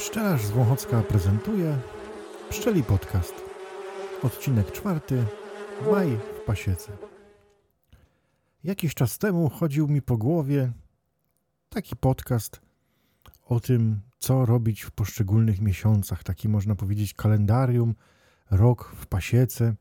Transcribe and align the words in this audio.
Pszczelarz 0.00 0.44
z 0.46 0.50
Wąchocka 0.50 1.02
prezentuje 1.02 1.78
Pszczeli 2.50 2.82
Podcast. 2.82 3.34
Odcinek 4.22 4.72
czwarty. 4.72 5.24
Maj 5.92 6.18
w 6.40 6.44
pasiece. 6.46 6.92
Jakiś 8.64 8.94
czas 8.94 9.18
temu 9.18 9.48
chodził 9.50 9.88
mi 9.88 10.02
po 10.02 10.16
głowie 10.16 10.72
taki 11.68 11.96
podcast 11.96 12.60
o 13.46 13.60
tym, 13.60 14.00
co 14.18 14.46
robić 14.46 14.82
w 14.82 14.90
poszczególnych 14.90 15.60
miesiącach. 15.60 16.22
Taki 16.22 16.48
można 16.48 16.74
powiedzieć 16.74 17.14
kalendarium, 17.14 17.94
rok 18.50 18.92
w 18.94 19.06
pasiece 19.06 19.74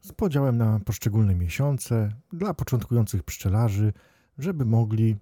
z 0.00 0.12
podziałem 0.12 0.56
na 0.56 0.80
poszczególne 0.80 1.34
miesiące 1.34 2.12
dla 2.32 2.54
początkujących 2.54 3.22
pszczelarzy, 3.22 3.92
żeby 4.38 4.64
mogli 4.64 5.16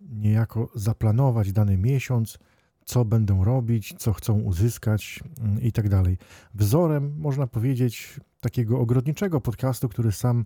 niejako 0.00 0.70
zaplanować 0.74 1.52
dany 1.52 1.76
miesiąc, 1.76 2.38
co 2.84 3.04
będą 3.04 3.44
robić, 3.44 3.94
co 3.98 4.12
chcą 4.12 4.40
uzyskać 4.40 5.20
mm, 5.40 5.60
i 5.60 5.72
tak 5.72 5.88
dalej. 5.88 6.18
Wzorem, 6.54 7.14
można 7.18 7.46
powiedzieć, 7.46 8.20
takiego 8.40 8.80
ogrodniczego 8.80 9.40
podcastu, 9.40 9.88
który 9.88 10.12
sam 10.12 10.44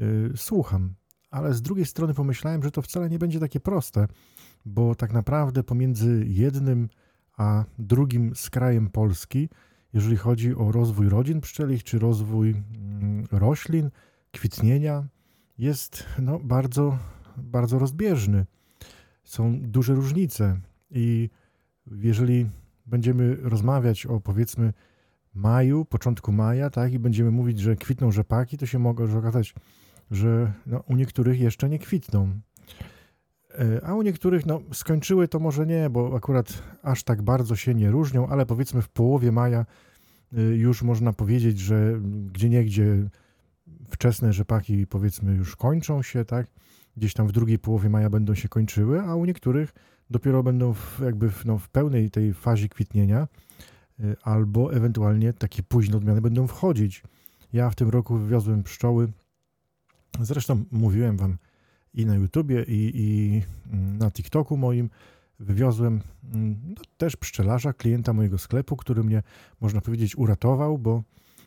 y, 0.00 0.32
słucham, 0.36 0.94
ale 1.30 1.54
z 1.54 1.62
drugiej 1.62 1.86
strony 1.86 2.14
pomyślałem, 2.14 2.62
że 2.62 2.70
to 2.70 2.82
wcale 2.82 3.10
nie 3.10 3.18
będzie 3.18 3.40
takie 3.40 3.60
proste, 3.60 4.06
bo 4.64 4.94
tak 4.94 5.12
naprawdę 5.12 5.62
pomiędzy 5.62 6.24
jednym 6.28 6.88
a 7.36 7.64
drugim 7.78 8.36
skrajem 8.36 8.90
Polski, 8.90 9.48
jeżeli 9.92 10.16
chodzi 10.16 10.54
o 10.54 10.72
rozwój 10.72 11.08
rodzin 11.08 11.40
pszczelich 11.40 11.84
czy 11.84 11.98
rozwój 11.98 12.50
mm, 12.50 13.26
roślin, 13.32 13.90
kwitnienia, 14.32 15.04
jest 15.58 16.04
no, 16.18 16.38
bardzo, 16.38 16.98
bardzo 17.36 17.78
rozbieżny. 17.78 18.46
Są 19.24 19.60
duże 19.60 19.94
różnice 19.94 20.60
i 20.90 21.30
jeżeli 21.90 22.46
będziemy 22.86 23.36
rozmawiać 23.36 24.06
o 24.06 24.20
powiedzmy 24.20 24.72
maju, 25.34 25.84
początku 25.84 26.32
maja, 26.32 26.70
tak, 26.70 26.92
i 26.92 26.98
będziemy 26.98 27.30
mówić, 27.30 27.60
że 27.60 27.76
kwitną 27.76 28.12
rzepaki, 28.12 28.58
to 28.58 28.66
się 28.66 28.78
może 28.78 29.18
okazać, 29.18 29.54
że 30.10 30.52
no, 30.66 30.80
u 30.80 30.96
niektórych 30.96 31.40
jeszcze 31.40 31.68
nie 31.68 31.78
kwitną. 31.78 32.40
E, 33.58 33.86
a 33.86 33.94
u 33.94 34.02
niektórych 34.02 34.46
no, 34.46 34.60
skończyły 34.72 35.28
to 35.28 35.38
może 35.38 35.66
nie, 35.66 35.90
bo 35.90 36.16
akurat 36.16 36.62
aż 36.82 37.04
tak 37.04 37.22
bardzo 37.22 37.56
się 37.56 37.74
nie 37.74 37.90
różnią, 37.90 38.28
ale 38.28 38.46
powiedzmy 38.46 38.82
w 38.82 38.88
połowie 38.88 39.32
maja 39.32 39.66
y, 40.38 40.40
już 40.40 40.82
można 40.82 41.12
powiedzieć, 41.12 41.58
że 41.58 42.00
gdzie 42.32 42.48
niegdzie 42.48 43.08
wczesne 43.88 44.32
rzepaki 44.32 44.86
powiedzmy 44.86 45.34
już 45.34 45.56
kończą 45.56 46.02
się, 46.02 46.24
tak? 46.24 46.46
Gdzieś 46.96 47.14
tam 47.14 47.26
w 47.26 47.32
drugiej 47.32 47.58
połowie 47.58 47.90
maja 47.90 48.10
będą 48.10 48.34
się 48.34 48.48
kończyły, 48.48 49.02
a 49.02 49.14
u 49.14 49.24
niektórych 49.24 49.72
dopiero 50.10 50.42
będą 50.42 50.74
w, 50.74 51.00
jakby 51.04 51.30
w, 51.30 51.44
no, 51.44 51.58
w 51.58 51.68
pełnej 51.68 52.10
tej 52.10 52.34
fazie 52.34 52.68
kwitnienia, 52.68 53.28
y, 54.00 54.16
albo 54.22 54.74
ewentualnie 54.74 55.32
takie 55.32 55.62
późne 55.62 55.96
odmiany 55.96 56.20
będą 56.20 56.46
wchodzić. 56.46 57.02
Ja 57.52 57.70
w 57.70 57.74
tym 57.74 57.88
roku 57.88 58.16
wywiozłem 58.16 58.62
pszczoły, 58.62 59.12
zresztą 60.20 60.64
mówiłem 60.70 61.16
wam 61.16 61.36
i 61.94 62.06
na 62.06 62.14
YouTubie, 62.14 62.64
i, 62.68 62.92
i 62.94 63.42
mm, 63.72 63.98
na 63.98 64.10
TikToku 64.10 64.56
moim, 64.56 64.90
wywiozłem 65.38 66.00
mm, 66.34 66.56
no, 66.68 66.82
też 66.96 67.16
pszczelarza, 67.16 67.72
klienta 67.72 68.12
mojego 68.12 68.38
sklepu, 68.38 68.76
który 68.76 69.04
mnie, 69.04 69.22
można 69.60 69.80
powiedzieć, 69.80 70.16
uratował, 70.16 70.78
bo 70.78 71.02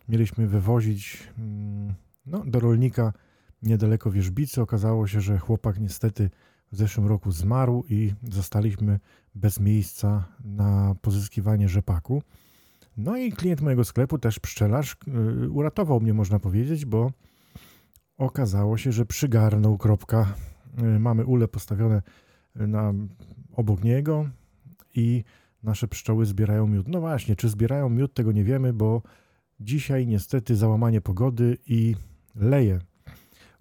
mieliśmy 0.10 0.48
wywozić 0.48 1.28
mm, 1.38 1.94
no, 2.26 2.44
do 2.46 2.60
rolnika 2.60 3.14
niedaleko 3.62 4.12
Wierzbicy. 4.12 4.62
Okazało 4.62 5.08
się, 5.08 5.22
że 5.22 5.38
chłopak 5.38 5.80
niestety 5.80 6.30
w 6.72 6.76
zeszłym 6.76 7.08
roku 7.08 7.32
zmarł 7.32 7.84
i 7.90 8.14
zostaliśmy 8.24 9.00
bez 9.36 9.60
miejsca 9.60 10.26
na 10.44 10.96
pozyskiwanie 11.02 11.70
rzepaku. 11.70 12.22
No 12.98 13.18
i 13.18 13.32
klient 13.32 13.62
mojego 13.62 13.84
sklepu, 13.84 14.18
też 14.18 14.40
pszczelarz, 14.40 14.98
yy, 15.08 15.50
uratował 15.50 16.00
mnie, 16.02 16.14
można 16.14 16.40
powiedzieć, 16.40 16.86
bo 16.86 17.12
okazało 18.18 18.78
się, 18.78 18.92
że 18.92 19.06
przygarnął 19.06 19.78
kropka. 19.78 20.36
Yy, 20.82 21.00
mamy 21.00 21.26
ule 21.26 21.48
postawione 21.48 22.02
na, 22.56 22.94
obok 23.54 23.84
niego 23.84 24.30
i 24.96 25.24
nasze 25.64 25.88
pszczoły 25.88 26.26
zbierają 26.26 26.68
miód. 26.68 26.88
No 26.88 27.00
właśnie, 27.00 27.36
czy 27.36 27.50
zbierają 27.50 27.90
miód, 27.90 28.14
tego 28.14 28.32
nie 28.32 28.44
wiemy, 28.44 28.74
bo 28.74 29.02
dzisiaj 29.60 30.08
niestety 30.08 30.56
załamanie 30.56 31.02
pogody 31.02 31.58
i 31.68 31.96
leje 32.36 32.80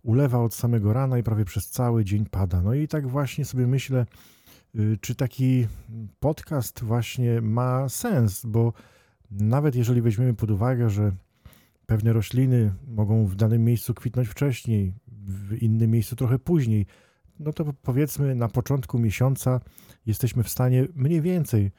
ulewa 0.06 0.38
od 0.38 0.54
samego 0.54 0.92
rana 0.92 1.18
i 1.18 1.22
prawie 1.22 1.44
przez 1.44 1.68
cały 1.68 2.04
dzień 2.04 2.26
pada. 2.30 2.62
No 2.62 2.74
i 2.74 2.88
tak 2.88 3.08
właśnie 3.08 3.44
sobie 3.44 3.66
myślę, 3.66 4.06
y, 4.74 4.98
czy 5.00 5.14
taki 5.14 5.66
podcast 6.20 6.82
właśnie 6.82 7.40
ma 7.40 7.88
sens, 7.88 8.46
bo 8.46 8.72
nawet 9.30 9.76
jeżeli 9.76 10.02
weźmiemy 10.02 10.34
pod 10.34 10.50
uwagę, 10.50 10.90
że 10.90 11.12
pewne 11.86 12.12
rośliny 12.12 12.74
mogą 12.86 13.26
w 13.26 13.34
danym 13.34 13.64
miejscu 13.64 13.94
kwitnąć 13.94 14.28
wcześniej, 14.28 14.92
w 15.08 15.62
innym 15.62 15.90
miejscu 15.90 16.16
trochę 16.16 16.38
później, 16.38 16.86
no 17.38 17.52
to 17.52 17.64
powiedzmy 17.82 18.34
na 18.34 18.48
początku 18.48 18.98
miesiąca 18.98 19.60
jesteśmy 20.06 20.42
w 20.42 20.48
stanie 20.48 20.86
mniej 20.94 21.20
więcej 21.20 21.70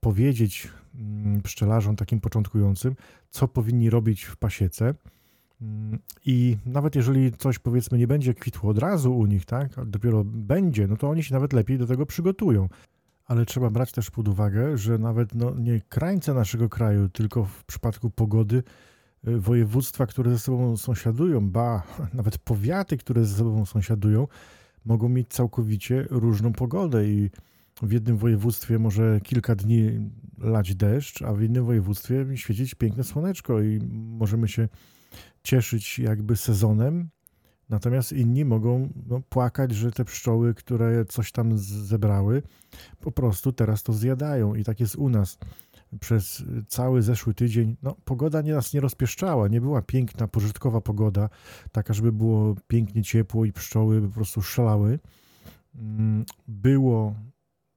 powiedzieć 0.00 0.68
mm, 0.94 1.42
pszczelarzom 1.42 1.96
takim 1.96 2.20
początkującym, 2.20 2.96
co 3.30 3.48
powinni 3.48 3.90
robić 3.90 4.24
w 4.24 4.36
pasiece 4.36 4.94
i 6.24 6.56
nawet 6.66 6.96
jeżeli 6.96 7.32
coś 7.32 7.58
powiedzmy 7.58 7.98
nie 7.98 8.06
będzie 8.06 8.34
kwitło 8.34 8.70
od 8.70 8.78
razu 8.78 9.16
u 9.16 9.26
nich, 9.26 9.44
tak, 9.44 9.78
a 9.78 9.84
dopiero 9.84 10.24
będzie, 10.24 10.86
no 10.86 10.96
to 10.96 11.10
oni 11.10 11.22
się 11.22 11.34
nawet 11.34 11.52
lepiej 11.52 11.78
do 11.78 11.86
tego 11.86 12.06
przygotują. 12.06 12.68
Ale 13.26 13.46
trzeba 13.46 13.70
brać 13.70 13.92
też 13.92 14.10
pod 14.10 14.28
uwagę, 14.28 14.78
że 14.78 14.98
nawet 14.98 15.34
no, 15.34 15.54
nie 15.58 15.80
krańce 15.80 16.34
naszego 16.34 16.68
kraju, 16.68 17.08
tylko 17.08 17.44
w 17.44 17.64
przypadku 17.64 18.10
pogody 18.10 18.62
y, 19.28 19.40
województwa, 19.40 20.06
które 20.06 20.30
ze 20.30 20.38
sobą 20.38 20.76
sąsiadują, 20.76 21.50
ba, 21.50 21.82
nawet 22.14 22.38
powiaty, 22.38 22.96
które 22.96 23.24
ze 23.24 23.36
sobą 23.36 23.66
sąsiadują, 23.66 24.26
mogą 24.84 25.08
mieć 25.08 25.28
całkowicie 25.28 26.06
różną 26.10 26.52
pogodę 26.52 27.08
i 27.08 27.30
w 27.82 27.92
jednym 27.92 28.16
województwie 28.16 28.78
może 28.78 29.20
kilka 29.22 29.54
dni 29.54 30.10
lać 30.38 30.74
deszcz, 30.74 31.22
a 31.22 31.34
w 31.34 31.42
innym 31.42 31.64
województwie 31.64 32.26
świecić 32.34 32.74
piękne 32.74 33.04
słoneczko 33.04 33.60
i 33.60 33.80
możemy 33.92 34.48
się 34.48 34.68
cieszyć 35.42 35.98
jakby 35.98 36.36
sezonem, 36.36 37.08
natomiast 37.68 38.12
inni 38.12 38.44
mogą 38.44 38.88
no, 39.06 39.20
płakać, 39.28 39.72
że 39.72 39.92
te 39.92 40.04
pszczoły, 40.04 40.54
które 40.54 41.04
coś 41.04 41.32
tam 41.32 41.58
zebrały, 41.58 42.42
po 43.00 43.12
prostu 43.12 43.52
teraz 43.52 43.82
to 43.82 43.92
zjadają. 43.92 44.54
I 44.54 44.64
tak 44.64 44.80
jest 44.80 44.96
u 44.96 45.08
nas. 45.08 45.38
Przez 46.00 46.44
cały 46.68 47.02
zeszły 47.02 47.34
tydzień 47.34 47.76
no, 47.82 47.96
pogoda 48.04 48.42
nie 48.42 48.54
nas 48.54 48.74
nie 48.74 48.80
rozpieszczała, 48.80 49.48
nie 49.48 49.60
była 49.60 49.82
piękna, 49.82 50.28
pożytkowa 50.28 50.80
pogoda, 50.80 51.28
taka, 51.72 51.94
żeby 51.94 52.12
było 52.12 52.54
pięknie 52.66 53.02
ciepło 53.02 53.44
i 53.44 53.52
pszczoły 53.52 54.02
po 54.02 54.14
prostu 54.14 54.42
szalały. 54.42 54.98
Mm, 55.74 56.24
było 56.48 57.14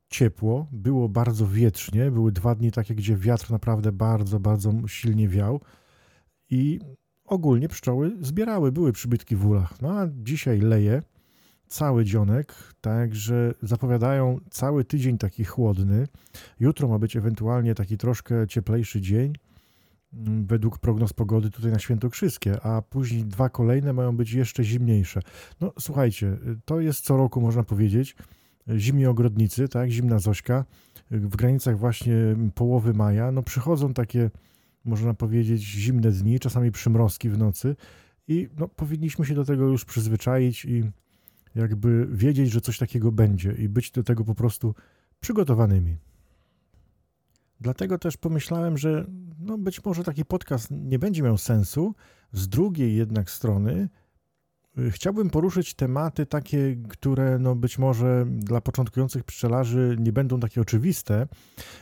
ciepło, 0.10 0.68
było 0.72 1.10
bardzo 1.10 1.48
wietrznie, 1.48 2.12
były 2.12 2.32
dwa 2.32 2.56
dni 2.56 2.72
takie, 2.72 2.96
gdzie 2.96 3.18
wiatr 3.18 3.52
naprawdę 3.52 3.92
bardzo, 3.92 4.40
bardzo 4.40 4.74
silnie 4.88 5.30
wiał 5.30 5.62
i 6.50 6.80
ogólnie 7.28 7.68
pszczoły 7.68 8.18
zbierały, 8.22 8.72
były 8.72 8.94
przybytki 8.94 9.36
w 9.36 9.46
ulach. 9.46 9.82
No 9.82 9.92
a 9.92 10.08
dzisiaj 10.24 10.60
leje 10.60 11.02
cały 11.68 12.06
dzionek, 12.06 12.54
także 12.82 13.54
zapowiadają 13.62 14.40
cały 14.50 14.86
tydzień 14.86 15.18
taki 15.18 15.44
chłodny. 15.44 16.08
Jutro 16.60 16.88
ma 16.88 17.00
być 17.00 17.16
ewentualnie 17.16 17.76
taki 17.76 17.98
troszkę 17.98 18.48
cieplejszy 18.48 19.02
dzień 19.02 19.34
mm, 20.14 20.46
według 20.46 20.80
prognoz 20.80 21.14
pogody 21.14 21.50
tutaj 21.50 21.72
na 21.72 21.80
Świętokrzyskie, 21.80 22.62
a 22.62 22.82
później 22.82 23.26
dwa 23.26 23.50
kolejne 23.50 23.94
mają 23.94 24.18
być 24.18 24.34
jeszcze 24.34 24.64
zimniejsze. 24.64 25.22
No 25.62 25.74
słuchajcie, 25.80 26.38
to 26.66 26.80
jest 26.80 27.06
co 27.06 27.18
roku 27.18 27.42
można 27.42 27.64
powiedzieć. 27.64 28.16
Zimni 28.76 29.06
ogrodnicy, 29.06 29.68
tak, 29.68 29.90
zimna 29.90 30.20
Zośka, 30.20 30.66
w 31.12 31.36
granicach 31.36 31.78
właśnie 31.78 32.16
połowy 32.56 32.94
maja, 32.94 33.32
no 33.32 33.44
przychodzą 33.44 33.94
takie 33.94 34.30
można 34.88 35.14
powiedzieć, 35.14 35.62
zimne 35.62 36.12
dni, 36.12 36.40
czasami 36.40 36.72
przymrozki 36.72 37.30
w 37.30 37.38
nocy 37.38 37.76
i 38.28 38.50
no, 38.58 38.68
powinniśmy 38.68 39.26
się 39.26 39.36
do 39.36 39.46
tego 39.46 39.68
już 39.68 39.86
przyzwyczaić 39.86 40.66
i 40.66 40.84
jakby 41.56 42.08
wiedzieć, 42.12 42.52
że 42.52 42.62
coś 42.62 42.78
takiego 42.78 43.12
będzie 43.12 43.52
i 43.52 43.70
być 43.70 43.92
do 43.92 44.04
tego 44.04 44.24
po 44.24 44.36
prostu 44.36 44.76
przygotowanymi. 45.20 45.98
Dlatego 47.60 47.98
też 47.98 48.18
pomyślałem, 48.18 48.78
że 48.78 49.06
no 49.40 49.58
być 49.58 49.86
może 49.86 50.04
taki 50.04 50.26
podcast 50.26 50.68
nie 50.72 51.00
będzie 51.00 51.24
miał 51.24 51.38
sensu. 51.38 51.96
Z 52.32 52.48
drugiej 52.48 52.96
jednak 52.96 53.30
strony 53.30 53.90
Chciałbym 54.92 55.30
poruszyć 55.30 55.74
tematy 55.74 56.26
takie, 56.26 56.76
które 56.90 57.40
no 57.40 57.56
być 57.56 57.80
może 57.80 58.26
dla 58.30 58.62
początkujących 58.62 59.24
pszczelarzy 59.24 59.96
nie 60.00 60.14
będą 60.14 60.40
takie 60.40 60.62
oczywiste 60.62 61.28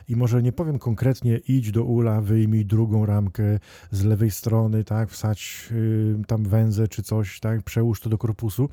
i 0.07 0.15
może 0.15 0.44
nie 0.44 0.51
powiem 0.51 0.80
konkretnie 0.80 1.38
idź 1.38 1.71
do 1.71 1.83
ula, 1.83 2.21
wyjmij 2.21 2.65
drugą 2.65 3.06
ramkę 3.06 3.59
z 3.92 4.03
lewej 4.03 4.31
strony, 4.31 4.83
tak, 4.83 5.09
wsadź 5.09 5.69
y, 5.71 6.15
tam 6.27 6.44
węzę 6.44 6.88
czy 6.88 7.03
coś, 7.03 7.39
tak, 7.39 7.63
przełóż 7.63 8.00
to 8.01 8.09
do 8.09 8.18
korpusu, 8.18 8.69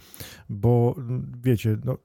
bo 0.48 0.96
wiecie, 1.42 1.76
no 1.84 1.98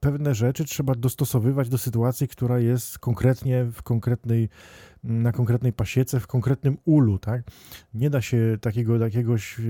pewne 0.00 0.34
rzeczy 0.34 0.64
trzeba 0.64 0.94
dostosowywać 0.94 1.68
do 1.68 1.78
sytuacji, 1.78 2.28
która 2.28 2.58
jest 2.58 2.98
konkretnie 2.98 3.64
w 3.64 3.82
konkretnej, 3.82 4.48
na 5.04 5.32
konkretnej 5.32 5.72
pasiece, 5.72 6.20
w 6.20 6.26
konkretnym 6.26 6.76
ulu, 6.84 7.18
tak? 7.18 7.42
Nie 7.94 8.10
da 8.10 8.20
się 8.20 8.58
takiego 8.60 8.96
jakiegoś 8.96 9.60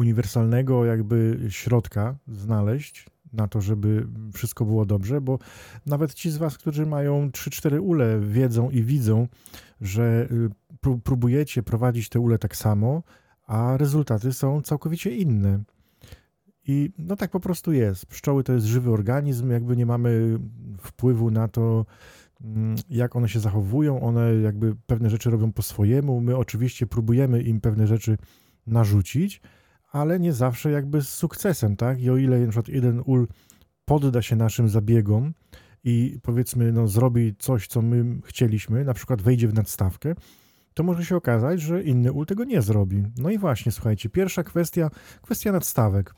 uniwersalnego 0.00 0.84
jakby 0.84 1.38
środka 1.48 2.16
znaleźć 2.28 3.06
na 3.32 3.48
to, 3.48 3.60
żeby 3.60 4.06
wszystko 4.32 4.64
było 4.64 4.86
dobrze, 4.86 5.20
bo 5.20 5.38
nawet 5.86 6.14
ci 6.14 6.30
z 6.30 6.36
Was, 6.36 6.58
którzy 6.58 6.86
mają 6.86 7.28
3-4 7.28 7.80
ule, 7.80 8.20
wiedzą 8.20 8.70
i 8.70 8.82
widzą, 8.82 9.28
że 9.80 10.28
y, 10.30 11.00
próbujecie 11.04 11.62
prowadzić 11.62 12.08
te 12.08 12.20
ule 12.20 12.38
tak 12.38 12.56
samo, 12.56 13.02
a 13.46 13.76
rezultaty 13.76 14.32
są 14.32 14.62
całkowicie 14.62 15.16
inne. 15.16 15.62
I 16.66 16.90
no 16.98 17.16
tak 17.16 17.30
po 17.30 17.40
prostu 17.40 17.72
jest. 17.72 18.06
Pszczoły 18.06 18.44
to 18.44 18.52
jest 18.52 18.66
żywy 18.66 18.90
organizm, 18.90 19.50
jakby 19.50 19.76
nie 19.76 19.86
mamy 19.86 20.38
wpływu 20.78 21.30
na 21.30 21.48
to, 21.48 21.86
mm, 22.40 22.76
jak 22.90 23.16
one 23.16 23.28
się 23.28 23.40
zachowują, 23.40 24.00
one 24.00 24.34
jakby 24.34 24.76
pewne 24.86 25.10
rzeczy 25.10 25.30
robią 25.30 25.52
po 25.52 25.62
swojemu. 25.62 26.20
My 26.20 26.36
oczywiście 26.36 26.86
próbujemy 26.86 27.42
im 27.42 27.60
pewne 27.60 27.86
rzeczy 27.86 28.18
narzucić, 28.66 29.40
ale 29.90 30.20
nie 30.20 30.32
zawsze 30.32 30.70
jakby 30.70 31.02
z 31.02 31.08
sukcesem, 31.08 31.76
tak? 31.76 32.00
I 32.00 32.10
o 32.10 32.16
ile 32.16 32.38
na 32.38 32.46
przykład 32.46 32.68
jeden 32.68 33.02
ul 33.04 33.28
podda 33.84 34.22
się 34.22 34.36
naszym 34.36 34.68
zabiegom 34.68 35.34
i 35.84 36.18
powiedzmy, 36.22 36.72
no, 36.72 36.88
zrobi 36.88 37.34
coś, 37.38 37.66
co 37.66 37.82
my 37.82 38.20
chcieliśmy, 38.24 38.84
na 38.84 38.94
przykład 38.94 39.22
wejdzie 39.22 39.48
w 39.48 39.54
nadstawkę, 39.54 40.14
to 40.74 40.82
może 40.82 41.04
się 41.04 41.16
okazać, 41.16 41.60
że 41.60 41.82
inny 41.82 42.12
ul 42.12 42.26
tego 42.26 42.44
nie 42.44 42.62
zrobi. 42.62 43.02
No 43.18 43.30
i 43.30 43.38
właśnie, 43.38 43.72
słuchajcie, 43.72 44.08
pierwsza 44.08 44.42
kwestia, 44.42 44.90
kwestia 45.22 45.52
nadstawek. 45.52 46.14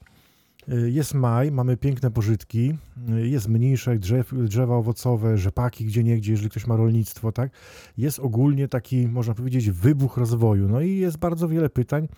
Y, 0.68 0.90
jest 0.90 1.14
maj, 1.14 1.52
mamy 1.52 1.76
piękne 1.76 2.10
pożytki, 2.10 2.74
y, 3.10 3.28
jest 3.28 3.48
mniejsze 3.48 3.98
drzew, 3.98 4.32
drzewa 4.44 4.76
owocowe, 4.76 5.38
rzepaki 5.38 5.84
gdzie 5.84 6.04
niegdzie, 6.04 6.32
jeżeli 6.32 6.50
ktoś 6.50 6.66
ma 6.66 6.76
rolnictwo, 6.76 7.32
tak? 7.32 7.50
Jest 7.96 8.18
ogólnie 8.18 8.68
taki, 8.68 9.08
można 9.08 9.34
powiedzieć, 9.34 9.70
wybuch 9.70 10.16
rozwoju. 10.16 10.68
No 10.68 10.80
i 10.80 10.96
jest 10.96 11.18
bardzo 11.18 11.48
wiele 11.48 11.70
pytań, 11.70 12.08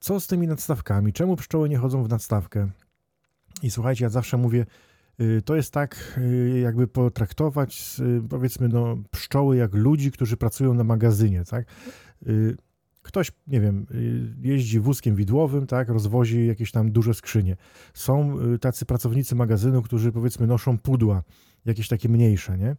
co 0.00 0.20
z 0.20 0.26
tymi 0.26 0.46
nadstawkami? 0.46 1.12
Czemu 1.12 1.36
pszczoły 1.36 1.68
nie 1.68 1.78
chodzą 1.78 2.04
w 2.04 2.08
nadstawkę? 2.08 2.70
I 3.62 3.70
słuchajcie, 3.70 4.04
ja 4.04 4.08
zawsze 4.08 4.36
mówię, 4.36 4.66
to 5.44 5.56
jest 5.56 5.72
tak, 5.72 6.20
jakby 6.62 6.86
potraktować, 6.86 7.96
powiedzmy, 8.30 8.68
no, 8.68 8.96
pszczoły 9.10 9.56
jak 9.56 9.74
ludzi, 9.74 10.10
którzy 10.10 10.36
pracują 10.36 10.74
na 10.74 10.84
magazynie, 10.84 11.44
tak? 11.44 11.66
Ktoś, 13.02 13.32
nie 13.46 13.60
wiem, 13.60 13.86
y, 13.94 14.48
jeździ 14.48 14.80
wózkiem 14.80 15.16
widłowym, 15.16 15.66
tak, 15.66 15.88
rozwozi 15.88 16.46
jakieś 16.46 16.72
tam 16.72 16.92
duże 16.92 17.14
skrzynie. 17.14 17.56
Są 17.94 18.40
y, 18.54 18.58
tacy 18.58 18.86
pracownicy 18.86 19.34
magazynu, 19.34 19.82
którzy 19.82 20.12
powiedzmy 20.12 20.46
noszą 20.46 20.78
pudła, 20.78 21.22
jakieś 21.64 21.88
takie 21.88 22.08
mniejsze, 22.08 22.58
nie? 22.58 22.76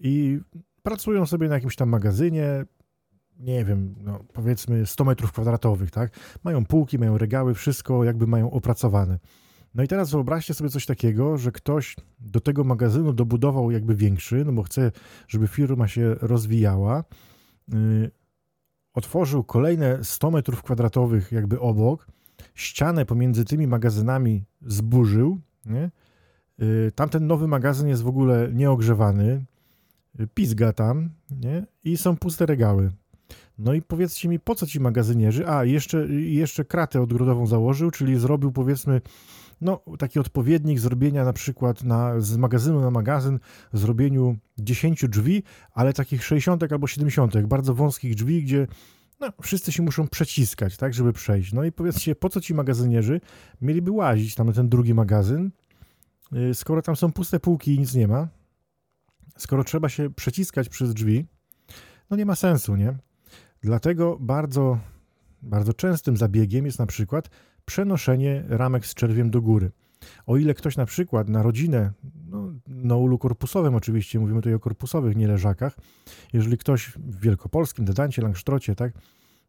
I 0.00 0.40
pracują 0.82 1.26
sobie 1.26 1.48
na 1.48 1.54
jakimś 1.54 1.76
tam 1.76 1.88
magazynie, 1.88 2.64
nie 3.38 3.64
wiem, 3.64 3.94
no, 4.00 4.24
powiedzmy 4.32 4.86
100 4.86 5.04
metrów 5.04 5.32
kwadratowych, 5.32 5.90
tak? 5.90 6.10
Mają 6.44 6.64
półki, 6.64 6.98
mają 6.98 7.18
regały, 7.18 7.54
wszystko 7.54 8.04
jakby 8.04 8.26
mają 8.26 8.50
opracowane. 8.50 9.18
No 9.74 9.82
i 9.82 9.88
teraz 9.88 10.10
wyobraźcie 10.10 10.54
sobie 10.54 10.70
coś 10.70 10.86
takiego, 10.86 11.38
że 11.38 11.52
ktoś 11.52 11.96
do 12.20 12.40
tego 12.40 12.64
magazynu 12.64 13.12
dobudował 13.12 13.70
jakby 13.70 13.94
większy, 13.94 14.44
no 14.44 14.52
bo 14.52 14.62
chce, 14.62 14.92
żeby 15.28 15.48
firma 15.48 15.88
się 15.88 16.14
rozwijała. 16.14 17.04
Y, 17.74 18.10
otworzył 18.94 19.44
kolejne 19.44 20.04
100 20.04 20.30
metrów 20.30 20.62
kwadratowych 20.62 21.32
jakby 21.32 21.60
obok, 21.60 22.06
ścianę 22.54 23.06
pomiędzy 23.06 23.44
tymi 23.44 23.66
magazynami 23.66 24.44
zburzył, 24.62 25.38
nie? 25.66 25.90
Y, 26.62 26.92
tamten 26.94 27.26
nowy 27.26 27.48
magazyn 27.48 27.88
jest 27.88 28.02
w 28.02 28.08
ogóle 28.08 28.48
nieogrzewany, 28.52 29.44
y, 30.20 30.26
pizga 30.34 30.72
tam, 30.72 31.10
nie? 31.30 31.66
I 31.84 31.96
są 31.96 32.16
puste 32.16 32.46
regały. 32.46 32.90
No 33.58 33.74
i 33.74 33.82
powiedzcie 33.82 34.28
mi, 34.28 34.40
po 34.40 34.54
co 34.54 34.66
ci 34.66 34.80
magazynierzy? 34.80 35.48
A, 35.48 35.64
jeszcze, 35.64 36.06
jeszcze 36.08 36.64
kratę 36.64 37.02
odgrodową 37.02 37.46
założył, 37.46 37.90
czyli 37.90 38.18
zrobił 38.18 38.52
powiedzmy 38.52 39.00
no, 39.60 39.80
taki 39.98 40.18
odpowiednik 40.18 40.80
zrobienia 40.80 41.24
na 41.24 41.32
przykład 41.32 41.84
na, 41.84 42.20
z 42.20 42.36
magazynu 42.36 42.80
na 42.80 42.90
magazyn, 42.90 43.38
zrobieniu 43.72 44.36
10 44.58 45.08
drzwi, 45.08 45.42
ale 45.72 45.92
takich 45.92 46.24
60 46.24 46.72
albo 46.72 46.86
70, 46.86 47.46
bardzo 47.46 47.74
wąskich 47.74 48.14
drzwi, 48.14 48.42
gdzie 48.42 48.66
no, 49.20 49.28
wszyscy 49.42 49.72
się 49.72 49.82
muszą 49.82 50.08
przeciskać, 50.08 50.76
tak, 50.76 50.94
żeby 50.94 51.12
przejść. 51.12 51.52
No 51.52 51.64
i 51.64 51.72
powiedzcie, 51.72 52.14
po 52.14 52.28
co 52.28 52.40
ci 52.40 52.54
magazynierzy 52.54 53.20
mieliby 53.60 53.90
łazić 53.90 54.34
tam 54.34 54.46
na 54.46 54.52
ten 54.52 54.68
drugi 54.68 54.94
magazyn, 54.94 55.50
y, 56.50 56.54
skoro 56.54 56.82
tam 56.82 56.96
są 56.96 57.12
puste 57.12 57.40
półki 57.40 57.74
i 57.74 57.78
nic 57.78 57.94
nie 57.94 58.08
ma, 58.08 58.28
skoro 59.38 59.64
trzeba 59.64 59.88
się 59.88 60.10
przeciskać 60.10 60.68
przez 60.68 60.94
drzwi, 60.94 61.26
no 62.10 62.16
nie 62.16 62.26
ma 62.26 62.34
sensu, 62.34 62.76
nie? 62.76 62.94
Dlatego 63.64 64.16
bardzo, 64.20 64.78
bardzo 65.42 65.74
częstym 65.74 66.16
zabiegiem 66.16 66.66
jest 66.66 66.78
na 66.78 66.86
przykład 66.86 67.30
przenoszenie 67.64 68.44
ramek 68.48 68.86
z 68.86 68.94
czerwiem 68.94 69.30
do 69.30 69.42
góry. 69.42 69.70
O 70.26 70.36
ile 70.36 70.54
ktoś 70.54 70.76
na 70.76 70.86
przykład 70.86 71.28
na 71.28 71.42
rodzinę, 71.42 71.92
no, 72.26 72.52
na 72.66 72.96
ulu 72.96 73.18
korpusowym 73.18 73.74
oczywiście, 73.74 74.18
mówimy 74.18 74.40
tutaj 74.40 74.54
o 74.54 74.60
korpusowych, 74.60 75.16
nie 75.16 75.28
leżakach, 75.28 75.76
jeżeli 76.32 76.58
ktoś 76.58 76.88
w 76.88 77.20
Wielkopolskim, 77.20 77.84
Dedancie, 77.84 78.22
Langsztrocie, 78.22 78.74
tak, 78.74 78.92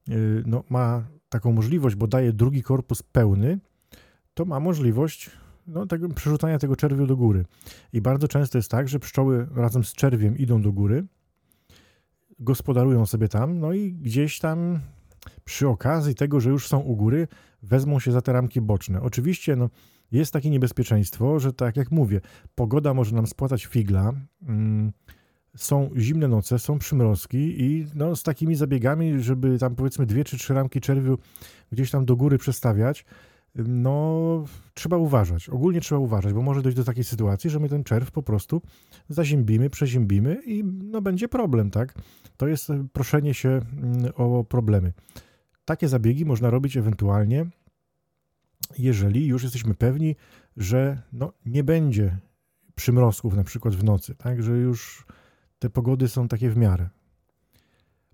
yy, 0.07 0.43
no, 0.45 0.63
ma 0.69 1.03
taką 1.29 1.51
możliwość, 1.51 1.95
bo 1.95 2.07
daje 2.07 2.33
drugi 2.33 2.63
korpus 2.63 3.03
pełny, 3.03 3.59
to 4.33 4.45
ma 4.45 4.59
możliwość 4.59 5.29
no, 5.67 5.85
tego, 5.85 6.09
przerzucania 6.09 6.59
tego 6.59 6.75
czerwiu 6.75 7.07
do 7.07 7.17
góry. 7.17 7.45
I 7.93 8.01
bardzo 8.01 8.27
często 8.27 8.57
jest 8.57 8.71
tak, 8.71 8.87
że 8.87 8.99
pszczoły 8.99 9.47
razem 9.55 9.83
z 9.83 9.93
czerwiem 9.93 10.37
idą 10.37 10.61
do 10.61 10.71
góry, 10.71 11.05
gospodarują 12.39 13.05
sobie 13.05 13.27
tam, 13.27 13.59
no 13.59 13.73
i 13.73 13.93
gdzieś 13.93 14.39
tam 14.39 14.79
przy 15.45 15.67
okazji 15.67 16.15
tego, 16.15 16.39
że 16.39 16.49
już 16.49 16.67
są 16.67 16.79
u 16.79 16.95
góry, 16.95 17.27
wezmą 17.63 17.99
się 17.99 18.11
za 18.11 18.21
te 18.21 18.33
ramki 18.33 18.61
boczne. 18.61 19.01
Oczywiście 19.01 19.55
no, 19.55 19.69
jest 20.11 20.33
takie 20.33 20.49
niebezpieczeństwo, 20.49 21.39
że 21.39 21.53
tak 21.53 21.77
jak 21.77 21.91
mówię, 21.91 22.21
pogoda 22.55 22.93
może 22.93 23.15
nam 23.15 23.27
spłatać 23.27 23.65
figla, 23.65 24.13
mm, 24.41 24.91
są 25.55 25.89
zimne 25.97 26.27
noce, 26.27 26.59
są 26.59 26.79
przymrozki 26.79 27.63
i 27.63 27.87
no, 27.95 28.15
z 28.15 28.23
takimi 28.23 28.55
zabiegami, 28.55 29.19
żeby 29.19 29.59
tam 29.59 29.75
powiedzmy 29.75 30.05
dwie 30.05 30.23
czy 30.23 30.37
trzy 30.37 30.53
ramki 30.53 30.81
czerwiu 30.81 31.17
gdzieś 31.71 31.91
tam 31.91 32.05
do 32.05 32.15
góry 32.15 32.37
przestawiać, 32.37 33.05
no 33.55 34.43
trzeba 34.73 34.97
uważać. 34.97 35.49
Ogólnie 35.49 35.81
trzeba 35.81 35.99
uważać, 35.99 36.33
bo 36.33 36.41
może 36.41 36.61
dojść 36.61 36.77
do 36.77 36.83
takiej 36.83 37.03
sytuacji, 37.03 37.49
że 37.49 37.59
my 37.59 37.69
ten 37.69 37.83
czerw 37.83 38.11
po 38.11 38.23
prostu 38.23 38.61
zaziębimy, 39.09 39.69
przeziębimy 39.69 40.41
i 40.45 40.63
no 40.63 41.01
będzie 41.01 41.27
problem, 41.27 41.71
tak? 41.71 41.93
To 42.37 42.47
jest 42.47 42.71
proszenie 42.93 43.33
się 43.33 43.49
mm, 43.49 44.11
o 44.15 44.43
problemy. 44.43 44.93
Takie 45.65 45.87
zabiegi 45.87 46.25
można 46.25 46.49
robić 46.49 46.77
ewentualnie, 46.77 47.45
jeżeli 48.77 49.27
już 49.27 49.43
jesteśmy 49.43 49.75
pewni, 49.75 50.15
że 50.57 51.01
no, 51.13 51.33
nie 51.45 51.63
będzie 51.63 52.17
przymrozków 52.75 53.35
na 53.35 53.43
przykład 53.43 53.75
w 53.75 53.83
nocy, 53.83 54.15
tak, 54.15 54.43
że 54.43 54.57
już 54.57 55.05
te 55.59 55.69
pogody 55.69 56.07
są 56.07 56.27
takie 56.27 56.49
w 56.49 56.57
miarę. 56.57 56.89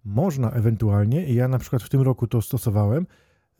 Można 0.05 0.51
ewentualnie, 0.51 1.27
i 1.27 1.35
ja 1.35 1.47
na 1.47 1.59
przykład 1.59 1.83
w 1.83 1.89
tym 1.89 2.01
roku 2.01 2.27
to 2.27 2.41
stosowałem, 2.41 3.05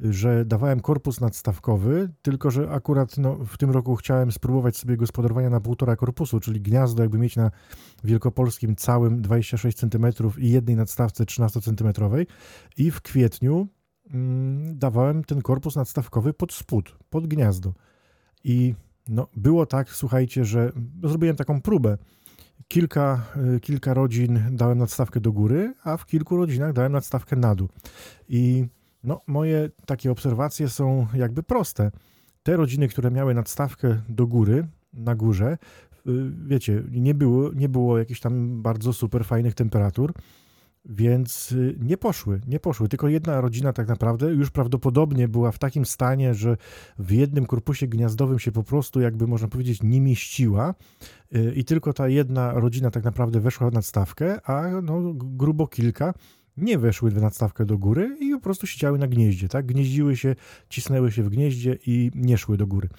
że 0.02 0.46
dawałem 0.46 0.80
korpus 0.80 1.22
nadstawkowy, 1.22 2.10
tylko 2.22 2.52
że 2.52 2.70
akurat 2.70 3.18
no, 3.18 3.36
w 3.36 3.58
tym 3.58 3.72
roku 3.72 3.96
chciałem 3.96 4.32
spróbować 4.32 4.78
sobie 4.78 4.98
gospodarowania 4.98 5.50
na 5.50 5.60
półtora 5.60 5.96
korpusu, 5.96 6.40
czyli 6.40 6.62
gniazdo 6.62 7.04
jakby 7.04 7.18
mieć 7.18 7.36
na 7.36 7.52
wielkopolskim 8.04 8.76
całym 8.76 9.22
26 9.22 9.78
cm 9.78 10.06
i 10.38 10.50
jednej 10.50 10.76
nadstawce 10.76 11.26
13 11.26 11.62
cm 11.62 11.94
i 12.78 12.92
w 12.92 13.02
kwietniu 13.02 13.68
Mm, 14.14 14.78
dawałem 14.78 15.24
ten 15.24 15.42
korpus 15.42 15.76
nadstawkowy 15.76 16.34
pod 16.34 16.54
spód, 16.54 16.98
pod 17.10 17.28
gniazdo. 17.28 17.74
I 18.44 18.76
no, 19.10 19.28
było 19.36 19.66
tak, 19.66 19.90
słuchajcie, 19.90 20.46
że 20.46 20.72
zrobiłem 21.04 21.36
taką 21.36 21.62
próbę. 21.62 21.98
Kilka, 22.68 23.26
y, 23.56 23.60
kilka 23.60 23.94
rodzin 23.94 24.40
dałem 24.52 24.78
nadstawkę 24.78 25.20
do 25.20 25.32
góry, 25.32 25.74
a 25.84 25.98
w 25.98 26.06
kilku 26.06 26.38
rodzinach 26.38 26.74
dałem 26.74 26.92
nadstawkę 26.92 27.36
na 27.36 27.56
dół. 27.56 27.70
I 28.28 28.68
no, 29.04 29.22
moje 29.28 29.70
takie 29.86 30.12
obserwacje 30.12 30.70
są 30.70 31.08
jakby 31.14 31.44
proste. 31.44 31.92
Te 32.44 32.58
rodziny, 32.58 32.88
które 32.88 33.12
miały 33.12 33.34
nadstawkę 33.34 34.02
do 34.10 34.28
góry, 34.28 34.68
na 34.94 35.16
górze, 35.16 35.58
y, 36.08 36.32
wiecie, 36.46 36.84
nie 36.92 37.14
było, 37.14 37.54
nie 37.54 37.70
było 37.70 37.98
jakichś 37.98 38.20
tam 38.20 38.62
bardzo 38.62 38.94
super 38.94 39.26
fajnych 39.26 39.56
temperatur 39.56 40.14
więc 40.86 41.52
y, 41.52 41.76
nie 41.80 41.98
poszły, 41.98 42.42
nie 42.48 42.60
poszły. 42.60 42.90
Tylko 42.90 43.08
jedna 43.08 43.42
rodzina 43.42 43.74
tak 43.74 43.88
naprawdę 43.88 44.32
już 44.32 44.52
prawdopodobnie 44.52 45.28
była 45.28 45.52
w 45.52 45.60
takim 45.60 45.86
stanie, 45.86 46.34
że 46.34 46.58
w 47.00 47.12
jednym 47.12 47.46
korpusie 47.46 47.88
gniazdowym 47.88 48.40
się 48.40 48.52
po 48.52 48.64
prostu, 48.64 49.02
jakby 49.02 49.28
można 49.28 49.48
powiedzieć, 49.48 49.84
nie 49.84 50.02
mieściła 50.02 50.74
y, 51.36 51.54
i 51.56 51.64
tylko 51.66 51.94
ta 51.94 52.08
jedna 52.08 52.54
rodzina 52.54 52.92
tak 52.92 53.04
naprawdę 53.04 53.40
weszła 53.40 53.70
w 53.70 53.74
nadstawkę, 53.74 54.50
a 54.50 54.82
no, 54.82 55.14
grubo 55.14 55.68
kilka 55.68 56.14
nie 56.58 56.78
weszły 56.78 57.12
w 57.12 57.22
nadstawkę 57.22 57.66
do 57.66 57.78
góry 57.78 58.18
i 58.20 58.32
po 58.32 58.40
prostu 58.40 58.68
siedziały 58.68 58.98
na 58.98 59.08
gnieździe, 59.08 59.50
tak? 59.50 59.66
Gnieździły 59.66 60.16
się, 60.16 60.36
cisnęły 60.70 61.12
się 61.12 61.24
w 61.24 61.30
gnieździe 61.30 61.78
i 61.88 62.12
nie 62.16 62.38
szły 62.38 62.58
do 62.58 62.68
góry. 62.68 62.90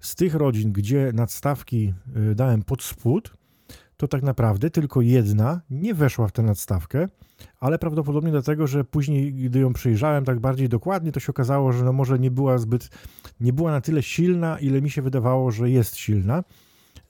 Z 0.00 0.14
tych 0.14 0.34
rodzin, 0.34 0.72
gdzie 0.72 1.10
nadstawki 1.14 1.94
y, 2.30 2.34
dałem 2.34 2.62
pod 2.62 2.82
spód, 2.82 3.36
to 3.96 4.08
tak 4.08 4.22
naprawdę 4.22 4.70
tylko 4.70 5.00
jedna 5.00 5.60
nie 5.70 5.94
weszła 5.94 6.28
w 6.28 6.32
tę 6.32 6.42
nadstawkę, 6.42 7.08
ale 7.60 7.78
prawdopodobnie 7.78 8.30
dlatego, 8.30 8.66
że 8.66 8.84
później, 8.84 9.34
gdy 9.34 9.58
ją 9.58 9.72
przyjrzałem 9.72 10.24
tak 10.24 10.40
bardziej 10.40 10.68
dokładnie, 10.68 11.12
to 11.12 11.20
się 11.20 11.30
okazało, 11.30 11.72
że 11.72 11.84
no 11.84 11.92
może 11.92 12.18
nie 12.18 12.30
była 12.30 12.58
zbyt, 12.58 12.88
nie 13.40 13.52
była 13.52 13.70
na 13.70 13.80
tyle 13.80 14.02
silna, 14.02 14.58
ile 14.58 14.82
mi 14.82 14.90
się 14.90 15.02
wydawało, 15.02 15.50
że 15.50 15.70
jest 15.70 15.96
silna. 15.96 16.44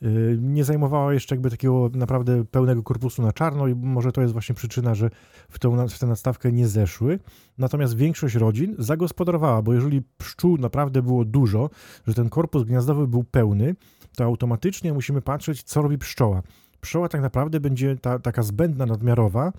Y, 0.05 0.39
nie 0.41 0.65
zajmowała 0.65 1.13
jeszcze 1.13 1.35
jakby 1.35 1.51
takiego 1.51 1.91
naprawdę 1.95 2.45
pełnego 2.45 2.83
korpusu 2.83 3.23
na 3.23 3.33
czarno 3.33 3.69
i 3.69 3.75
może 3.75 4.13
to 4.13 4.21
jest 4.21 4.33
właśnie 4.33 4.55
przyczyna, 4.55 4.95
że 4.95 5.11
w, 5.49 5.59
tą, 5.59 5.89
w 5.89 5.99
tę 5.99 6.07
nadstawkę 6.07 6.53
nie 6.53 6.69
zeszły. 6.69 7.19
Natomiast 7.59 7.97
większość 7.97 8.35
rodzin 8.35 8.75
zagospodarowała, 8.79 9.63
bo 9.63 9.75
jeżeli 9.75 10.03
pszczół 10.19 10.59
naprawdę 10.59 11.03
było 11.03 11.25
dużo, 11.25 11.71
że 12.07 12.15
ten 12.15 12.29
korpus 12.29 12.65
gniazdowy 12.65 13.07
był 13.07 13.25
pełny, 13.25 13.75
to 14.17 14.25
automatycznie 14.25 14.93
musimy 14.93 15.23
patrzeć, 15.23 15.63
co 15.63 15.83
robi 15.83 15.99
pszczoła. 15.99 16.43
Pszczoła 16.81 17.09
tak 17.09 17.21
naprawdę 17.21 17.61
będzie 17.61 17.97
ta, 17.97 18.19
taka 18.19 18.43
zbędna, 18.43 18.87
nadmiarowa, 18.87 19.53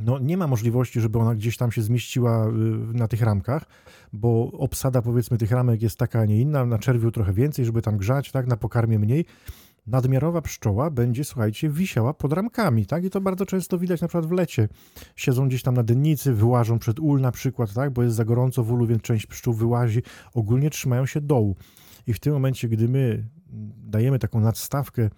no 0.00 0.18
nie 0.18 0.36
ma 0.36 0.46
możliwości, 0.46 1.00
żeby 1.00 1.18
ona 1.18 1.34
gdzieś 1.34 1.56
tam 1.56 1.72
się 1.72 1.82
zmieściła 1.82 2.48
y, 2.48 2.50
na 2.94 3.08
tych 3.08 3.22
ramkach, 3.22 3.64
bo 4.12 4.50
obsada 4.52 5.02
powiedzmy 5.02 5.38
tych 5.38 5.50
ramek 5.50 5.82
jest 5.82 5.98
taka, 5.98 6.20
a 6.20 6.24
nie 6.24 6.40
inna, 6.40 6.66
na 6.66 6.78
czerwiu 6.78 7.10
trochę 7.10 7.32
więcej, 7.32 7.64
żeby 7.64 7.82
tam 7.82 7.96
grzać, 7.96 8.32
tak, 8.32 8.46
na 8.46 8.56
pokarmie 8.56 8.98
mniej. 8.98 9.24
Nadmiarowa 9.86 10.42
pszczoła 10.42 10.90
będzie, 10.90 11.24
słuchajcie, 11.24 11.70
wisiała 11.70 12.14
pod 12.14 12.32
ramkami, 12.32 12.86
tak? 12.86 13.04
I 13.04 13.10
to 13.10 13.20
bardzo 13.20 13.46
często 13.46 13.78
widać 13.78 14.00
na 14.00 14.08
przykład 14.08 14.26
w 14.26 14.32
lecie. 14.32 14.68
Siedzą 15.16 15.48
gdzieś 15.48 15.62
tam 15.62 15.74
na 15.74 15.82
dennicy, 15.82 16.32
wyłażą 16.32 16.78
przed 16.78 17.00
ul 17.00 17.20
na 17.20 17.32
przykład, 17.32 17.74
tak? 17.74 17.92
Bo 17.92 18.02
jest 18.02 18.16
za 18.16 18.24
gorąco 18.24 18.64
w 18.64 18.72
ulu, 18.72 18.86
więc 18.86 19.02
część 19.02 19.26
pszczół 19.26 19.54
wyłazi. 19.54 20.02
Ogólnie 20.34 20.70
trzymają 20.70 21.06
się 21.06 21.20
dołu. 21.20 21.56
I 22.06 22.12
w 22.12 22.20
tym 22.20 22.32
momencie, 22.32 22.68
gdy 22.68 22.88
my 22.88 23.28
dajemy 23.76 24.18
taką 24.18 24.40
nadstawkę 24.40 25.10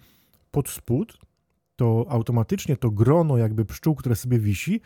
pod 0.51 0.69
spód, 0.69 1.19
to 1.83 2.07
automatycznie 2.09 2.77
to 2.77 2.91
grono 2.91 3.37
jakby 3.37 3.65
pszczół, 3.65 3.95
które 3.95 4.17
sobie 4.17 4.39
wisi, 4.39 4.81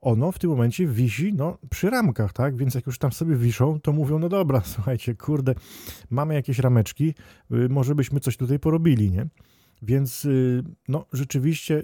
ono 0.00 0.32
w 0.32 0.38
tym 0.38 0.50
momencie 0.50 0.86
wisi 0.86 1.34
no, 1.34 1.58
przy 1.70 1.90
ramkach, 1.90 2.32
tak? 2.32 2.56
Więc 2.56 2.74
jak 2.74 2.86
już 2.86 2.98
tam 2.98 3.12
sobie 3.12 3.36
wiszą, 3.36 3.80
to 3.80 3.92
mówią, 3.92 4.18
no 4.18 4.28
dobra, 4.28 4.62
słuchajcie, 4.74 5.14
kurde, 5.14 5.54
mamy 6.10 6.34
jakieś 6.34 6.58
rameczki, 6.58 7.14
y, 7.52 7.68
może 7.68 7.94
byśmy 7.94 8.20
coś 8.20 8.36
tutaj 8.36 8.58
porobili, 8.58 9.10
nie? 9.10 9.26
Więc 9.82 10.24
y, 10.24 10.62
no 10.88 11.06
rzeczywiście 11.12 11.82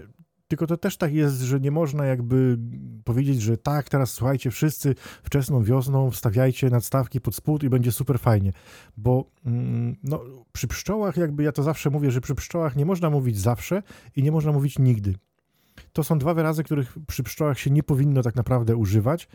tylko 0.48 0.66
to 0.66 0.76
też 0.76 0.96
tak 0.96 1.14
jest, 1.14 1.40
że 1.40 1.60
nie 1.60 1.70
można 1.70 2.06
jakby 2.06 2.58
powiedzieć, 3.04 3.42
że 3.42 3.56
tak, 3.56 3.88
teraz 3.88 4.10
słuchajcie, 4.10 4.50
wszyscy 4.50 4.94
wczesną 5.22 5.62
wiosną 5.62 6.10
wstawiajcie 6.10 6.70
nadstawki 6.70 7.20
pod 7.20 7.34
spód 7.34 7.62
i 7.62 7.68
będzie 7.68 7.92
super 7.92 8.18
fajnie. 8.18 8.52
Bo 8.96 9.30
mm, 9.46 9.96
no, 10.02 10.24
przy 10.52 10.68
pszczołach, 10.68 11.16
jakby 11.16 11.42
ja 11.42 11.52
to 11.52 11.62
zawsze 11.62 11.90
mówię, 11.90 12.10
że 12.10 12.20
przy 12.20 12.34
pszczołach 12.34 12.76
nie 12.76 12.84
można 12.84 13.10
mówić 13.10 13.38
zawsze 13.38 13.82
i 14.16 14.22
nie 14.22 14.32
można 14.32 14.52
mówić 14.52 14.78
nigdy. 14.78 15.14
To 15.92 16.04
są 16.04 16.18
dwa 16.18 16.34
wyrazy, 16.34 16.64
których 16.64 16.94
przy 17.06 17.22
pszczołach 17.22 17.58
się 17.58 17.70
nie 17.70 17.82
powinno 17.82 18.22
tak 18.22 18.34
naprawdę 18.34 18.76
używać, 18.76 19.28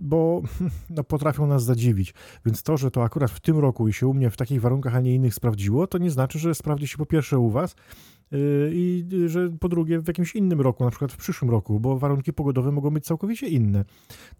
bo 0.00 0.42
no, 0.90 1.04
potrafią 1.04 1.46
nas 1.46 1.64
zadziwić. 1.64 2.14
Więc 2.46 2.62
to, 2.62 2.76
że 2.76 2.90
to 2.90 3.04
akurat 3.04 3.30
w 3.30 3.40
tym 3.40 3.58
roku 3.58 3.88
i 3.88 3.92
się 3.92 4.06
u 4.06 4.14
mnie 4.14 4.30
w 4.30 4.36
takich 4.36 4.60
warunkach, 4.60 4.94
a 4.94 5.00
nie 5.00 5.14
innych 5.14 5.34
sprawdziło, 5.34 5.86
to 5.86 5.98
nie 5.98 6.10
znaczy, 6.10 6.38
że 6.38 6.54
sprawdzi 6.54 6.88
się 6.88 6.98
po 6.98 7.06
pierwsze 7.06 7.38
u 7.38 7.50
Was, 7.50 7.76
Y, 8.34 8.70
i 8.74 9.04
że 9.26 9.50
po 9.60 9.68
drugie 9.68 10.00
w 10.00 10.08
jakimś 10.08 10.34
innym 10.34 10.60
roku, 10.60 10.84
na 10.84 10.90
przykład 10.90 11.12
w 11.12 11.16
przyszłym 11.16 11.50
roku, 11.50 11.80
bo 11.80 11.98
warunki 11.98 12.32
pogodowe 12.32 12.72
mogą 12.72 12.90
być 12.90 13.04
całkowicie 13.04 13.48
inne. 13.48 13.84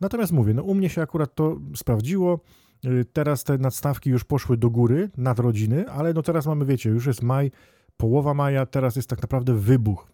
Natomiast 0.01 0.33
mówię, 0.33 0.55
no 0.55 0.63
u 0.63 0.75
mnie 0.75 0.89
się 0.89 1.03
akurat 1.03 1.35
to 1.35 1.57
sprawdziło. 1.77 2.41
Y, 2.85 3.05
teraz 3.13 3.45
te 3.45 3.59
nadstawki 3.59 4.11
już 4.11 4.25
poszły 4.25 4.57
do 4.57 4.71
góry, 4.71 5.11
nad 5.17 5.39
rodziny, 5.39 5.91
ale 5.91 6.13
no 6.13 6.23
teraz 6.23 6.47
mamy, 6.47 6.65
wiecie, 6.65 6.91
już 6.91 7.07
jest 7.07 7.23
maj, 7.23 7.51
połowa 7.97 8.35
maja, 8.35 8.67
teraz 8.67 8.97
jest 8.97 9.09
tak 9.09 9.23
naprawdę 9.23 9.55
wybuch. 9.55 10.11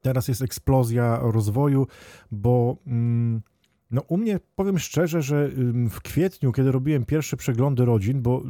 Teraz 0.00 0.28
jest 0.28 0.42
eksplozja 0.42 1.18
rozwoju, 1.22 1.86
bo. 2.30 2.76
Mm, 2.86 3.42
no 3.90 4.00
u 4.08 4.16
mnie 4.16 4.40
powiem 4.54 4.78
szczerze, 4.78 5.22
że 5.22 5.50
w 5.90 6.00
kwietniu, 6.00 6.52
kiedy 6.52 6.72
robiłem 6.72 7.04
pierwsze 7.04 7.36
przeglądy 7.36 7.84
rodzin, 7.84 8.22
bo 8.22 8.42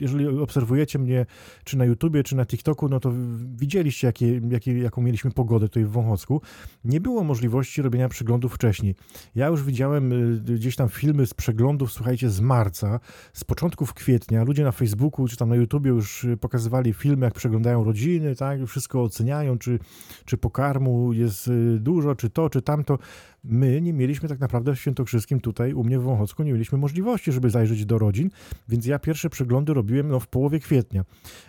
jeżeli 0.00 0.26
obserwujecie 0.26 0.98
mnie 0.98 1.26
czy 1.64 1.78
na 1.78 1.84
YouTubie, 1.84 2.22
czy 2.22 2.36
na 2.36 2.46
TikToku, 2.46 2.88
no 2.88 3.00
to 3.00 3.12
widzieliście, 3.56 4.06
jakie, 4.06 4.40
jakie, 4.48 4.78
jaką 4.78 5.02
mieliśmy 5.02 5.30
pogodę 5.30 5.68
tutaj 5.68 5.84
w 5.84 5.90
Wąchocku. 5.90 6.40
Nie 6.84 7.00
było 7.00 7.24
możliwości 7.24 7.82
robienia 7.82 8.08
przeglądów 8.08 8.54
wcześniej. 8.54 8.94
Ja 9.34 9.46
już 9.46 9.62
widziałem 9.62 10.12
y, 10.12 10.40
gdzieś 10.40 10.76
tam 10.76 10.88
filmy 10.88 11.26
z 11.26 11.34
przeglądów, 11.34 11.92
słuchajcie, 11.92 12.30
z 12.30 12.40
marca, 12.40 13.00
z 13.32 13.44
początków 13.44 13.94
kwietnia. 13.94 14.44
Ludzie 14.44 14.64
na 14.64 14.72
Facebooku 14.72 15.28
czy 15.28 15.36
tam 15.36 15.48
na 15.48 15.56
YouTubie 15.56 15.90
już 15.90 16.24
y, 16.24 16.36
pokazywali 16.36 16.92
filmy, 16.92 17.24
jak 17.24 17.34
przeglądają 17.34 17.84
rodziny, 17.84 18.36
tak, 18.36 18.66
wszystko 18.66 19.02
oceniają, 19.02 19.58
czy, 19.58 19.78
czy 20.24 20.36
pokarmu 20.36 21.12
jest 21.12 21.48
y, 21.48 21.78
dużo, 21.80 22.14
czy 22.14 22.30
to, 22.30 22.50
czy 22.50 22.62
tamto 22.62 22.98
my 23.44 23.80
nie 23.80 23.92
mieliśmy 23.92 24.28
tak 24.28 24.40
naprawdę 24.40 24.74
w 24.74 24.80
Świętokrzyskim 24.80 25.40
tutaj 25.40 25.72
u 25.72 25.84
mnie 25.84 25.98
w 25.98 26.02
Wąchocku, 26.02 26.42
nie 26.42 26.52
mieliśmy 26.52 26.78
możliwości, 26.78 27.32
żeby 27.32 27.50
zajrzeć 27.50 27.86
do 27.86 27.98
rodzin, 27.98 28.30
więc 28.68 28.86
ja 28.86 28.98
pierwsze 28.98 29.30
przeglądy 29.30 29.74
robiłem 29.74 30.08
no, 30.08 30.20
w 30.20 30.26
połowie 30.26 30.60
kwietnia. 30.60 31.04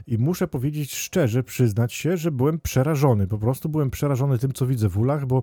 I 0.08 0.18
muszę 0.18 0.48
powiedzieć 0.48 0.96
szczerze, 0.96 1.44
przyznać 1.44 1.94
się, 1.94 2.18
że 2.18 2.32
byłem 2.32 2.60
przerażony. 2.60 3.28
Po 3.28 3.38
prostu 3.38 3.70
byłem 3.70 3.90
przerażony 3.90 4.38
tym, 4.38 4.54
co 4.54 4.68
widzę 4.68 4.90
w 4.90 4.98
ulach, 4.98 5.26
bo 5.26 5.42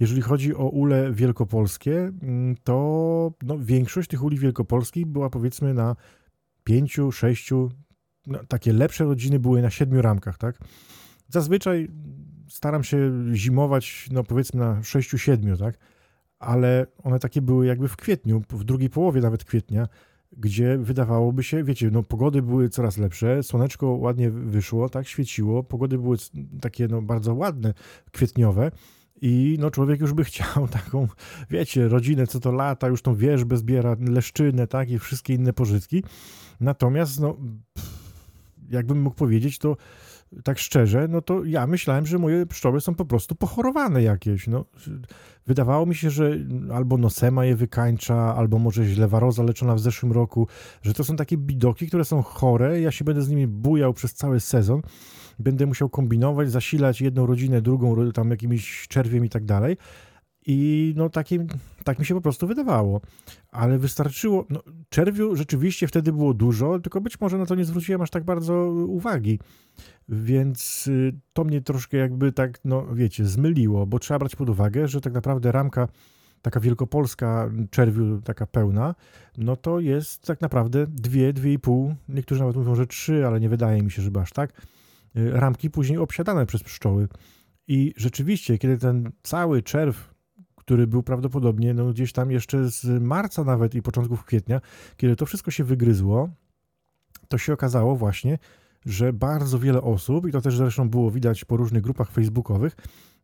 jeżeli 0.00 0.20
chodzi 0.20 0.54
o 0.54 0.68
ule 0.68 1.12
wielkopolskie, 1.12 2.12
mm, 2.22 2.56
to 2.64 3.32
no, 3.42 3.58
większość 3.58 4.08
tych 4.08 4.24
uli 4.24 4.38
wielkopolskich 4.38 5.06
była 5.06 5.30
powiedzmy 5.30 5.74
na 5.74 5.96
pięciu, 6.64 7.12
sześciu, 7.12 7.70
no, 8.26 8.38
takie 8.48 8.72
lepsze 8.72 9.04
rodziny 9.04 9.38
były 9.38 9.62
na 9.62 9.70
siedmiu 9.70 10.02
ramkach, 10.02 10.38
tak? 10.38 10.58
Zazwyczaj 11.28 11.88
staram 12.48 12.84
się 12.84 13.12
zimować, 13.32 14.08
no 14.12 14.24
powiedzmy 14.24 14.60
na 14.60 14.80
6-7, 14.80 15.58
tak? 15.58 15.78
Ale 16.38 16.86
one 17.02 17.18
takie 17.18 17.42
były 17.42 17.66
jakby 17.66 17.88
w 17.88 17.96
kwietniu, 17.96 18.42
w 18.50 18.64
drugiej 18.64 18.90
połowie 18.90 19.20
nawet 19.20 19.44
kwietnia, 19.44 19.88
gdzie 20.32 20.78
wydawałoby 20.78 21.42
się, 21.42 21.64
wiecie, 21.64 21.90
no 21.90 22.02
pogody 22.02 22.42
były 22.42 22.68
coraz 22.68 22.98
lepsze, 22.98 23.42
słoneczko 23.42 23.86
ładnie 23.86 24.30
wyszło, 24.30 24.88
tak, 24.88 25.08
świeciło, 25.08 25.62
pogody 25.62 25.98
były 25.98 26.16
takie 26.60 26.88
no 26.88 27.02
bardzo 27.02 27.34
ładne, 27.34 27.74
kwietniowe 28.12 28.70
i 29.20 29.56
no 29.60 29.70
człowiek 29.70 30.00
już 30.00 30.12
by 30.12 30.24
chciał 30.24 30.68
taką, 30.78 31.08
wiecie, 31.50 31.88
rodzinę 31.88 32.26
co 32.26 32.40
to 32.40 32.52
lata, 32.52 32.88
już 32.88 33.02
tą 33.02 33.14
wierzbę 33.14 33.56
zbiera, 33.56 33.96
leszczynę, 34.00 34.66
tak, 34.66 34.90
i 34.90 34.98
wszystkie 34.98 35.34
inne 35.34 35.52
pożytki. 35.52 36.04
Natomiast, 36.60 37.20
no, 37.20 37.36
jakbym 38.70 39.02
mógł 39.02 39.16
powiedzieć, 39.16 39.58
to 39.58 39.76
tak 40.44 40.58
szczerze, 40.58 41.08
no 41.08 41.22
to 41.22 41.44
ja 41.44 41.66
myślałem, 41.66 42.06
że 42.06 42.18
moje 42.18 42.46
pszczoły 42.46 42.80
są 42.80 42.94
po 42.94 43.04
prostu 43.04 43.34
pochorowane 43.34 44.02
jakieś. 44.02 44.46
No, 44.46 44.64
wydawało 45.46 45.86
mi 45.86 45.94
się, 45.94 46.10
że 46.10 46.36
albo 46.74 46.98
nosema 46.98 47.44
je 47.44 47.56
wykańcza, 47.56 48.34
albo 48.34 48.58
może 48.58 48.84
źle 48.84 49.08
waroza 49.08 49.42
leczona 49.42 49.74
w 49.74 49.80
zeszłym 49.80 50.12
roku, 50.12 50.48
że 50.82 50.94
to 50.94 51.04
są 51.04 51.16
takie 51.16 51.36
bidoki, 51.36 51.86
które 51.86 52.04
są 52.04 52.22
chore, 52.22 52.80
ja 52.80 52.90
się 52.90 53.04
będę 53.04 53.22
z 53.22 53.28
nimi 53.28 53.46
bujał 53.46 53.94
przez 53.94 54.14
cały 54.14 54.40
sezon, 54.40 54.82
będę 55.38 55.66
musiał 55.66 55.88
kombinować, 55.88 56.50
zasilać 56.50 57.00
jedną 57.00 57.26
rodzinę, 57.26 57.62
drugą 57.62 58.12
tam 58.12 58.30
jakimś 58.30 58.88
czerwiem 58.88 59.24
i 59.24 59.28
tak 59.28 59.44
dalej, 59.44 59.76
i 60.50 60.92
no 60.96 61.10
takie, 61.10 61.46
tak 61.84 61.98
mi 61.98 62.06
się 62.06 62.14
po 62.14 62.20
prostu 62.20 62.46
wydawało. 62.46 63.00
Ale 63.50 63.78
wystarczyło. 63.78 64.46
No, 64.50 64.62
czerwiu 64.88 65.36
rzeczywiście 65.36 65.88
wtedy 65.88 66.12
było 66.12 66.34
dużo, 66.34 66.78
tylko 66.78 67.00
być 67.00 67.20
może 67.20 67.38
na 67.38 67.46
to 67.46 67.54
nie 67.54 67.64
zwróciłem 67.64 68.00
aż 68.02 68.10
tak 68.10 68.24
bardzo 68.24 68.54
uwagi. 68.70 69.38
Więc 70.08 70.86
y, 70.86 71.12
to 71.32 71.44
mnie 71.44 71.60
troszkę 71.60 71.96
jakby 71.96 72.32
tak, 72.32 72.58
no 72.64 72.94
wiecie, 72.94 73.24
zmyliło, 73.24 73.86
bo 73.86 73.98
trzeba 73.98 74.18
brać 74.18 74.36
pod 74.36 74.48
uwagę, 74.50 74.88
że 74.88 75.00
tak 75.00 75.12
naprawdę 75.12 75.52
ramka 75.52 75.88
taka 76.42 76.60
wielkopolska 76.60 77.50
czerwiu, 77.70 78.20
taka 78.20 78.46
pełna, 78.46 78.94
no 79.38 79.56
to 79.56 79.80
jest 79.80 80.26
tak 80.26 80.40
naprawdę 80.40 80.86
dwie, 80.86 81.32
dwie 81.32 81.52
i 81.52 81.58
pół, 81.58 81.94
niektórzy 82.08 82.40
nawet 82.40 82.56
mówią, 82.56 82.74
że 82.74 82.86
trzy, 82.86 83.26
ale 83.26 83.40
nie 83.40 83.48
wydaje 83.48 83.82
mi 83.82 83.90
się, 83.90 84.02
żeby 84.02 84.20
aż 84.20 84.32
tak, 84.32 84.62
y, 85.16 85.30
ramki 85.30 85.70
później 85.70 85.98
obsiadane 85.98 86.46
przez 86.46 86.62
pszczoły. 86.62 87.08
I 87.68 87.94
rzeczywiście, 87.96 88.58
kiedy 88.58 88.78
ten 88.78 89.10
cały 89.22 89.62
czerw 89.62 90.07
który 90.68 90.86
był 90.86 91.02
prawdopodobnie 91.02 91.74
no, 91.74 91.92
gdzieś 91.92 92.12
tam 92.12 92.30
jeszcze 92.30 92.70
z 92.70 93.02
marca 93.02 93.44
nawet 93.44 93.74
i 93.74 93.82
początków 93.82 94.24
kwietnia, 94.24 94.60
kiedy 94.96 95.16
to 95.16 95.26
wszystko 95.26 95.50
się 95.50 95.64
wygryzło, 95.64 96.28
to 97.28 97.38
się 97.38 97.52
okazało 97.52 97.96
właśnie, 97.96 98.38
że 98.86 99.12
bardzo 99.12 99.58
wiele 99.58 99.82
osób, 99.82 100.28
i 100.28 100.32
to 100.32 100.40
też 100.40 100.56
zresztą 100.56 100.88
było 100.90 101.10
widać 101.10 101.44
po 101.44 101.56
różnych 101.56 101.82
grupach 101.82 102.10
facebookowych, 102.10 102.76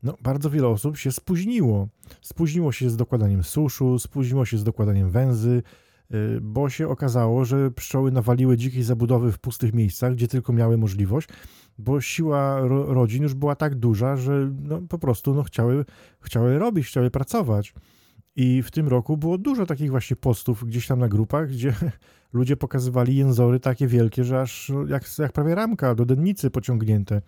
no, 0.03 0.17
bardzo 0.23 0.51
wiele 0.51 0.69
osób 0.69 0.97
się 0.97 1.13
spóźniło. 1.13 1.89
Spóźniło 2.23 2.73
się 2.73 2.91
z 2.91 2.97
dokładaniem 2.97 3.43
suszu, 3.43 3.99
spóźniło 3.99 4.45
się 4.45 4.59
z 4.59 4.65
dokładaniem 4.65 5.11
węzy, 5.11 5.63
y, 6.15 6.41
bo 6.41 6.71
się 6.71 6.89
okazało, 6.89 7.45
że 7.45 7.71
pszczoły 7.71 8.13
nawaliły 8.13 8.57
dzikiej 8.57 8.83
zabudowy 8.83 9.33
w 9.33 9.39
pustych 9.39 9.75
miejscach, 9.75 10.15
gdzie 10.15 10.29
tylko 10.29 10.53
miały 10.53 10.79
możliwość, 10.79 11.29
bo 11.79 12.01
siła 12.01 12.61
ro 12.61 12.95
rodzin 12.95 13.23
już 13.23 13.35
była 13.35 13.57
tak 13.57 13.75
duża, 13.75 14.17
że 14.17 14.51
no, 14.63 14.81
po 14.89 14.99
prostu 14.99 15.35
no, 15.35 15.43
chciały, 15.43 15.85
chciały 16.21 16.59
robić, 16.59 16.87
chciały 16.87 17.11
pracować. 17.11 17.75
I 18.37 18.63
w 18.63 18.71
tym 18.71 18.89
roku 18.89 19.17
było 19.17 19.39
dużo 19.39 19.67
takich 19.67 19.91
właśnie 19.91 20.17
postów 20.17 20.65
gdzieś 20.65 20.87
tam 20.87 20.99
na 20.99 21.09
grupach, 21.09 21.49
gdzie 21.51 21.75
ludzie 22.33 22.57
pokazywali 22.57 23.17
jęzory 23.17 23.61
takie 23.61 23.87
wielkie, 23.87 24.25
że 24.25 24.41
aż 24.41 24.73
jak, 24.89 25.19
jak 25.19 25.33
prawie 25.33 25.55
ramka 25.55 25.95
do 25.95 26.05
dennicy 26.05 26.51
pociągnięte. 26.51 27.23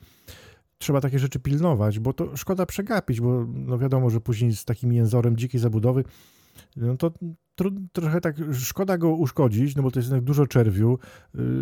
Trzeba 0.79 1.00
takie 1.00 1.19
rzeczy 1.19 1.41
pilnować, 1.41 1.99
bo 1.99 2.12
to 2.12 2.37
szkoda 2.37 2.67
przegapić, 2.67 3.21
bo 3.21 3.47
no 3.49 3.79
wiadomo, 3.79 4.11
że 4.11 4.21
później 4.21 4.57
z 4.57 4.65
takim 4.65 4.93
jęzorem 4.93 5.37
dzikiej 5.37 5.61
zabudowy 5.61 6.05
no 6.77 6.97
to 6.97 7.11
trochę 7.93 8.21
tak 8.21 8.37
szkoda 8.53 8.99
go 8.99 9.11
uszkodzić, 9.11 9.77
no 9.77 9.83
bo 9.83 9.91
to 9.91 9.99
jest 9.99 10.09
jednak 10.09 10.25
dużo 10.25 10.47
czerwiu. 10.47 10.99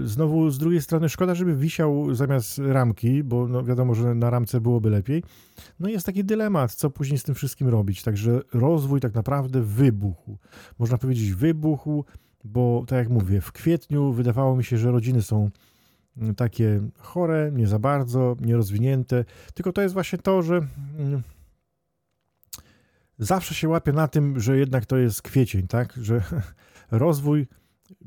Y, 0.03 0.09
znowu 0.09 0.51
z 0.51 0.59
drugiej 0.59 0.83
strony 0.83 1.09
szkoda, 1.09 1.35
żeby 1.35 1.57
wisiał 1.57 2.15
zamiast 2.15 2.59
ramki, 2.59 3.25
bo 3.25 3.49
no 3.49 3.65
wiadomo, 3.65 3.95
że 3.95 4.15
na 4.15 4.31
ramce 4.31 4.61
byłoby 4.61 4.91
lepiej. 4.91 5.23
No 5.81 5.89
jest 5.89 6.07
taki 6.07 6.25
dylemat, 6.25 6.75
co 6.75 6.91
później 6.91 7.19
z 7.19 7.23
tym 7.23 7.35
wszystkim 7.35 7.69
robić. 7.69 8.03
Także 8.03 8.41
rozwój 8.55 9.01
tak 9.01 9.15
naprawdę 9.15 9.63
wybuchł. 9.63 10.39
Można 10.79 10.99
powiedzieć 10.99 11.33
wybuchł, 11.33 12.05
bo 12.45 12.85
tak 12.87 12.99
jak 12.99 13.09
mówię, 13.09 13.41
w 13.41 13.53
kwietniu 13.53 14.13
wydawało 14.13 14.57
mi 14.57 14.65
się, 14.65 14.79
że 14.79 14.91
rodziny 14.91 15.23
są 15.23 15.51
mm, 16.17 16.35
takie 16.35 16.81
chore, 16.99 17.51
nie 17.55 17.67
za 17.67 17.79
bardzo, 17.79 18.37
nierozwinięte. 18.41 19.25
Tylko 19.55 19.73
to 19.73 19.83
jest 19.83 19.95
właśnie 19.95 20.19
to, 20.19 20.43
że 20.43 20.67
mm, 20.99 21.23
zawsze 23.18 23.54
się 23.54 23.68
łapię 23.68 23.92
na 23.92 24.09
tym, 24.09 24.40
że 24.40 24.59
jednak 24.59 24.87
to 24.87 24.97
jest 24.97 25.23
kwiecień, 25.23 25.66
tak? 25.66 25.92
Że 25.97 26.23
rozwój 26.90 27.47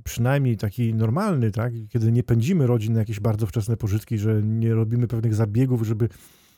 przynajmniej 0.03 0.57
taki 0.57 0.93
normalny, 0.93 1.51
tak? 1.51 1.73
Kiedy 1.89 2.11
nie 2.11 2.23
pędzimy 2.23 2.67
rodzin 2.67 2.93
na 2.93 2.99
jakieś 2.99 3.19
bardzo 3.19 3.47
wczesne 3.47 3.77
pożytki, 3.77 4.17
że 4.17 4.41
nie 4.43 4.73
robimy 4.73 5.07
pewnych 5.07 5.35
zabiegów, 5.35 5.87
żeby 5.87 6.09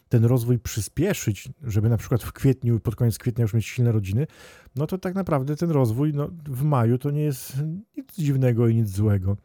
ten 0.09 0.25
rozwój 0.25 0.59
przyspieszyć, 0.59 1.49
żeby 1.63 1.89
na 1.89 1.97
przykład 1.97 2.23
w 2.23 2.33
kwietniu, 2.33 2.79
pod 2.79 2.95
koniec 2.95 3.17
kwietnia 3.17 3.41
już 3.41 3.53
mieć 3.53 3.65
silne 3.65 3.91
rodziny, 3.91 4.27
no 4.75 4.87
to 4.87 4.97
tak 4.97 5.15
naprawdę 5.15 5.55
ten 5.55 5.71
rozwój 5.71 6.13
no, 6.13 6.29
w 6.45 6.63
maju 6.63 6.97
to 6.97 7.11
nie 7.11 7.21
jest 7.21 7.57
nic 7.97 8.15
dziwnego 8.17 8.67
i 8.67 8.75
nic 8.75 8.89
złego. 8.89 9.37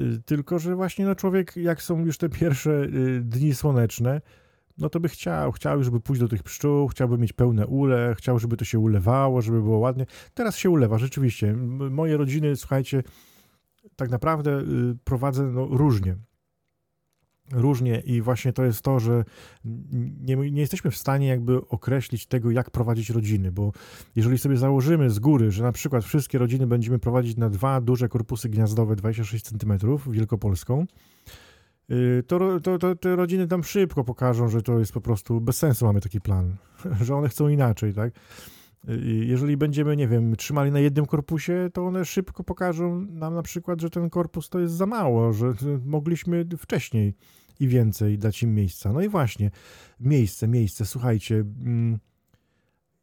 Y, 0.00 0.22
tylko, 0.26 0.58
że 0.58 0.76
właśnie 0.76 1.04
no, 1.04 1.14
człowiek, 1.14 1.56
jak 1.56 1.82
są 1.82 2.04
już 2.04 2.18
te 2.18 2.28
pierwsze 2.28 2.70
y, 2.70 3.20
dni 3.24 3.54
słoneczne, 3.54 4.20
no 4.78 4.88
to 4.88 5.00
by 5.00 5.08
chciał, 5.08 5.52
chciał, 5.52 5.82
żeby 5.82 6.00
pójść 6.00 6.20
do 6.20 6.28
tych 6.28 6.42
pszczół, 6.42 6.88
chciałby 6.88 7.18
mieć 7.18 7.32
pełne 7.32 7.66
ule, 7.66 8.14
chciał, 8.18 8.38
żeby 8.38 8.56
to 8.56 8.64
się 8.64 8.78
ulewało, 8.78 9.42
żeby 9.42 9.62
było 9.62 9.78
ładnie. 9.78 10.06
Teraz 10.34 10.56
się 10.56 10.70
ulewa, 10.70 10.98
rzeczywiście. 10.98 11.52
Moje 11.90 12.16
rodziny, 12.16 12.56
słuchajcie, 12.56 13.02
tak 13.96 14.10
naprawdę 14.10 14.60
y, 14.60 14.64
prowadzę 15.04 15.42
no, 15.42 15.66
różnie. 15.66 16.16
Różnie 17.52 18.00
i 18.00 18.22
właśnie 18.22 18.52
to 18.52 18.64
jest 18.64 18.82
to, 18.82 19.00
że 19.00 19.24
nie, 20.20 20.36
nie 20.36 20.60
jesteśmy 20.60 20.90
w 20.90 20.96
stanie 20.96 21.26
jakby 21.26 21.68
określić 21.68 22.26
tego, 22.26 22.50
jak 22.50 22.70
prowadzić 22.70 23.10
rodziny, 23.10 23.52
bo 23.52 23.72
jeżeli 24.16 24.38
sobie 24.38 24.56
założymy 24.56 25.10
z 25.10 25.18
góry, 25.18 25.50
że 25.50 25.62
na 25.62 25.72
przykład 25.72 26.04
wszystkie 26.04 26.38
rodziny 26.38 26.66
będziemy 26.66 26.98
prowadzić 26.98 27.36
na 27.36 27.50
dwa 27.50 27.80
duże 27.80 28.08
korpusy 28.08 28.48
gniazdowe 28.48 28.96
26 28.96 29.44
cm 29.44 29.78
Wielkopolską, 30.06 30.86
to, 32.26 32.60
to, 32.60 32.78
to, 32.78 32.94
te 32.94 33.16
rodziny 33.16 33.46
tam 33.46 33.64
szybko 33.64 34.04
pokażą, 34.04 34.48
że 34.48 34.62
to 34.62 34.78
jest 34.78 34.92
po 34.92 35.00
prostu 35.00 35.40
bez 35.40 35.56
sensu 35.56 35.86
mamy 35.86 36.00
taki 36.00 36.20
plan, 36.20 36.56
że 37.04 37.16
one 37.16 37.28
chcą 37.28 37.48
inaczej, 37.48 37.94
tak? 37.94 38.12
Y, 38.88 39.24
jeżeli 39.24 39.56
będziemy, 39.56 39.96
nie 39.96 40.08
wiem, 40.08 40.36
trzymali 40.36 40.72
na 40.72 40.80
jednym 40.80 41.06
korpusie, 41.06 41.70
to 41.72 41.86
one 41.86 42.04
szybko 42.04 42.44
pokażą 42.44 43.00
nam 43.00 43.34
na 43.34 43.42
przykład, 43.42 43.80
że 43.80 43.90
ten 43.90 44.10
korpus 44.10 44.48
to 44.48 44.60
jest 44.60 44.74
za 44.74 44.86
mało, 44.86 45.32
że 45.32 45.54
mogliśmy 45.84 46.46
wcześniej 46.58 47.14
i 47.60 47.68
więcej 47.68 48.18
dać 48.18 48.42
im 48.42 48.54
miejsca. 48.54 48.92
No 48.92 49.00
i 49.00 49.08
właśnie, 49.08 49.50
miejsce, 50.00 50.48
miejsce, 50.48 50.86
słuchajcie, 50.86 51.34
mm, 51.34 51.98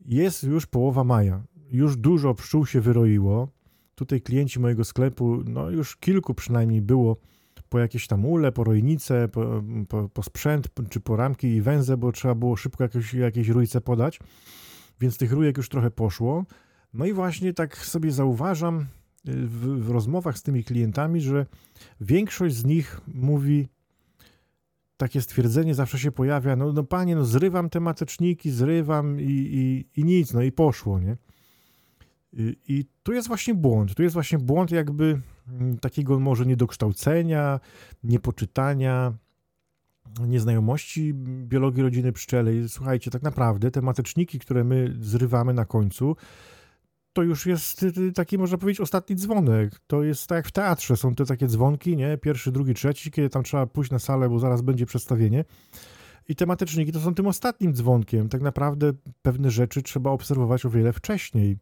jest 0.06 0.44
już 0.44 0.66
połowa 0.66 1.04
maja, 1.04 1.44
już 1.72 1.98
dużo 1.98 2.34
pszczół 2.34 2.66
się 2.66 2.82
wyroiło. 2.82 3.48
Tutaj 3.96 4.22
klienci 4.22 4.60
mojego 4.60 4.84
sklepu, 4.84 5.44
no 5.46 5.70
już 5.70 5.98
kilku 5.98 6.34
przynajmniej 6.34 6.82
było 6.82 7.18
po 7.74 7.80
jakieś 7.80 8.08
tam 8.08 8.26
ule, 8.26 8.52
po 8.52 8.64
rojnice, 8.64 9.28
po, 9.28 9.64
po, 9.90 10.10
po, 10.10 10.24
sprzęt, 10.24 10.68
czy 10.90 11.00
po 11.00 11.16
ramki 11.16 11.48
i 11.48 11.62
węze, 11.62 11.98
bo 11.98 12.12
trzeba 12.12 12.36
było 12.36 12.56
szybko 12.56 12.84
jakieś, 12.84 13.14
jakieś 13.14 13.48
rójce 13.48 13.82
podać, 13.82 14.20
więc 15.02 15.18
tych 15.18 15.32
rójek 15.32 15.58
już 15.58 15.70
trochę 15.70 15.92
poszło. 15.92 16.46
No 16.94 17.06
i 17.06 17.14
właśnie 17.14 17.54
tak 17.54 17.78
sobie 17.78 18.12
zauważam 18.12 18.80
y, 18.80 18.86
w, 19.48 19.86
w 19.86 19.90
rozmowach 19.90 20.38
z 20.38 20.44
tymi 20.44 20.64
klientami, 20.64 21.22
że 21.22 21.46
większość 22.02 22.56
z 22.56 22.66
nich 22.66 23.02
mówi, 23.08 23.68
takie 24.98 25.22
stwierdzenie 25.22 25.76
zawsze 25.76 26.00
się 26.00 26.12
pojawia, 26.12 26.56
no, 26.56 26.74
no 26.74 26.84
panie, 26.84 27.16
no 27.16 27.26
zrywam 27.26 27.70
te 27.70 27.80
mateczniki, 27.80 28.52
zrywam 28.52 29.20
i, 29.20 29.24
i, 29.24 29.86
i 30.02 30.04
nic, 30.04 30.34
no 30.34 30.42
i 30.42 30.52
poszło, 30.52 31.00
nie? 31.00 31.18
I, 32.34 32.58
I 32.68 32.86
tu 33.04 33.14
jest 33.14 33.28
właśnie 33.28 33.54
błąd, 33.54 33.96
tu 33.96 34.04
jest 34.04 34.14
właśnie 34.14 34.38
błąd 34.38 34.72
jakby 34.72 35.06
Mm, 35.06 35.33
takiego 35.82 36.20
może 36.20 36.46
niedokształcenia, 36.46 37.60
niepoczytania, 38.04 39.14
nieznajomości 40.28 41.14
biologii 41.44 41.84
rodziny 41.84 42.12
pszczelej. 42.12 42.70
Słuchajcie, 42.70 43.12
tak 43.12 43.22
naprawdę 43.22 43.72
te 43.72 43.82
mateczniki, 43.82 44.40
które 44.40 44.64
my 44.64 44.96
zrywamy 45.00 45.54
na 45.54 45.66
końcu, 45.66 46.16
to 47.14 47.24
już 47.24 47.46
jest 47.46 47.84
y, 47.84 47.94
y, 47.98 48.12
taki, 48.12 48.38
można 48.38 48.58
powiedzieć, 48.58 48.82
ostatni 48.82 49.16
dzwonek. 49.16 49.80
To 49.88 50.04
jest 50.04 50.28
tak 50.28 50.36
jak 50.36 50.48
w 50.48 50.52
teatrze, 50.52 50.98
są 50.98 51.16
te 51.16 51.26
takie 51.26 51.48
dzwonki, 51.48 51.98
nie? 51.98 52.18
Pierwszy, 52.18 52.52
drugi, 52.52 52.74
trzeci, 52.74 53.12
kiedy 53.12 53.30
tam 53.30 53.44
trzeba 53.44 53.68
pójść 53.68 53.92
na 53.92 54.00
salę, 54.00 54.30
bo 54.30 54.40
zaraz 54.40 54.62
będzie 54.62 54.86
przedstawienie. 54.86 55.46
I 56.30 56.36
te 56.36 56.46
mateczniki 56.46 56.92
to 56.92 57.00
są 57.00 57.16
tym 57.16 57.28
ostatnim 57.28 57.74
dzwonkiem. 57.74 58.30
Tak 58.30 58.42
naprawdę 58.42 58.94
pewne 59.22 59.52
rzeczy 59.52 59.82
trzeba 59.82 60.12
obserwować 60.12 60.66
o 60.66 60.70
wiele 60.70 60.94
wcześniej 60.94 61.58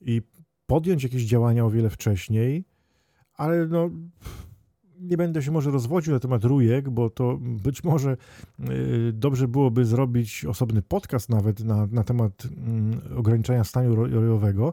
i 0.00 0.22
podjąć 0.66 1.02
jakieś 1.02 1.22
działania 1.24 1.64
o 1.64 1.70
wiele 1.70 1.90
wcześniej, 1.90 2.64
ale 3.42 3.66
no 3.66 3.90
nie 5.00 5.16
będę 5.16 5.42
się 5.42 5.50
może 5.50 5.70
rozwodził 5.70 6.12
na 6.12 6.20
temat 6.20 6.44
rójek, 6.44 6.90
bo 6.90 7.10
to 7.10 7.38
być 7.40 7.84
może 7.84 8.16
y, 8.60 9.12
dobrze 9.12 9.48
byłoby 9.48 9.84
zrobić 9.84 10.44
osobny 10.44 10.82
podcast 10.82 11.28
nawet 11.28 11.60
na, 11.64 11.86
na 11.86 12.04
temat 12.04 12.48
y, 13.10 13.16
ograniczania 13.16 13.64
stanu 13.64 13.94
rojowego. 13.94 14.72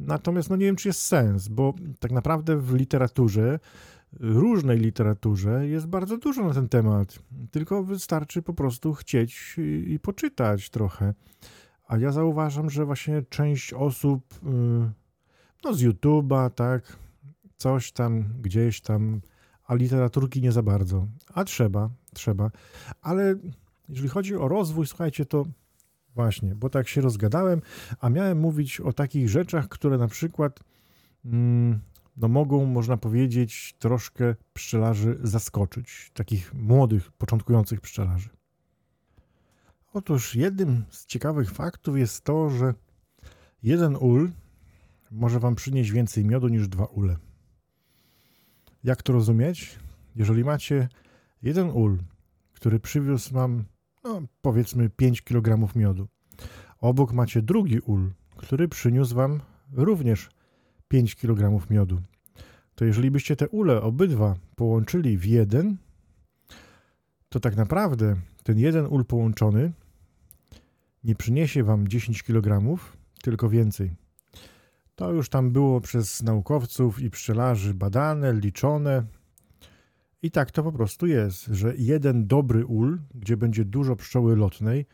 Natomiast 0.00 0.50
no 0.50 0.56
nie 0.56 0.66
wiem, 0.66 0.76
czy 0.76 0.88
jest 0.88 1.00
sens, 1.00 1.48
bo 1.48 1.74
tak 2.00 2.12
naprawdę 2.12 2.56
w 2.56 2.74
literaturze, 2.74 3.58
różnej 4.20 4.78
literaturze 4.78 5.68
jest 5.68 5.86
bardzo 5.86 6.18
dużo 6.18 6.48
na 6.48 6.54
ten 6.54 6.68
temat. 6.68 7.18
Tylko 7.50 7.84
wystarczy 7.84 8.42
po 8.42 8.54
prostu 8.54 8.94
chcieć 8.94 9.56
i, 9.58 9.92
i 9.92 9.98
poczytać 9.98 10.70
trochę. 10.70 11.14
A 11.88 11.98
ja 11.98 12.12
zauważam, 12.12 12.70
że 12.70 12.84
właśnie 12.84 13.22
część 13.22 13.72
osób 13.72 14.34
y, 14.34 14.46
no 15.64 15.74
z 15.74 15.82
YouTube'a, 15.82 16.50
tak, 16.50 16.96
coś 17.60 17.92
tam, 17.92 18.24
gdzieś 18.40 18.80
tam, 18.80 19.20
a 19.66 19.74
literaturki 19.74 20.42
nie 20.42 20.52
za 20.52 20.62
bardzo. 20.62 21.06
A 21.34 21.44
trzeba, 21.44 21.90
trzeba. 22.14 22.50
Ale 23.02 23.34
jeżeli 23.88 24.08
chodzi 24.08 24.36
o 24.36 24.48
rozwój, 24.48 24.86
słuchajcie, 24.86 25.26
to 25.26 25.46
właśnie, 26.14 26.54
bo 26.54 26.70
tak 26.70 26.88
się 26.88 27.00
rozgadałem, 27.00 27.62
a 28.00 28.10
miałem 28.10 28.40
mówić 28.40 28.80
o 28.80 28.92
takich 28.92 29.28
rzeczach, 29.28 29.68
które 29.68 29.98
na 29.98 30.08
przykład 30.08 30.60
mm, 31.24 31.80
no 32.16 32.28
mogą, 32.28 32.66
można 32.66 32.96
powiedzieć, 32.96 33.74
troszkę 33.78 34.34
pszczelarzy 34.52 35.18
zaskoczyć, 35.22 36.10
takich 36.14 36.54
młodych, 36.54 37.12
początkujących 37.12 37.80
pszczelarzy. 37.80 38.28
Otóż 39.92 40.34
jednym 40.34 40.84
z 40.90 41.06
ciekawych 41.06 41.50
faktów 41.50 41.98
jest 41.98 42.24
to, 42.24 42.50
że 42.50 42.74
jeden 43.62 43.96
ul 43.96 44.30
może 45.10 45.40
wam 45.40 45.54
przynieść 45.54 45.90
więcej 45.90 46.24
miodu 46.24 46.48
niż 46.48 46.68
dwa 46.68 46.84
ule. 46.84 47.16
Jak 48.84 49.02
to 49.02 49.12
rozumieć? 49.12 49.78
Jeżeli 50.16 50.44
macie 50.44 50.88
jeden 51.42 51.70
ul, 51.70 51.98
który 52.52 52.80
przywiózł 52.80 53.34
wam, 53.34 53.64
no, 54.04 54.22
powiedzmy 54.42 54.90
5 54.90 55.22
kg 55.22 55.76
miodu, 55.76 56.08
obok 56.78 57.12
macie 57.12 57.42
drugi 57.42 57.80
ul, 57.80 58.10
który 58.36 58.68
przyniósł 58.68 59.14
wam 59.14 59.40
również 59.72 60.30
5 60.88 61.14
kg 61.14 61.70
miodu, 61.70 62.00
to 62.74 62.84
jeżeli 62.84 63.10
byście 63.10 63.36
te 63.36 63.48
ule 63.48 63.82
obydwa 63.82 64.34
połączyli 64.56 65.18
w 65.18 65.24
jeden, 65.24 65.76
to 67.28 67.40
tak 67.40 67.56
naprawdę 67.56 68.16
ten 68.42 68.58
jeden 68.58 68.86
ul 68.86 69.04
połączony 69.04 69.72
nie 71.04 71.14
przyniesie 71.14 71.64
wam 71.64 71.88
10 71.88 72.22
kg, 72.22 72.78
tylko 73.22 73.48
więcej. 73.48 73.99
To 75.00 75.12
już 75.12 75.28
tam 75.28 75.50
było 75.50 75.80
przez 75.80 76.22
naukowców 76.22 77.02
i 77.02 77.10
pszczelarzy 77.10 77.74
badane, 77.74 78.34
liczone. 78.34 79.04
I 80.22 80.30
tak 80.30 80.50
to 80.50 80.62
po 80.62 80.72
prostu 80.72 81.06
jest, 81.06 81.46
że 81.46 81.74
jeden 81.76 82.26
dobry 82.26 82.66
ul, 82.66 83.00
gdzie 83.14 83.36
będzie 83.36 83.64
dużo 83.64 83.96
pszczoły 83.96 84.36
lotnej, 84.36 84.86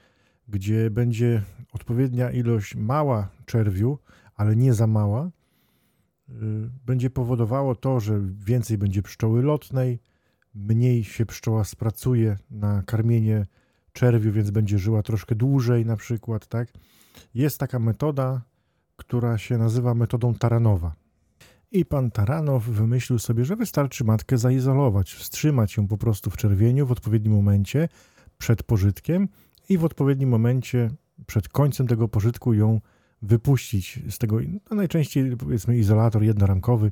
gdzie 0.49 0.91
będzie 0.91 1.43
odpowiednia 1.73 2.31
ilość 2.31 2.75
mała 2.75 3.29
czerwiu, 3.47 3.99
ale 4.35 4.57
nie 4.57 4.75
za 4.75 4.87
mała, 4.87 5.31
będzie 6.87 7.11
powodowało 7.11 7.75
to, 7.75 8.01
że 8.01 8.21
więcej 8.45 8.79
będzie 8.79 9.03
pszczoły 9.03 9.43
lotnej, 9.43 10.01
mniej 10.55 11.05
się 11.05 11.27
pszczoła 11.27 11.65
spracuje 11.65 12.37
na 12.51 12.83
karmienie 12.83 13.47
czerwiu, 13.93 14.33
więc 14.33 14.51
będzie 14.51 14.79
żyła 14.79 15.03
troszkę 15.03 15.35
dłużej 15.35 15.87
na 15.87 15.97
przykład, 15.97 16.47
tak? 16.47 16.73
Jest 17.35 17.59
taka 17.59 17.79
metoda, 17.79 18.43
która 18.97 19.39
się 19.39 19.59
nazywa 19.59 19.95
metodą 19.95 20.35
Taranowa. 20.35 20.95
I 21.73 21.85
pan 21.85 22.11
Taranow 22.11 22.65
wymyślił 22.65 23.19
sobie, 23.19 23.45
że 23.45 23.57
wystarczy 23.57 24.05
matkę 24.05 24.39
zaizolować, 24.39 25.13
wstrzymać 25.13 25.77
ją 25.77 25.89
po 25.89 25.99
prostu 25.99 26.31
w 26.31 26.37
czerwieniu 26.37 26.87
w 26.87 26.93
odpowiednim 26.93 27.33
momencie 27.33 27.89
przed 28.39 28.63
pożytkiem 28.63 29.29
i 29.69 29.79
w 29.79 29.85
odpowiednim 29.85 30.29
momencie 30.29 30.91
przed 31.27 31.49
końcem 31.49 31.87
tego 31.87 32.09
pożytku 32.09 32.55
ją 32.55 32.81
wypuścić 33.23 34.01
z 34.09 34.19
tego, 34.19 34.39
no 34.71 34.77
najczęściej 34.77 35.37
powiedzmy 35.37 35.79
izolator 35.79 36.23
jednoramkowy, 36.23 36.91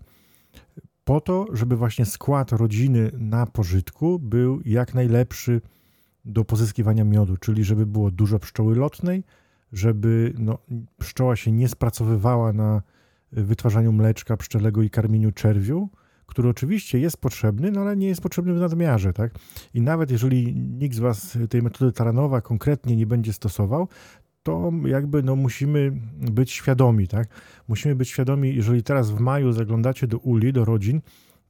po 1.04 1.20
to, 1.20 1.46
żeby 1.52 1.76
właśnie 1.76 2.04
skład 2.06 2.52
rodziny 2.52 3.10
na 3.18 3.46
pożytku 3.46 4.18
był 4.18 4.60
jak 4.64 4.94
najlepszy 4.94 5.60
do 6.24 6.44
pozyskiwania 6.44 7.04
miodu, 7.04 7.36
czyli 7.36 7.64
żeby 7.64 7.86
było 7.86 8.10
dużo 8.10 8.38
pszczoły 8.38 8.76
lotnej, 8.76 9.24
żeby 9.74 10.34
no, 10.38 10.58
pszczoła 10.98 11.36
się 11.36 11.52
nie 11.52 11.68
spracowywała 11.68 12.52
na 12.52 12.82
wytwarzaniu 13.32 13.92
mleczka 13.92 14.36
pszczelego 14.36 14.82
i 14.82 14.90
karmieniu 14.90 15.32
czerwiu, 15.32 15.88
który 16.26 16.48
oczywiście 16.48 16.98
jest 16.98 17.16
potrzebny, 17.16 17.70
no 17.70 17.80
ale 17.80 17.96
nie 17.96 18.06
jest 18.06 18.20
potrzebny 18.20 18.54
w 18.54 18.60
nadmiarze, 18.60 19.12
tak? 19.12 19.34
I 19.74 19.80
nawet 19.80 20.10
jeżeli 20.10 20.56
nikt 20.56 20.96
z 20.96 20.98
Was 20.98 21.38
tej 21.50 21.62
metody 21.62 21.92
Taranowa 21.92 22.40
konkretnie 22.40 22.96
nie 22.96 23.06
będzie 23.06 23.32
stosował, 23.32 23.88
to 24.42 24.72
jakby 24.86 25.22
no 25.22 25.36
musimy 25.36 25.92
być 26.32 26.50
świadomi, 26.50 27.08
tak? 27.08 27.28
Musimy 27.68 27.94
być 27.94 28.08
świadomi, 28.08 28.54
jeżeli 28.54 28.82
teraz 28.82 29.10
w 29.10 29.20
maju 29.20 29.52
zaglądacie 29.52 30.06
do 30.06 30.18
uli, 30.18 30.52
do 30.52 30.64
rodzin, 30.64 31.00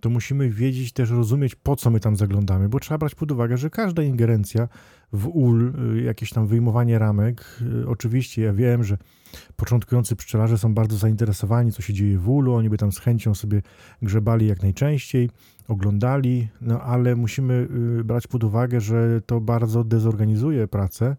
to 0.00 0.10
musimy 0.10 0.50
wiedzieć, 0.50 0.92
też 0.92 1.10
rozumieć, 1.10 1.54
po 1.54 1.76
co 1.76 1.90
my 1.90 2.00
tam 2.00 2.16
zaglądamy, 2.16 2.68
bo 2.68 2.80
trzeba 2.80 2.98
brać 2.98 3.14
pod 3.14 3.32
uwagę, 3.32 3.56
że 3.56 3.70
każda 3.70 4.02
ingerencja 4.02 4.68
w 5.14 5.28
ul, 5.28 5.72
y, 5.96 6.02
jakieś 6.02 6.30
tam 6.30 6.46
wyjmowanie 6.46 6.98
ramek, 6.98 7.60
y, 7.82 7.88
oczywiście 7.88 8.42
ja 8.42 8.52
wiem, 8.52 8.84
że 8.84 8.98
początkujący 9.56 10.16
pszczelarze 10.16 10.58
są 10.58 10.74
bardzo 10.74 10.96
zainteresowani, 10.96 11.72
co 11.72 11.82
się 11.82 11.92
dzieje 11.92 12.18
w 12.18 12.28
ulu, 12.28 12.54
oni 12.54 12.70
by 12.70 12.78
tam 12.78 12.92
z 12.92 12.98
chęcią 12.98 13.34
sobie 13.34 13.62
grzebali 14.02 14.46
jak 14.46 14.62
najczęściej, 14.62 15.30
oglądali, 15.68 16.48
no 16.60 16.80
ale 16.80 17.16
musimy 17.16 17.68
y, 18.00 18.04
brać 18.04 18.26
pod 18.26 18.44
uwagę, 18.44 18.80
że 18.80 19.20
to 19.26 19.40
bardzo 19.40 19.84
dezorganizuje 19.84 20.68
pracę 20.68 21.16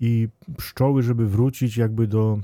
i 0.00 0.28
pszczoły, 0.56 1.02
żeby 1.02 1.26
wrócić 1.26 1.76
jakby 1.76 2.06
do 2.06 2.38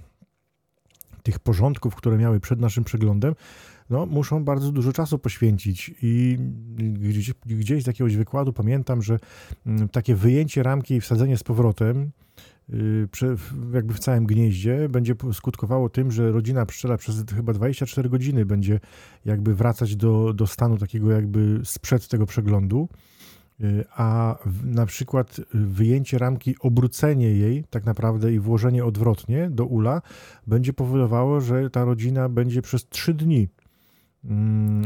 tych 1.22 1.38
porządków, 1.38 1.94
które 1.94 2.18
miały 2.18 2.40
przed 2.40 2.60
naszym 2.60 2.84
przeglądem, 2.84 3.34
no, 3.92 4.06
muszą 4.06 4.44
bardzo 4.44 4.72
dużo 4.72 4.92
czasu 4.92 5.18
poświęcić. 5.18 5.94
I 6.02 6.38
gdzieś, 6.76 7.32
gdzieś 7.46 7.84
z 7.84 7.86
jakiegoś 7.86 8.16
wykładu 8.16 8.52
pamiętam, 8.52 9.02
że 9.02 9.18
mm, 9.66 9.88
takie 9.88 10.14
wyjęcie 10.14 10.62
ramki 10.62 10.94
i 10.94 11.00
wsadzenie 11.00 11.36
z 11.36 11.42
powrotem 11.42 12.10
y, 12.70 13.08
jakby 13.74 13.94
w 13.94 13.98
całym 13.98 14.26
gnieździe 14.26 14.88
będzie 14.88 15.14
skutkowało 15.32 15.88
tym, 15.88 16.10
że 16.10 16.32
rodzina 16.32 16.66
pszczela 16.66 16.96
przez 16.96 17.24
chyba 17.36 17.52
24 17.52 18.08
godziny 18.08 18.46
będzie 18.46 18.80
jakby 19.24 19.54
wracać 19.54 19.96
do, 19.96 20.32
do 20.32 20.46
stanu 20.46 20.78
takiego 20.78 21.10
jakby 21.10 21.60
sprzed 21.64 22.08
tego 22.08 22.26
przeglądu. 22.26 22.88
Y, 23.60 23.84
a 23.96 24.38
na 24.64 24.86
przykład 24.86 25.40
wyjęcie 25.54 26.18
ramki, 26.18 26.54
obrócenie 26.60 27.30
jej 27.30 27.64
tak 27.70 27.84
naprawdę 27.84 28.32
i 28.32 28.38
włożenie 28.38 28.84
odwrotnie 28.84 29.50
do 29.50 29.64
ula 29.64 30.02
będzie 30.46 30.72
powodowało, 30.72 31.40
że 31.40 31.70
ta 31.70 31.84
rodzina 31.84 32.28
będzie 32.28 32.62
przez 32.62 32.88
3 32.88 33.14
dni 33.14 33.48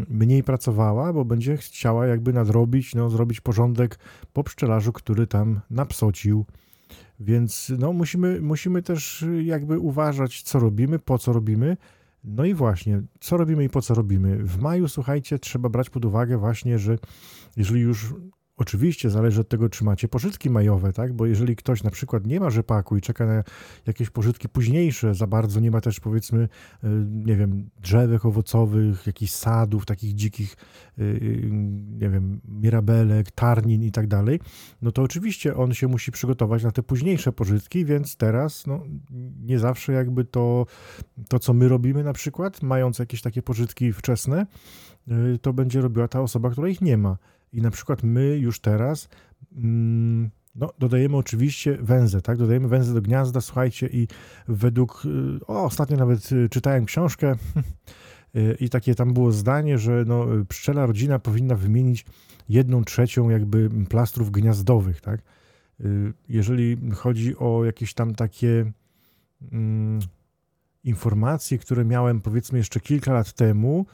mniej 0.09 0.43
pracowała, 0.43 1.13
bo 1.13 1.25
będzie 1.25 1.57
chciała 1.57 2.07
jakby 2.07 2.33
nadrobić, 2.33 2.95
no, 2.95 3.11
zrobić 3.11 3.41
porządek 3.41 3.99
po 4.33 4.45
pszczelarzu, 4.45 4.93
który 4.93 5.27
tam 5.27 5.61
napsocił. 5.71 6.47
Więc 7.21 7.73
no, 7.79 7.93
musimy, 7.93 8.41
musimy 8.41 8.83
też 8.83 9.25
jakby 9.43 9.79
uważać, 9.79 10.43
co 10.43 10.59
robimy, 10.59 10.99
po 10.99 11.19
co 11.19 11.33
robimy. 11.33 11.77
No 12.25 12.45
i 12.45 12.55
właśnie, 12.55 13.03
co 13.21 13.37
robimy 13.37 13.65
i 13.65 13.69
po 13.69 13.83
co 13.83 13.95
robimy? 13.95 14.37
W 14.45 14.61
maju, 14.61 14.89
słuchajcie, 14.89 15.39
trzeba 15.39 15.69
brać 15.69 15.91
pod 15.91 16.05
uwagę 16.05 16.39
właśnie, 16.39 16.79
że 16.79 16.99
jeżeli 17.57 17.81
już 17.81 18.15
Oczywiście 18.59 19.11
zależy 19.11 19.41
od 19.41 19.49
tego, 19.49 19.69
czy 19.69 19.85
macie 19.85 20.09
pożytki 20.09 20.51
majowe, 20.51 20.93
tak? 20.93 21.13
Bo 21.13 21.27
jeżeli 21.27 21.57
ktoś 21.57 21.83
na 21.83 21.91
przykład 21.91 22.27
nie 22.27 22.41
ma 22.41 22.51
rzepaku 22.51 22.97
i 22.97 23.01
czeka 23.01 23.27
na 23.27 23.45
jakieś 23.87 24.11
pożytki 24.11 24.49
późniejsze, 24.49 25.15
za 25.15 25.27
bardzo 25.27 25.61
nie 25.61 25.71
ma 25.71 25.81
też 25.81 26.01
powiedzmy, 26.01 26.49
e, 26.85 26.89
nie 27.11 27.37
wiem, 27.37 27.71
drzewek 27.83 28.25
owocowych, 28.25 29.07
jakichś 29.07 29.33
sadów, 29.33 29.87
takich 29.87 30.15
dzikich, 30.15 30.57
e, 30.99 31.03
e, 31.03 31.07
nie 32.01 32.09
wiem, 32.09 32.41
mirabelek, 32.49 33.31
tarnin 33.31 33.83
i 33.83 33.93
tak 33.93 34.07
dalej, 34.07 34.41
no 34.83 34.93
to 34.93 35.03
oczywiście 35.03 35.57
on 35.57 35.75
się 35.75 35.89
musi 35.89 36.13
przygotować 36.13 36.65
na 36.65 36.71
te 36.71 36.83
późniejsze 36.83 37.33
pożytki, 37.33 37.85
więc 37.85 38.17
teraz, 38.17 38.67
no, 38.67 38.85
nie 39.41 39.59
zawsze 39.59 39.93
jakby 39.93 40.25
to, 40.25 40.67
to 41.29 41.39
co 41.39 41.55
my 41.55 41.69
robimy 41.69 42.05
na 42.05 42.13
przykład, 42.13 42.63
mając 42.63 42.99
jakieś 42.99 43.23
takie 43.23 43.43
pożytki 43.43 43.93
wczesne, 43.93 44.47
to 45.43 45.53
będzie 45.53 45.81
robiła 45.81 46.09
ta 46.09 46.21
osoba, 46.21 46.51
która 46.51 46.69
ich 46.69 46.81
nie 46.81 46.97
ma. 46.97 47.17
I 47.57 47.63
na 47.63 47.71
przykład 47.71 48.03
my 48.03 48.39
już 48.39 48.61
teraz 48.61 49.09
mm, 49.57 50.31
no, 50.55 50.71
dodajemy 50.79 51.17
oczywiście 51.17 51.79
węzę, 51.81 52.23
tak? 52.23 52.39
Dodajemy 52.39 52.69
węzę 52.69 52.95
do 52.95 53.03
gniazda, 53.03 53.41
słuchajcie, 53.41 53.89
i 53.93 54.09
według. 54.49 55.03
Y, 55.05 55.47
o, 55.47 55.65
ostatnio 55.65 55.97
nawet 55.97 56.33
y, 56.33 56.49
czytałem 56.49 56.85
książkę 56.85 57.35
y, 58.37 58.57
i 58.61 58.69
takie 58.69 58.95
tam 58.95 59.15
było 59.15 59.33
zdanie, 59.33 59.79
że 59.79 60.05
no, 60.07 60.27
pszczela 60.49 60.87
rodzina 60.87 61.19
powinna 61.19 61.55
wymienić 61.55 62.07
jedną 62.49 62.85
trzecią 62.85 63.31
jakby 63.31 63.71
plastrów 63.89 64.31
gniazdowych, 64.31 65.01
tak? 65.01 65.23
Jeżeli 66.29 66.91
chodzi 66.95 67.37
o 67.37 67.65
jakieś 67.65 67.95
tam 67.95 68.15
takie 68.15 68.73
mm, 69.53 70.01
informacje, 70.85 71.59
które 71.59 71.85
miałem 71.85 72.21
powiedzmy 72.21 72.59
jeszcze 72.59 72.81
kilka 72.81 73.13
lat 73.13 73.33
temu, 73.33 73.87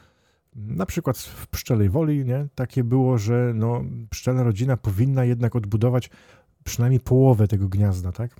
na 0.55 0.85
przykład 0.85 1.17
w 1.17 1.47
Pszczelej 1.47 1.89
Woli, 1.89 2.25
nie? 2.25 2.47
takie 2.55 2.83
było, 2.83 3.17
że 3.17 3.51
no, 3.55 3.83
pszczelna 4.09 4.43
rodzina 4.43 4.77
powinna 4.77 5.25
jednak 5.25 5.55
odbudować 5.55 6.09
przynajmniej 6.63 6.99
połowę 6.99 7.47
tego 7.47 7.69
gniazda, 7.69 8.11
tak? 8.11 8.35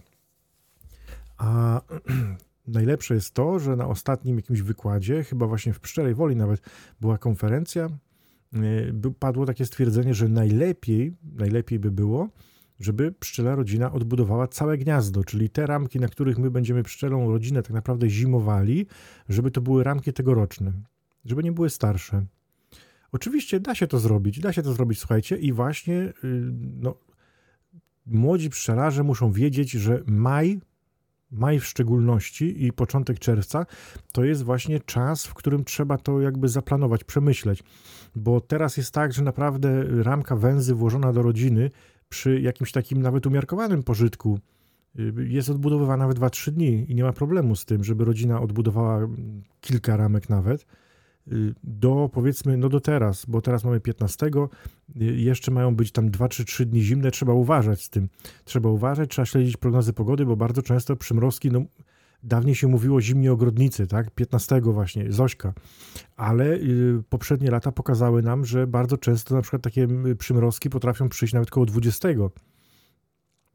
A 1.38 1.82
najlepsze 2.68 3.16
jest 3.16 3.34
to, 3.34 3.60
że 3.60 3.76
na 3.76 3.88
ostatnim 3.88 4.36
jakimś 4.36 4.62
wykładzie, 4.62 5.24
chyba 5.24 5.48
właśnie 5.48 5.74
w 5.74 5.80
Pszczelej 5.80 6.16
Woli 6.16 6.36
nawet 6.36 6.62
była 7.02 7.18
konferencja, 7.18 7.90
y, 8.56 9.14
padło 9.20 9.46
takie 9.46 9.66
stwierdzenie, 9.66 10.14
że 10.14 10.30
najlepiej, 10.30 11.14
najlepiej 11.24 11.80
by 11.80 11.92
było, 11.92 12.30
żeby 12.80 13.12
pszczela 13.12 13.56
rodzina 13.56 13.92
odbudowała 13.92 14.48
całe 14.48 14.78
gniazdo, 14.78 15.24
czyli 15.24 15.50
te 15.50 15.66
ramki, 15.68 16.00
na 16.00 16.08
których 16.08 16.38
my 16.38 16.52
będziemy 16.52 16.84
pszczelą 16.84 17.32
rodzinę 17.32 17.64
tak 17.64 17.72
naprawdę 17.72 18.10
zimowali, 18.10 18.88
żeby 19.30 19.52
to 19.52 19.62
były 19.62 19.84
ramki 19.84 20.14
tegoroczne 20.14 20.74
żeby 21.26 21.44
nie 21.44 21.52
były 21.52 21.70
starsze. 21.70 22.26
Oczywiście 23.12 23.60
da 23.60 23.76
się 23.76 23.88
to 23.88 24.00
zrobić, 24.00 24.40
da 24.40 24.54
się 24.54 24.62
to 24.62 24.74
zrobić, 24.74 25.00
słuchajcie, 25.00 25.38
i 25.38 25.54
właśnie 25.54 25.94
y, 25.94 26.14
no, 26.82 26.96
młodzi 28.06 28.50
pszczelarze 28.50 29.04
muszą 29.04 29.32
wiedzieć, 29.32 29.72
że 29.72 30.04
maj, 30.08 30.60
maj 31.32 31.60
w 31.60 31.66
szczególności 31.66 32.66
i 32.66 32.74
początek 32.74 33.20
czerwca 33.20 33.66
to 34.12 34.24
jest 34.24 34.44
właśnie 34.44 34.80
czas, 34.80 35.26
w 35.26 35.34
którym 35.34 35.64
trzeba 35.64 35.98
to 35.98 36.22
jakby 36.22 36.50
zaplanować, 36.50 37.04
przemyśleć, 37.04 37.64
bo 38.16 38.42
teraz 38.42 38.78
jest 38.78 38.94
tak, 38.94 39.14
że 39.14 39.24
naprawdę 39.24 39.84
ramka 40.04 40.36
węzy 40.36 40.76
włożona 40.76 41.14
do 41.14 41.22
rodziny 41.22 41.72
przy 42.10 42.42
jakimś 42.42 42.72
takim 42.72 43.02
nawet 43.02 43.26
umiarkowanym 43.26 43.84
pożytku 43.84 44.40
y, 45.00 45.14
jest 45.28 45.50
odbudowywana 45.50 46.08
w 46.08 46.14
2-3 46.14 46.52
dni 46.52 46.92
i 46.92 46.96
nie 46.96 47.04
ma 47.04 47.14
problemu 47.14 47.56
z 47.56 47.66
tym, 47.66 47.84
żeby 47.84 48.06
rodzina 48.06 48.42
odbudowała 48.42 49.08
kilka 49.62 49.98
ramek 49.98 50.30
nawet 50.30 50.66
do 51.64 52.10
powiedzmy, 52.14 52.58
no 52.58 52.70
do 52.70 52.80
teraz, 52.80 53.26
bo 53.26 53.42
teraz 53.42 53.64
mamy 53.64 53.80
15, 53.80 54.28
y, 54.28 55.04
jeszcze 55.04 55.52
mają 55.52 55.76
być 55.76 55.92
tam 55.92 56.12
2 56.12 56.30
czy 56.30 56.46
3 56.46 56.66
dni 56.66 56.82
zimne, 56.82 57.12
trzeba 57.12 57.34
uważać 57.34 57.84
z 57.84 57.90
tym. 57.90 58.10
Trzeba 58.44 58.70
uważać, 58.70 59.10
trzeba 59.10 59.26
śledzić 59.26 59.58
prognozy 59.58 59.94
pogody, 59.94 60.26
bo 60.26 60.36
bardzo 60.36 60.62
często 60.62 60.96
przymrozki, 60.96 61.52
no 61.52 61.64
dawniej 62.24 62.56
się 62.56 62.68
mówiło 62.68 63.02
zimnie 63.02 63.32
ogrodnicy, 63.32 63.88
tak, 63.88 64.12
15 64.12 64.62
właśnie, 64.62 65.12
Zośka, 65.12 65.54
ale 66.16 66.46
y, 66.54 67.04
poprzednie 67.10 67.52
lata 67.52 67.72
pokazały 67.72 68.22
nam, 68.22 68.46
że 68.46 68.68
bardzo 68.68 68.98
często 68.98 69.36
na 69.36 69.42
przykład 69.42 69.62
takie 69.62 69.88
przymrozki 70.20 70.70
potrafią 70.70 71.10
przyjść 71.10 71.34
nawet 71.34 71.50
koło 71.52 71.66
20 71.66 72.10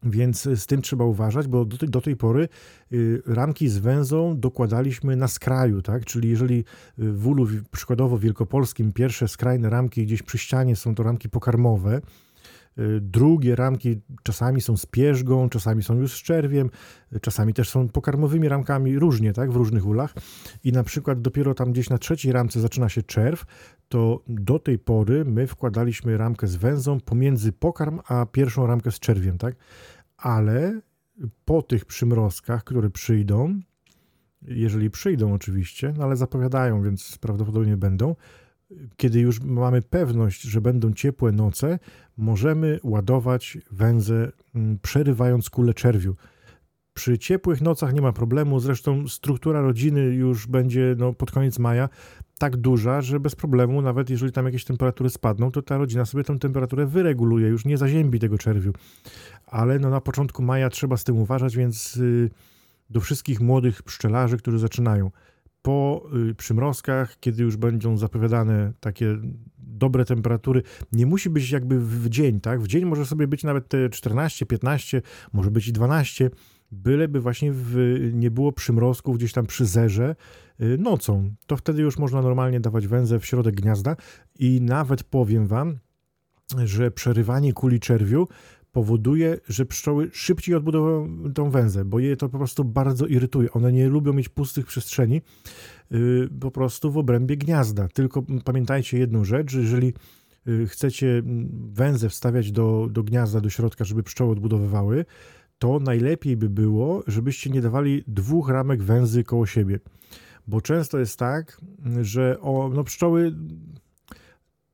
więc 0.03 0.43
z 0.43 0.67
tym 0.67 0.83
trzeba 0.83 1.05
uważać, 1.05 1.49
bo 1.49 1.65
do 1.65 1.79
tej, 1.79 1.89
do 1.89 2.01
tej 2.01 2.17
pory 2.17 2.49
y, 2.93 3.23
ramki 3.27 3.69
z 3.69 3.79
węzą 3.79 4.41
dokładaliśmy 4.41 5.17
na 5.17 5.29
skraju, 5.29 5.83
tak? 5.83 6.05
Czyli 6.05 6.29
jeżeli 6.29 6.59
y, 6.59 7.13
w 7.13 7.29
ulu 7.29 7.47
przykładowo 7.71 8.19
wielkopolskim 8.19 8.93
pierwsze 8.93 9.29
skrajne 9.29 9.71
ramki 9.71 10.07
gdzieś 10.07 10.23
przy 10.23 10.39
ścianie 10.39 10.77
są 10.77 10.95
to 10.95 11.03
ramki 11.03 11.29
pokarmowe, 11.29 12.01
Y, 12.79 13.01
drugie 13.01 13.57
ramki 13.57 14.01
czasami 14.23 14.61
są 14.61 14.77
z 14.77 14.87
pierzgą, 14.87 15.49
czasami 15.49 15.83
są 15.83 15.95
już 15.95 16.13
z 16.13 16.23
czerwiem, 16.23 16.71
y, 17.17 17.21
czasami 17.21 17.55
też 17.55 17.69
są 17.69 17.89
pokarmowymi 17.89 18.49
ramkami, 18.49 18.99
różnie, 18.99 19.33
tak, 19.33 19.53
w 19.53 19.57
różnych 19.57 19.87
ulach. 19.87 20.15
I 20.65 20.73
na 20.73 20.85
przykład 20.85 21.21
dopiero 21.21 21.55
tam 21.55 21.73
gdzieś 21.73 21.91
na 21.91 21.99
trzeciej 21.99 22.33
ramce 22.33 22.61
zaczyna 22.61 22.89
się 22.89 23.03
czerw, 23.03 23.45
to 23.88 24.22
do 24.29 24.59
tej 24.59 24.79
pory 24.79 25.24
my 25.24 25.46
wkładaliśmy 25.46 26.18
ramkę 26.18 26.46
z 26.46 26.57
węzą 26.57 27.01
pomiędzy 27.01 27.53
pokarm 27.53 28.01
a 28.09 28.27
pierwszą 28.27 28.66
ramkę 28.66 28.90
z 28.90 28.98
czerwiem, 28.98 29.38
tak. 29.38 29.57
Ale 30.16 30.81
po 31.44 31.62
tych 31.62 31.85
przymrozkach, 31.85 32.64
które 32.64 32.90
przyjdą, 32.90 33.61
jeżeli 34.42 34.90
przyjdą 34.90 35.33
oczywiście, 35.33 35.94
no 35.96 36.05
ale 36.05 36.16
zapowiadają, 36.16 36.83
więc 36.83 37.18
prawdopodobnie 37.18 37.77
będą, 37.77 38.14
kiedy 38.96 39.20
już 39.20 39.40
mamy 39.40 39.83
pewność, 39.83 40.42
że 40.42 40.61
będą 40.61 40.92
ciepłe 40.92 41.33
noce, 41.33 41.79
możemy 42.16 42.81
ładować 42.83 43.59
węzę, 43.70 44.33
mm, 44.55 44.79
przerywając 44.83 45.51
kulę 45.51 45.74
czerwiu. 45.74 46.16
Przy 46.94 47.18
ciepłych 47.18 47.61
nocach 47.61 47.94
nie 47.94 48.03
ma 48.03 48.12
problemu, 48.12 48.61
zresztą 48.61 49.09
struktura 49.09 49.61
rodziny 49.61 50.01
już 50.01 50.46
będzie 50.46 50.94
no, 50.98 51.12
pod 51.12 51.31
koniec 51.31 51.59
maja 51.59 51.88
tak 52.38 52.57
duża, 52.57 53.01
że 53.01 53.20
bez 53.20 53.35
problemu, 53.35 53.83
nawet 53.83 54.11
jeżeli 54.11 54.33
tam 54.33 54.46
jakieś 54.46 54.64
temperatury 54.64 55.11
spadną, 55.11 55.51
to 55.51 55.62
ta 55.62 55.79
rodzina 55.79 56.05
sobie 56.05 56.24
tę 56.24 56.38
temperaturę 56.38 56.87
wyreguluje, 56.87 57.48
już 57.48 57.64
nie 57.64 57.79
zaziębi 57.79 58.18
tego 58.18 58.38
czerwiu. 58.38 58.72
Ale 59.46 59.79
no, 59.79 59.90
na 59.90 60.01
początku 60.01 60.42
maja 60.42 60.70
trzeba 60.70 60.96
z 60.96 61.05
tym 61.05 61.16
uważać, 61.18 61.57
więc 61.57 61.96
yy, 61.96 62.31
do 62.90 63.01
wszystkich 63.01 63.40
młodych 63.40 63.83
pszczelarzy, 63.83 64.37
którzy 64.37 64.59
zaczynają– 64.59 65.11
po 65.62 66.09
y, 66.31 66.35
przymrozkach, 66.35 67.16
kiedy 67.20 67.42
już 67.42 67.57
będą 67.57 67.96
zapowiadane 67.96 68.72
takie 68.81 69.16
dobre 69.59 70.05
temperatury, 70.05 70.62
nie 70.92 71.07
musi 71.07 71.31
być 71.31 71.51
jakby 71.51 71.81
w 71.81 72.09
dzień, 72.09 72.40
tak? 72.40 72.61
W 72.61 72.66
dzień 72.66 72.85
może 72.85 73.07
sobie 73.07 73.27
być 73.27 73.44
nawet 73.44 73.68
te 73.68 73.88
14, 73.88 74.46
15, 74.46 75.03
może 75.33 75.51
być 75.51 75.68
i 75.68 75.72
12, 75.72 76.31
byleby 76.72 77.20
właśnie 77.20 77.53
w, 77.53 77.98
nie 78.12 78.31
było 78.31 78.53
przymrozków 78.53 79.16
gdzieś 79.16 79.33
tam 79.33 79.46
przy 79.46 79.66
zerze 79.66 80.11
y, 80.11 80.48
nocą. 80.79 81.35
To 81.47 81.57
wtedy 81.57 81.83
już 81.83 81.99
można 81.99 82.23
normalnie 82.23 82.61
dawać 82.61 82.87
węzę 82.87 83.18
w 83.18 83.27
środek 83.27 83.55
gniazda 83.55 83.97
i 84.38 84.61
nawet 84.61 85.05
powiem 85.05 85.47
wam, 85.47 85.79
że 86.64 86.90
przerywanie 86.90 87.53
kuli 87.53 87.81
czerwiu 87.81 88.29
powoduje, 88.73 89.38
że 89.49 89.66
pszczoły 89.66 90.11
szybciej 90.12 90.55
odbudowują 90.55 91.33
tą 91.35 91.51
węzę, 91.51 91.85
bo 91.85 91.99
je 91.99 92.16
to 92.16 92.29
po 92.29 92.38
prostu 92.38 92.64
bardzo 92.64 93.07
irytuje. 93.07 93.53
One 93.53 93.73
nie 93.73 93.88
lubią 93.88 94.12
mieć 94.12 94.29
pustych 94.29 94.66
przestrzeni 94.66 95.21
yy, 95.90 96.29
po 96.40 96.51
prostu 96.51 96.92
w 96.92 96.99
obrębie 96.99 97.37
gniazda. 97.37 97.88
Tylko 97.88 98.25
pamiętajcie 98.44 98.99
jedną 98.99 99.25
rzecz, 99.25 99.51
że 99.51 99.61
jeżeli 99.61 99.94
yy, 100.47 100.66
chcecie 100.66 101.23
węzę 101.73 102.09
wstawiać 102.09 102.53
do, 102.53 102.88
do 102.90 103.03
gniazda, 103.03 103.40
do 103.40 103.51
środka, 103.51 103.85
żeby 103.85 104.03
pszczoły 104.03 104.33
odbudowywały, 104.33 105.05
to 105.59 105.79
najlepiej 105.79 106.37
by 106.37 106.51
było, 106.51 107.03
żebyście 107.07 107.51
nie 107.51 107.61
dawali 107.61 108.05
dwóch 108.07 108.49
ramek 108.49 108.83
węzy 108.83 109.25
koło 109.25 109.47
siebie. 109.47 109.79
Bo 110.49 110.61
często 110.61 110.99
jest 110.99 111.19
tak, 111.19 111.61
że 112.03 112.41
o, 112.41 112.71
no 112.75 112.85
pszczoły 112.85 113.35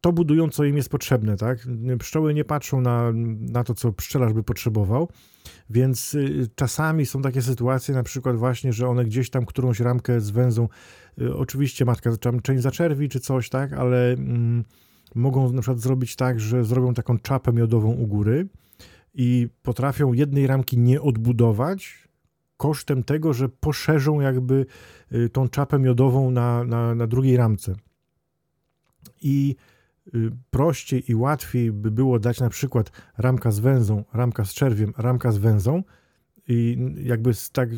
to 0.00 0.12
budują, 0.12 0.48
co 0.48 0.64
im 0.64 0.76
jest 0.76 0.88
potrzebne, 0.88 1.36
tak? 1.36 1.58
Pszczoły 1.98 2.34
nie 2.34 2.44
patrzą 2.44 2.80
na, 2.80 3.12
na 3.40 3.64
to, 3.64 3.74
co 3.74 3.92
pszczelarz 3.92 4.32
by 4.32 4.42
potrzebował, 4.42 5.08
więc 5.70 6.14
y, 6.14 6.48
czasami 6.54 7.06
są 7.06 7.22
takie 7.22 7.42
sytuacje, 7.42 7.94
na 7.94 8.02
przykład 8.02 8.36
właśnie, 8.36 8.72
że 8.72 8.88
one 8.88 9.04
gdzieś 9.04 9.30
tam 9.30 9.46
którąś 9.46 9.80
ramkę 9.80 10.20
z 10.20 10.30
węzą, 10.30 10.68
y, 11.20 11.36
oczywiście 11.36 11.84
matka 11.84 12.10
część 12.42 12.62
zaczerwi 12.62 13.08
czy 13.08 13.20
coś, 13.20 13.48
tak? 13.48 13.72
Ale 13.72 14.12
mm, 14.12 14.64
mogą 15.14 15.52
na 15.52 15.60
przykład 15.60 15.80
zrobić 15.80 16.16
tak, 16.16 16.40
że 16.40 16.64
zrobią 16.64 16.94
taką 16.94 17.18
czapę 17.18 17.52
miodową 17.52 17.92
u 17.92 18.06
góry 18.06 18.48
i 19.14 19.48
potrafią 19.62 20.12
jednej 20.12 20.46
ramki 20.46 20.78
nie 20.78 21.02
odbudować, 21.02 22.03
kosztem 22.56 23.04
tego, 23.04 23.32
że 23.32 23.48
poszerzą 23.48 24.20
jakby 24.20 24.66
y, 25.12 25.28
tą 25.28 25.48
czapę 25.48 25.78
miodową 25.78 26.30
na, 26.30 26.64
na, 26.64 26.94
na 26.94 27.06
drugiej 27.06 27.36
ramce. 27.36 27.74
I 29.22 29.56
Y, 30.14 30.30
prościej 30.50 31.10
i 31.10 31.14
łatwiej 31.14 31.72
by 31.72 31.90
było 31.90 32.18
dać 32.18 32.40
na 32.40 32.48
przykład 32.48 32.90
ramka 33.18 33.50
z 33.50 33.58
węzą, 33.58 34.04
ramka 34.12 34.44
z 34.44 34.54
czerwiem, 34.54 34.92
ramka 34.96 35.32
z 35.32 35.38
węzą, 35.38 35.82
i 36.48 36.78
jakby 37.04 37.30
tak 37.52 37.68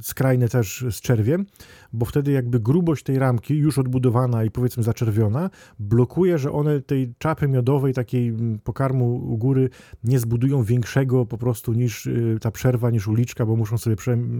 skrajne 0.00 0.48
też 0.48 0.84
z 0.90 1.00
czerwiem, 1.00 1.46
bo 1.92 2.06
wtedy 2.06 2.32
jakby 2.32 2.60
grubość 2.60 3.02
tej 3.04 3.18
ramki 3.18 3.56
już 3.56 3.78
odbudowana 3.78 4.44
i 4.44 4.50
powiedzmy 4.50 4.82
zaczerwiona 4.82 5.50
blokuje, 5.78 6.38
że 6.38 6.52
one 6.52 6.80
tej 6.80 7.14
czapy 7.18 7.48
miodowej, 7.48 7.94
takiej 7.94 8.28
mm, 8.28 8.58
pokarmu 8.58 9.14
u 9.14 9.36
góry 9.36 9.70
nie 10.04 10.18
zbudują 10.18 10.62
większego 10.62 11.26
po 11.26 11.38
prostu 11.38 11.72
niż 11.72 12.06
y, 12.06 12.38
ta 12.40 12.50
przerwa, 12.50 12.90
niż 12.90 13.08
uliczka, 13.08 13.46
bo 13.46 13.56
muszą 13.56 13.78
sobie 13.78 13.96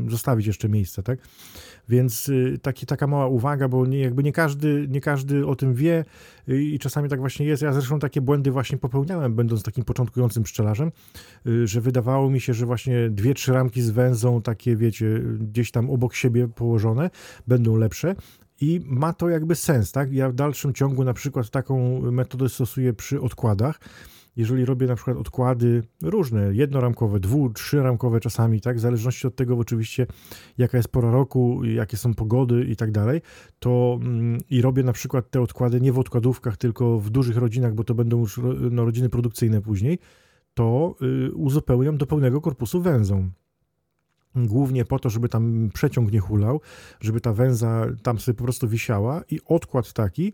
zostawić 0.09 0.47
jeszcze 0.47 0.68
miejsce, 0.68 1.03
tak? 1.03 1.18
Więc 1.88 2.29
y, 2.29 2.59
taki, 2.62 2.87
taka 2.87 3.07
mała 3.07 3.27
uwaga, 3.27 3.68
bo 3.68 3.87
nie, 3.87 3.99
jakby 3.99 4.23
nie 4.23 4.33
każdy, 4.33 4.87
nie 4.90 5.01
każdy 5.01 5.47
o 5.47 5.57
tym 5.57 5.75
wie 5.75 6.05
y, 6.49 6.62
i 6.62 6.79
czasami 6.79 7.09
tak 7.09 7.20
właśnie 7.20 7.47
jest. 7.47 7.62
Ja 7.62 7.73
zresztą 7.73 7.99
takie 7.99 8.20
błędy 8.20 8.51
właśnie 8.51 8.79
popełniałem, 8.79 9.35
będąc 9.35 9.62
takim 9.62 9.85
początkującym 9.85 10.42
pszczelarzem, 10.42 10.92
że 11.64 11.81
wydawało 11.81 12.31
mi 12.31 12.40
się, 12.40 12.55
że 12.55 12.66
właśnie 12.66 13.11
dwie, 13.11 13.35
trzy 13.35 13.53
ramki 13.53 13.73
z 13.82 13.90
węzą, 13.90 14.42
takie 14.42 14.76
wiecie, 14.76 15.20
gdzieś 15.40 15.70
tam 15.70 15.90
obok 15.90 16.14
siebie 16.14 16.48
położone, 16.48 17.10
będą 17.46 17.76
lepsze. 17.76 18.14
I 18.60 18.80
ma 18.84 19.12
to 19.12 19.28
jakby 19.28 19.54
sens, 19.54 19.92
tak? 19.92 20.12
Ja 20.12 20.28
w 20.28 20.34
dalszym 20.34 20.74
ciągu 20.74 21.04
na 21.04 21.14
przykład 21.14 21.50
taką 21.50 22.00
metodę 22.00 22.48
stosuję 22.48 22.92
przy 22.92 23.20
odkładach. 23.20 23.80
Jeżeli 24.37 24.64
robię 24.64 24.87
na 24.87 24.94
przykład 24.94 25.16
odkłady 25.16 25.82
różne, 26.02 26.54
jednoramkowe, 26.54 27.20
dwu, 27.20 27.50
trzyramkowe 27.50 28.20
czasami, 28.20 28.60
tak, 28.60 28.76
w 28.76 28.80
zależności 28.80 29.26
od 29.26 29.37
tego 29.37 29.58
oczywiście 29.58 30.06
jaka 30.58 30.76
jest 30.76 30.88
pora 30.88 31.10
roku, 31.10 31.64
jakie 31.64 31.96
są 31.96 32.14
pogody 32.14 32.64
i 32.64 32.76
tak 32.76 32.90
dalej, 32.90 33.20
to 33.58 33.98
mm, 34.02 34.40
i 34.50 34.62
robię 34.62 34.82
na 34.82 34.92
przykład 34.92 35.30
te 35.30 35.40
odkłady 35.40 35.80
nie 35.80 35.92
w 35.92 35.98
odkładówkach, 35.98 36.56
tylko 36.56 36.98
w 36.98 37.10
dużych 37.10 37.37
rodzinach, 37.37 37.74
bo 37.74 37.84
to 37.84 37.94
będą 37.94 38.18
już 38.18 38.40
no, 38.70 38.84
rodziny 38.84 39.08
produkcyjne 39.08 39.60
później, 39.60 39.98
to 40.54 40.94
y, 41.02 41.32
uzupełniam 41.34 41.96
do 41.96 42.06
pełnego 42.06 42.40
korpusu 42.40 42.82
węzą 42.82 43.30
głównie 44.37 44.85
po 44.85 44.99
to, 44.99 45.11
żeby 45.11 45.29
tam 45.29 45.70
przeciąg 45.75 46.12
nie 46.12 46.20
hulał, 46.20 46.61
żeby 47.01 47.20
ta 47.20 47.33
węza 47.33 47.87
tam 48.03 48.18
sobie 48.18 48.37
po 48.37 48.44
prostu 48.44 48.68
wisiała 48.68 49.23
i 49.31 49.40
odkład 49.47 49.92
taki 49.92 50.33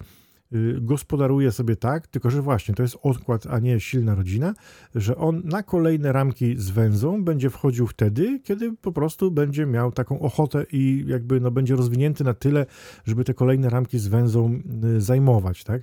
y, 0.52 0.78
gospodaruje 0.80 1.52
sobie 1.52 1.76
tak, 1.76 2.06
tylko 2.06 2.30
że 2.30 2.42
właśnie 2.42 2.74
to 2.74 2.82
jest 2.82 2.98
odkład, 3.02 3.46
a 3.46 3.58
nie 3.58 3.80
silna 3.80 4.14
rodzina, 4.14 4.54
że 4.94 5.16
on 5.16 5.42
na 5.44 5.62
kolejne 5.62 6.12
ramki 6.12 6.54
z 6.58 6.70
węzą 6.70 7.24
będzie 7.24 7.50
wchodził 7.50 7.86
wtedy, 7.86 8.40
kiedy 8.44 8.72
po 8.72 8.92
prostu 8.92 9.30
będzie 9.30 9.66
miał 9.66 9.92
taką 9.92 10.20
ochotę 10.20 10.66
i 10.72 11.04
jakby 11.06 11.40
no 11.40 11.50
będzie 11.50 11.76
rozwinięty 11.76 12.24
na 12.24 12.34
tyle, 12.34 12.66
żeby 13.04 13.24
te 13.24 13.34
kolejne 13.34 13.70
ramki 13.70 13.98
z 13.98 14.08
węzą 14.08 14.60
y, 14.96 15.00
zajmować, 15.00 15.64
tak? 15.64 15.82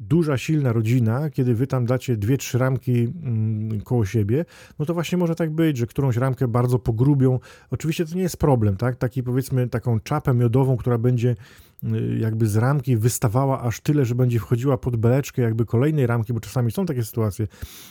Duża, 0.00 0.38
silna 0.38 0.72
rodzina, 0.72 1.30
kiedy 1.30 1.54
wy 1.54 1.66
tam 1.66 1.86
dacie 1.86 2.16
dwie, 2.16 2.38
trzy 2.38 2.58
ramki 2.58 2.92
mm, 2.92 3.80
koło 3.80 4.04
siebie, 4.04 4.44
no 4.78 4.86
to 4.86 4.94
właśnie 4.94 5.18
może 5.18 5.34
tak 5.34 5.50
być, 5.50 5.76
że 5.76 5.86
którąś 5.86 6.16
ramkę 6.16 6.48
bardzo 6.48 6.78
pogrubią. 6.78 7.38
Oczywiście 7.70 8.06
to 8.06 8.14
nie 8.14 8.22
jest 8.22 8.36
problem, 8.36 8.76
tak? 8.76 8.96
Taki 8.96 9.22
powiedzmy 9.22 9.68
taką 9.68 10.00
czapę 10.00 10.34
miodową, 10.34 10.76
która 10.76 10.98
będzie 10.98 11.36
jakby 12.18 12.46
z 12.46 12.56
ramki 12.56 12.96
wystawała 12.96 13.62
aż 13.62 13.80
tyle, 13.80 14.04
że 14.04 14.14
będzie 14.14 14.38
wchodziła 14.38 14.78
pod 14.78 14.96
beleczkę 14.96 15.42
jakby 15.42 15.64
kolejnej 15.64 16.06
ramki, 16.06 16.32
bo 16.32 16.40
czasami 16.40 16.72
są 16.72 16.86
takie 16.86 17.04
sytuacje, 17.04 17.46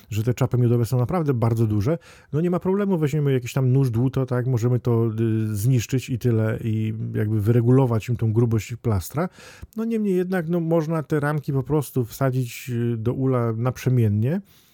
że 0.10 0.24
te 0.24 0.34
czapy 0.34 0.58
miodowe 0.58 0.86
są 0.86 0.98
naprawdę 0.98 1.34
bardzo 1.34 1.68
duże, 1.68 1.98
no 2.34 2.42
nie 2.42 2.50
ma 2.50 2.60
problemu, 2.60 2.98
weźmiemy 2.98 3.34
jakiś 3.34 3.54
tam 3.54 3.72
nóż, 3.72 3.90
dłuto, 3.90 4.26
tak, 4.26 4.48
możemy 4.48 4.80
to 4.80 5.12
y, 5.20 5.56
zniszczyć 5.56 6.10
i 6.10 6.20
tyle 6.20 6.60
i 6.64 6.94
jakby 7.14 7.42
wyregulować 7.42 8.10
im 8.10 8.16
tą 8.16 8.34
grubość 8.34 8.76
plastra. 8.76 9.30
No 9.76 9.86
niemniej 9.86 10.16
jednak, 10.16 10.50
no 10.50 10.60
można 10.60 11.04
te 11.04 11.20
ramki 11.20 11.54
po 11.54 11.64
prostu 11.64 12.06
wsadzić 12.06 12.70
y, 12.70 12.98
do 12.98 13.14
ula 13.14 13.54
naprzemiennie, 13.54 14.42
Y, 14.42 14.65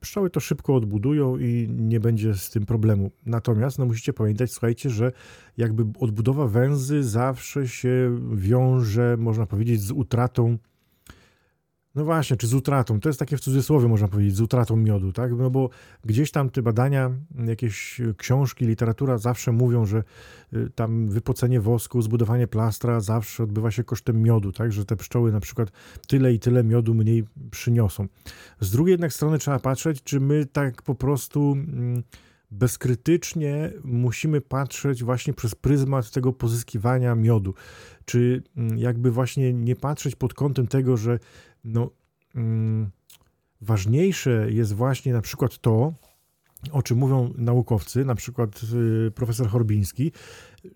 pszczoły 0.00 0.30
to 0.30 0.40
szybko 0.40 0.74
odbudują 0.74 1.38
i 1.38 1.68
nie 1.70 2.00
będzie 2.00 2.34
z 2.34 2.50
tym 2.50 2.66
problemu. 2.66 3.10
Natomiast 3.26 3.78
no, 3.78 3.86
musicie 3.86 4.12
pamiętać, 4.12 4.52
słuchajcie, 4.52 4.90
że 4.90 5.12
jakby 5.56 5.84
odbudowa 6.00 6.46
węzy 6.46 7.02
zawsze 7.02 7.68
się 7.68 8.20
wiąże, 8.32 9.16
można 9.18 9.46
powiedzieć, 9.46 9.80
z 9.80 9.90
utratą 9.90 10.58
no 11.94 12.04
właśnie, 12.04 12.36
czy 12.36 12.46
z 12.46 12.54
utratą, 12.54 13.00
to 13.00 13.08
jest 13.08 13.18
takie 13.18 13.36
w 13.36 13.40
cudzysłowie 13.40 13.88
można 13.88 14.08
powiedzieć, 14.08 14.36
z 14.36 14.40
utratą 14.40 14.76
miodu, 14.76 15.12
tak? 15.12 15.32
No 15.32 15.50
bo 15.50 15.70
gdzieś 16.04 16.30
tam 16.30 16.50
te 16.50 16.62
badania, 16.62 17.10
jakieś 17.46 18.00
książki, 18.16 18.66
literatura 18.66 19.18
zawsze 19.18 19.52
mówią, 19.52 19.86
że 19.86 20.04
y, 20.52 20.70
tam 20.74 21.08
wypocenie 21.08 21.60
wosku, 21.60 22.02
zbudowanie 22.02 22.46
plastra 22.46 23.00
zawsze 23.00 23.42
odbywa 23.42 23.70
się 23.70 23.84
kosztem 23.84 24.22
miodu, 24.22 24.52
tak? 24.52 24.72
Że 24.72 24.84
te 24.84 24.96
pszczoły 24.96 25.32
na 25.32 25.40
przykład 25.40 25.72
tyle 26.06 26.32
i 26.32 26.38
tyle 26.38 26.64
miodu 26.64 26.94
mniej 26.94 27.24
przyniosą. 27.50 28.06
Z 28.60 28.70
drugiej 28.70 28.92
jednak 28.92 29.12
strony 29.12 29.38
trzeba 29.38 29.58
patrzeć, 29.58 30.02
czy 30.02 30.20
my 30.20 30.46
tak 30.46 30.82
po 30.82 30.94
prostu 30.94 31.52
mm, 31.52 32.02
bezkrytycznie 32.50 33.72
musimy 33.84 34.40
patrzeć 34.40 35.04
właśnie 35.04 35.34
przez 35.34 35.54
pryzmat 35.54 36.10
tego 36.10 36.32
pozyskiwania 36.32 37.14
miodu. 37.14 37.54
Czy 38.04 38.42
mm, 38.56 38.78
jakby 38.78 39.10
właśnie 39.10 39.52
nie 39.52 39.76
patrzeć 39.76 40.16
pod 40.16 40.34
kątem 40.34 40.66
tego, 40.66 40.96
że 40.96 41.18
no, 41.64 41.90
mm, 42.34 42.90
ważniejsze 43.60 44.46
jest 44.50 44.72
właśnie 44.72 45.12
na 45.12 45.20
przykład 45.20 45.58
to, 45.58 45.94
o 46.72 46.82
czym 46.82 46.98
mówią 46.98 47.34
naukowcy, 47.38 48.04
na 48.04 48.14
przykład 48.14 48.60
y, 49.06 49.10
profesor 49.10 49.48
Horbiński, 49.48 50.12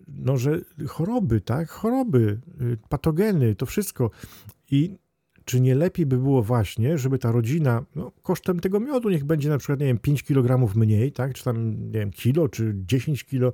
no, 0.07 0.37
że 0.37 0.61
choroby, 0.87 1.41
tak, 1.41 1.69
choroby, 1.69 2.39
y, 2.61 2.77
patogeny, 2.89 3.55
to 3.55 3.65
wszystko. 3.65 4.11
I 4.71 4.97
czy 5.45 5.61
nie 5.61 5.75
lepiej 5.75 6.05
by 6.05 6.17
było 6.17 6.43
właśnie, 6.43 6.97
żeby 6.97 7.19
ta 7.19 7.31
rodzina, 7.31 7.85
no, 7.95 8.11
kosztem 8.21 8.59
tego 8.59 8.79
miodu 8.79 9.09
niech 9.09 9.25
będzie 9.25 9.49
na 9.49 9.57
przykład, 9.57 9.79
nie 9.79 9.85
wiem, 9.85 9.97
5 9.97 10.23
kg 10.23 10.75
mniej, 10.75 11.11
tak, 11.11 11.33
czy 11.33 11.43
tam, 11.43 11.85
nie 11.85 11.99
wiem, 11.99 12.11
kilo, 12.11 12.49
czy 12.49 12.73
10 12.75 13.23
kilo, 13.23 13.53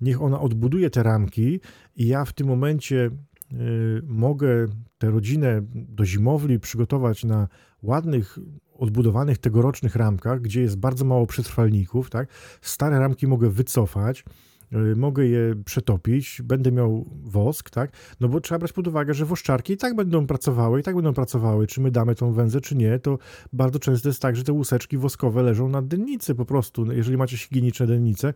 niech 0.00 0.22
ona 0.22 0.40
odbuduje 0.40 0.90
te 0.90 1.02
ramki 1.02 1.60
i 1.96 2.06
ja 2.06 2.24
w 2.24 2.32
tym 2.32 2.46
momencie 2.46 3.10
mogę 4.02 4.66
tę 4.98 5.10
rodzinę 5.10 5.60
do 5.74 6.06
zimowli 6.06 6.60
przygotować 6.60 7.24
na 7.24 7.48
ładnych, 7.82 8.38
odbudowanych 8.74 9.38
tegorocznych 9.38 9.96
ramkach, 9.96 10.40
gdzie 10.40 10.60
jest 10.60 10.76
bardzo 10.76 11.04
mało 11.04 11.26
przetrwalników, 11.26 12.10
tak? 12.10 12.28
Stare 12.60 12.98
ramki 12.98 13.26
mogę 13.26 13.50
wycofać, 13.50 14.24
Y, 14.24 14.53
mogę 14.96 15.26
je 15.26 15.54
przetopić, 15.64 16.42
będę 16.44 16.72
miał 16.72 17.04
wosk, 17.22 17.70
tak? 17.70 17.92
No 18.20 18.28
bo 18.28 18.40
trzeba 18.40 18.58
brać 18.58 18.72
pod 18.72 18.88
uwagę, 18.88 19.14
że 19.14 19.24
woszczarki 19.24 19.72
i 19.72 19.76
tak 19.76 19.96
będą 19.96 20.26
pracowały, 20.26 20.80
i 20.80 20.82
tak 20.82 20.94
będą 20.94 21.14
pracowały, 21.14 21.66
czy 21.66 21.80
my 21.80 21.90
damy 21.90 22.14
tą 22.14 22.32
węzę, 22.32 22.60
czy 22.60 22.76
nie, 22.76 22.98
to 22.98 23.18
bardzo 23.52 23.78
często 23.78 24.08
jest 24.08 24.22
tak, 24.22 24.36
że 24.36 24.44
te 24.44 24.52
łuseczki 24.52 24.98
woskowe 24.98 25.42
leżą 25.42 25.68
na 25.68 25.82
dennicy 25.82 26.34
po 26.34 26.44
prostu. 26.44 26.92
Jeżeli 26.92 27.16
macie 27.16 27.36
higieniczne 27.36 27.86
dennice 27.86 28.34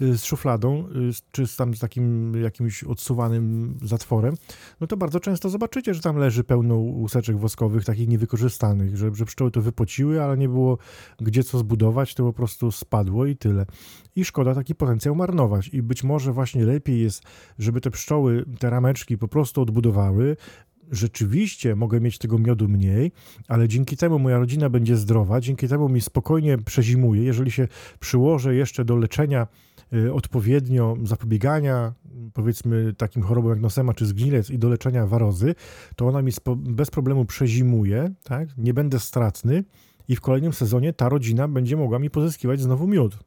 y, 0.00 0.18
z 0.18 0.24
szufladą, 0.24 0.88
y, 0.88 1.10
czy 1.32 1.46
z 1.46 1.56
tam 1.56 1.74
z 1.74 1.80
takim 1.80 2.34
jakimś 2.42 2.84
odsuwanym 2.84 3.78
zatworem, 3.82 4.34
no 4.80 4.86
to 4.86 4.96
bardzo 4.96 5.20
często 5.20 5.50
zobaczycie, 5.50 5.94
że 5.94 6.00
tam 6.00 6.16
leży 6.16 6.44
pełno 6.44 6.74
łuseczek 6.76 7.38
woskowych, 7.38 7.84
takich 7.84 8.08
niewykorzystanych, 8.08 8.96
że, 8.96 9.14
że 9.14 9.24
pszczoły 9.24 9.50
to 9.50 9.62
wypociły, 9.62 10.22
ale 10.22 10.36
nie 10.36 10.48
było 10.48 10.78
gdzie 11.20 11.44
co 11.44 11.58
zbudować, 11.58 12.14
to 12.14 12.24
po 12.24 12.32
prostu 12.32 12.70
spadło 12.70 13.26
i 13.26 13.36
tyle. 13.36 13.66
I 14.16 14.24
szkoda 14.24 14.54
taki 14.54 14.74
potencjał 14.74 15.14
marnować 15.14 15.68
i 15.68 15.77
być 15.82 16.04
może 16.04 16.32
właśnie 16.32 16.64
lepiej 16.64 17.00
jest, 17.00 17.22
żeby 17.58 17.80
te 17.80 17.90
pszczoły, 17.90 18.44
te 18.58 18.70
rameczki 18.70 19.18
po 19.18 19.28
prostu 19.28 19.62
odbudowały, 19.62 20.36
rzeczywiście 20.90 21.76
mogę 21.76 22.00
mieć 22.00 22.18
tego 22.18 22.38
miodu 22.38 22.68
mniej, 22.68 23.12
ale 23.48 23.68
dzięki 23.68 23.96
temu 23.96 24.18
moja 24.18 24.38
rodzina 24.38 24.70
będzie 24.70 24.96
zdrowa, 24.96 25.40
dzięki 25.40 25.68
temu 25.68 25.88
mi 25.88 26.00
spokojnie 26.00 26.58
przezimuje. 26.58 27.22
Jeżeli 27.22 27.50
się 27.50 27.68
przyłożę 28.00 28.54
jeszcze 28.54 28.84
do 28.84 28.96
leczenia 28.96 29.46
y, 29.92 30.12
odpowiednio 30.12 30.96
zapobiegania, 31.02 31.94
powiedzmy 32.34 32.94
takim 32.94 33.22
chorobom 33.22 33.50
jak 33.50 33.60
nosema 33.60 33.94
czy 33.94 34.06
zgnilec 34.06 34.50
i 34.50 34.58
do 34.58 34.68
leczenia 34.68 35.06
warozy, 35.06 35.54
to 35.96 36.06
ona 36.06 36.22
mi 36.22 36.32
bez 36.56 36.90
problemu 36.90 37.24
przezimuje, 37.24 38.14
tak? 38.22 38.48
nie 38.58 38.74
będę 38.74 39.00
stratny 39.00 39.64
i 40.08 40.16
w 40.16 40.20
kolejnym 40.20 40.52
sezonie 40.52 40.92
ta 40.92 41.08
rodzina 41.08 41.48
będzie 41.48 41.76
mogła 41.76 41.98
mi 41.98 42.10
pozyskiwać 42.10 42.60
znowu 42.60 42.86
miód. 42.86 43.18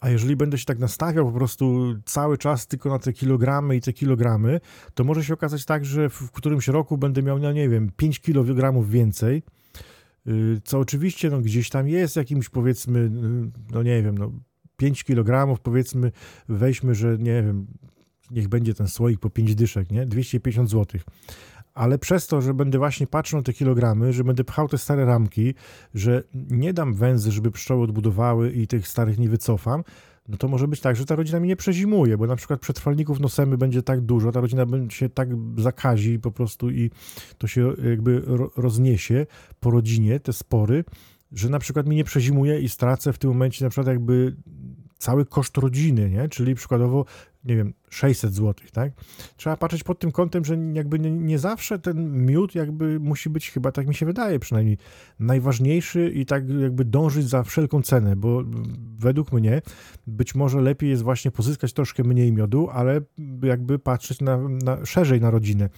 A 0.00 0.10
jeżeli 0.10 0.36
będę 0.36 0.58
się 0.58 0.64
tak 0.64 0.78
nastawiał 0.78 1.26
po 1.26 1.32
prostu 1.32 1.94
cały 2.04 2.38
czas 2.38 2.66
tylko 2.66 2.88
na 2.88 2.98
te 2.98 3.12
kilogramy 3.12 3.76
i 3.76 3.80
te 3.80 3.92
kilogramy, 3.92 4.60
to 4.94 5.04
może 5.04 5.24
się 5.24 5.34
okazać 5.34 5.64
tak, 5.64 5.84
że 5.84 6.08
w 6.08 6.30
którymś 6.30 6.68
roku 6.68 6.98
będę 6.98 7.22
miał, 7.22 7.38
no 7.38 7.52
nie 7.52 7.68
wiem, 7.68 7.90
5 7.96 8.20
kilogramów 8.20 8.90
więcej, 8.90 9.42
y, 10.26 10.60
co 10.64 10.78
oczywiście 10.78 11.30
no, 11.30 11.40
gdzieś 11.40 11.70
tam 11.70 11.88
jest 11.88 12.16
jakimś 12.16 12.48
powiedzmy, 12.48 12.98
y, 12.98 13.10
no 13.72 13.82
nie 13.82 14.02
wiem, 14.02 14.18
no 14.18 14.32
5 14.76 15.04
kilogramów 15.04 15.60
powiedzmy, 15.60 16.12
weźmy, 16.48 16.94
że 16.94 17.18
nie 17.18 17.42
wiem, 17.42 17.66
niech 18.30 18.48
będzie 18.48 18.74
ten 18.74 18.88
słoik 18.88 19.20
po 19.20 19.30
5 19.30 19.54
dyszek, 19.54 19.90
nie? 19.90 20.06
250 20.06 20.70
zł 20.70 21.00
ale 21.80 21.98
przez 21.98 22.26
to, 22.26 22.40
że 22.40 22.54
będę 22.54 22.78
właśnie 22.78 23.06
patrzył 23.06 23.38
na 23.38 23.42
te 23.42 23.52
kilogramy, 23.52 24.12
że 24.12 24.24
będę 24.24 24.44
pchał 24.44 24.68
te 24.68 24.78
stare 24.78 25.04
ramki, 25.04 25.54
że 25.94 26.22
nie 26.34 26.72
dam 26.72 26.94
węzy, 26.94 27.32
żeby 27.32 27.50
pszczoły 27.50 27.84
odbudowały 27.84 28.50
i 28.52 28.66
tych 28.66 28.88
starych 28.88 29.18
nie 29.18 29.28
wycofam, 29.28 29.84
no 30.28 30.36
to 30.36 30.48
może 30.48 30.68
być 30.68 30.80
tak, 30.80 30.96
że 30.96 31.06
ta 31.06 31.16
rodzina 31.16 31.40
mi 31.40 31.48
nie 31.48 31.56
przezimuje, 31.56 32.18
bo 32.18 32.26
na 32.26 32.36
przykład 32.36 32.60
przetrwalników 32.60 33.20
nosemy 33.20 33.58
będzie 33.58 33.82
tak 33.82 34.00
dużo, 34.00 34.32
ta 34.32 34.40
rodzina 34.40 34.66
się 34.88 35.08
tak 35.08 35.28
zakazi 35.56 36.18
po 36.18 36.30
prostu 36.30 36.70
i 36.70 36.90
to 37.38 37.46
się 37.46 37.72
jakby 37.90 38.22
rozniesie 38.56 39.26
po 39.60 39.70
rodzinie, 39.70 40.20
te 40.20 40.32
spory, 40.32 40.84
że 41.32 41.48
na 41.48 41.58
przykład 41.58 41.86
mi 41.86 41.96
nie 41.96 42.04
przezimuje 42.04 42.60
i 42.60 42.68
stracę 42.68 43.12
w 43.12 43.18
tym 43.18 43.30
momencie 43.30 43.64
na 43.64 43.70
przykład 43.70 43.86
jakby 43.86 44.36
cały 44.98 45.26
koszt 45.26 45.56
rodziny, 45.56 46.10
nie? 46.10 46.28
czyli 46.28 46.54
przykładowo, 46.54 47.04
nie 47.44 47.56
wiem, 47.56 47.74
600 47.90 48.34
zł, 48.34 48.54
tak? 48.72 48.92
Trzeba 49.36 49.56
patrzeć 49.56 49.84
pod 49.84 49.98
tym 49.98 50.12
kątem, 50.12 50.44
że 50.44 50.56
jakby 50.72 50.98
nie, 50.98 51.10
nie, 51.10 51.38
zawsze 51.38 51.78
ten 51.78 52.26
miód 52.26 52.54
jakby 52.54 53.00
musi 53.00 53.30
być 53.30 53.50
chyba, 53.50 53.72
tak 53.72 53.86
mi 53.86 53.94
się 53.94 54.06
wydaje 54.06 54.38
przynajmniej, 54.38 54.78
najważniejszy 55.18 56.10
i 56.14 56.26
tak 56.26 56.48
jakby 56.48 56.84
dążyć 56.84 57.28
za 57.28 57.42
wszelką 57.42 57.82
cenę, 57.82 58.16
bo 58.16 58.42
według 58.98 59.32
mnie 59.32 59.62
być 60.06 60.34
może 60.34 60.60
lepiej 60.60 60.90
jest 60.90 61.02
właśnie 61.02 61.30
pozyskać 61.30 61.72
troszkę 61.72 62.04
mniej 62.04 62.32
miodu, 62.32 62.68
ale 62.72 63.00
jakby 63.42 63.78
patrzeć 63.78 64.20
na, 64.20 64.38
na 64.48 64.86
szerzej 64.86 65.20
na 65.20 65.30
rodzinę. 65.30 65.68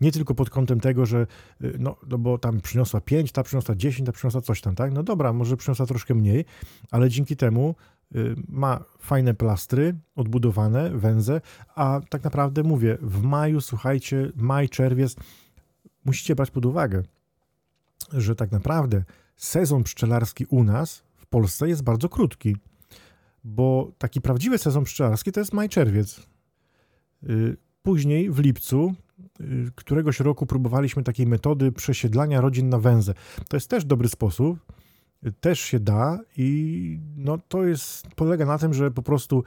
Nie 0.00 0.12
tylko 0.12 0.34
pod 0.34 0.50
kątem 0.50 0.80
tego, 0.80 1.06
że 1.06 1.26
no, 1.78 1.96
no 2.08 2.18
bo 2.18 2.38
tam 2.38 2.60
przyniosła 2.60 3.00
5, 3.00 3.32
ta 3.32 3.42
przyniosła 3.42 3.74
10, 3.74 4.06
ta 4.06 4.12
przyniosła 4.12 4.40
coś 4.40 4.60
tam, 4.60 4.74
tak? 4.74 4.92
No 4.92 5.02
dobra, 5.02 5.32
może 5.32 5.56
przyniosła 5.56 5.86
troszkę 5.86 6.14
mniej, 6.14 6.44
ale 6.90 7.10
dzięki 7.10 7.36
temu 7.36 7.74
Y, 7.74 7.99
ma 8.48 8.84
fajne 8.98 9.34
plastry, 9.34 9.94
odbudowane 10.16 10.90
węze, 10.90 11.40
a 11.74 12.00
tak 12.08 12.24
naprawdę 12.24 12.62
mówię, 12.62 12.98
w 13.02 13.22
maju, 13.22 13.60
słuchajcie, 13.60 14.32
maj, 14.36 14.68
czerwiec, 14.68 15.16
musicie 16.04 16.34
brać 16.34 16.50
pod 16.50 16.66
uwagę, 16.66 17.02
że 18.12 18.34
tak 18.34 18.52
naprawdę 18.52 19.04
sezon 19.36 19.84
pszczelarski 19.84 20.44
u 20.44 20.64
nas 20.64 21.02
w 21.16 21.26
Polsce 21.26 21.68
jest 21.68 21.82
bardzo 21.82 22.08
krótki, 22.08 22.56
bo 23.44 23.92
taki 23.98 24.20
prawdziwy 24.20 24.58
sezon 24.58 24.84
pszczelarski 24.84 25.32
to 25.32 25.40
jest 25.40 25.52
maj, 25.52 25.68
czerwiec. 25.68 26.26
Y, 27.28 27.56
później 27.82 28.30
w 28.30 28.38
lipcu 28.38 28.94
y, 29.40 29.70
któregoś 29.74 30.20
roku 30.20 30.46
próbowaliśmy 30.46 31.02
takiej 31.02 31.26
metody 31.26 31.72
przesiedlania 31.72 32.40
rodzin 32.40 32.68
na 32.68 32.78
węzę. 32.78 33.14
To 33.48 33.56
jest 33.56 33.70
też 33.70 33.84
dobry 33.84 34.08
sposób, 34.08 34.72
też 35.40 35.60
się 35.60 35.80
da 35.80 36.18
i 36.36 37.00
no 37.16 37.38
to 37.48 37.64
jest, 37.64 38.06
polega 38.16 38.46
na 38.46 38.58
tym, 38.58 38.74
że 38.74 38.90
po 38.90 39.02
prostu 39.02 39.44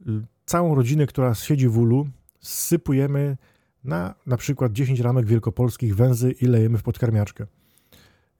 y, 0.00 0.04
całą 0.46 0.74
rodzinę, 0.74 1.06
która 1.06 1.34
siedzi 1.34 1.68
w 1.68 1.78
ulu, 1.78 2.08
sypujemy 2.40 3.36
na 3.84 4.14
na 4.26 4.36
przykład 4.36 4.72
10 4.72 5.00
ramek 5.00 5.26
wielkopolskich 5.26 5.96
węzy 5.96 6.30
i 6.30 6.46
lejemy 6.46 6.78
w 6.78 6.82
podkarmiaczkę. 6.82 7.46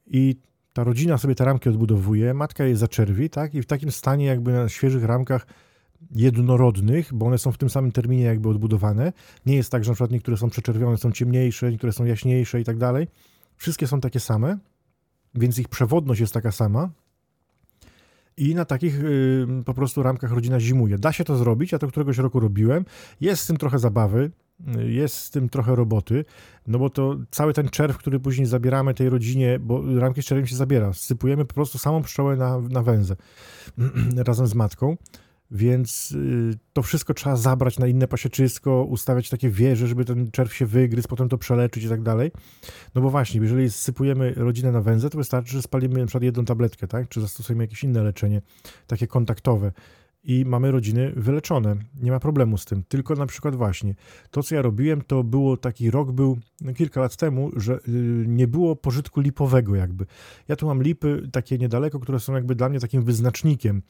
I 0.07 0.37
ta 0.73 0.85
rodzina 0.85 1.19
sobie 1.19 1.35
te 1.35 1.45
ramki 1.45 1.69
odbudowuje, 1.69 2.35
matka 2.35 2.65
je 2.65 2.77
zaczerwi, 2.77 3.31
tak? 3.31 3.55
I 3.55 3.63
w 3.63 3.67
takim 3.67 3.91
stanie 3.91 4.27
jakby 4.27 4.53
na 4.53 4.69
świeżych 4.69 5.05
ramkach 5.05 5.47
jednorodnych, 6.15 7.15
bo 7.15 7.27
one 7.27 7.39
są 7.39 7.53
w 7.53 7.59
tym 7.59 7.71
samym 7.71 7.93
terminie 7.93 8.23
jakby 8.23 8.49
odbudowane. 8.49 9.13
Nie 9.47 9.57
jest 9.57 9.71
tak, 9.71 9.85
że 9.85 9.91
na 9.91 9.95
przykład 9.95 10.11
niektóre 10.11 10.37
są 10.37 10.51
przeczerwione, 10.51 10.97
są 10.97 11.13
ciemniejsze, 11.13 11.71
niektóre 11.71 11.93
są 11.93 12.05
jaśniejsze 12.05 12.61
i 12.61 12.65
tak 12.65 12.77
dalej. 12.77 13.09
Wszystkie 13.57 13.87
są 13.87 14.01
takie 14.01 14.21
same 14.21 14.59
więc 15.39 15.59
ich 15.59 15.69
przewodność 15.69 16.21
jest 16.21 16.35
taka 16.35 16.53
sama. 16.53 16.91
I 18.37 18.55
na 18.55 18.65
takich 18.65 19.05
y, 19.05 19.47
po 19.65 19.75
prostu 19.75 20.03
ramkach 20.03 20.33
rodzina 20.33 20.61
zimuje. 20.61 20.99
Da 20.99 21.13
się 21.13 21.25
to 21.25 21.37
zrobić, 21.37 21.73
ja 21.73 21.79
to 21.79 21.89
któregoś 21.89 22.19
roku 22.19 22.41
robiłem. 22.41 22.85
Jest 23.21 23.43
z 23.43 23.47
tym 23.47 23.57
trochę 23.57 23.79
zabawy, 23.79 24.31
y, 24.77 24.93
jest 24.93 25.15
z 25.15 25.31
tym 25.31 25.49
trochę 25.49 25.77
roboty, 25.77 26.25
no 26.67 26.79
bo 26.79 26.91
to 26.91 27.17
cały 27.31 27.53
ten 27.53 27.69
czerw, 27.69 27.99
który 27.99 28.21
później 28.21 28.47
zabieramy 28.47 28.95
tej 28.95 29.09
rodzinie, 29.09 29.59
bo 29.59 29.99
ramki 29.99 30.23
z 30.23 30.25
czerwem 30.25 30.47
się 30.47 30.57
zabiera, 30.57 30.93
sypujemy 30.93 31.45
po 31.45 31.55
prostu 31.55 31.79
samą 31.79 32.03
pszczołę 32.03 32.37
na, 32.37 32.61
na 32.61 32.83
węzę 32.83 33.17
razem 34.27 34.47
z 34.47 34.55
matką. 34.55 34.97
Więc 35.51 36.13
y, 36.13 36.59
to 36.73 36.83
wszystko 36.83 37.15
trzeba 37.15 37.37
zabrać 37.37 37.79
na 37.79 37.87
inne 37.87 38.09
pasieczysko, 38.09 38.85
ustawiać 38.85 39.29
takie 39.29 39.51
wieże, 39.51 39.87
żeby 39.87 40.05
ten 40.05 40.31
czerw 40.31 40.55
się 40.55 40.67
wygryzł, 40.67 41.09
potem 41.09 41.29
to 41.29 41.39
przeleczyć 41.39 41.85
i 41.85 41.89
tak 41.89 42.03
dalej. 42.03 42.31
No 42.95 43.03
bo 43.03 43.11
właśnie, 43.11 43.41
jeżeli 43.41 43.71
sypujemy 43.71 44.35
rodzinę 44.37 44.73
na 44.73 44.81
węzę, 44.81 45.11
to 45.11 45.19
wystarczy, 45.19 45.53
że 45.53 45.63
spalimy 45.63 46.07
przykład 46.07 46.23
jedną 46.23 46.45
tabletkę, 46.45 46.87
tak? 46.87 47.09
Czy 47.09 47.21
zastosujemy 47.21 47.65
jakieś 47.65 47.85
inne 47.85 48.03
leczenie, 48.03 48.43
takie 48.87 49.07
kontaktowe 49.07 49.73
i 50.25 50.45
mamy 50.45 50.71
rodziny 50.71 51.13
wyleczone. 51.17 51.77
Nie 52.03 52.11
ma 52.11 52.21
problemu 52.21 52.59
z 52.59 52.65
tym. 52.65 52.83
Tylko 52.89 53.15
na 53.15 53.27
przykład 53.27 53.57
właśnie 53.57 53.95
to, 54.31 54.43
co 54.43 54.55
ja 54.55 54.63
robiłem, 54.63 55.03
to 55.03 55.25
było 55.25 55.57
taki 55.57 55.91
rok 55.91 56.13
był 56.13 56.39
no, 56.61 56.75
kilka 56.75 57.01
lat 57.01 57.17
temu, 57.17 57.51
że 57.57 57.75
y, 57.89 58.25
nie 58.29 58.49
było 58.49 58.77
pożytku 58.77 59.21
lipowego 59.21 59.75
jakby. 59.75 60.07
Ja 60.49 60.57
tu 60.57 60.67
mam 60.67 60.83
lipy 60.83 61.29
takie 61.33 61.59
niedaleko, 61.59 62.01
które 62.01 62.21
są 62.21 62.35
jakby 62.35 62.55
dla 62.55 62.69
mnie 62.69 62.81
takim 62.81 63.03
wyznacznikiem 63.03 63.83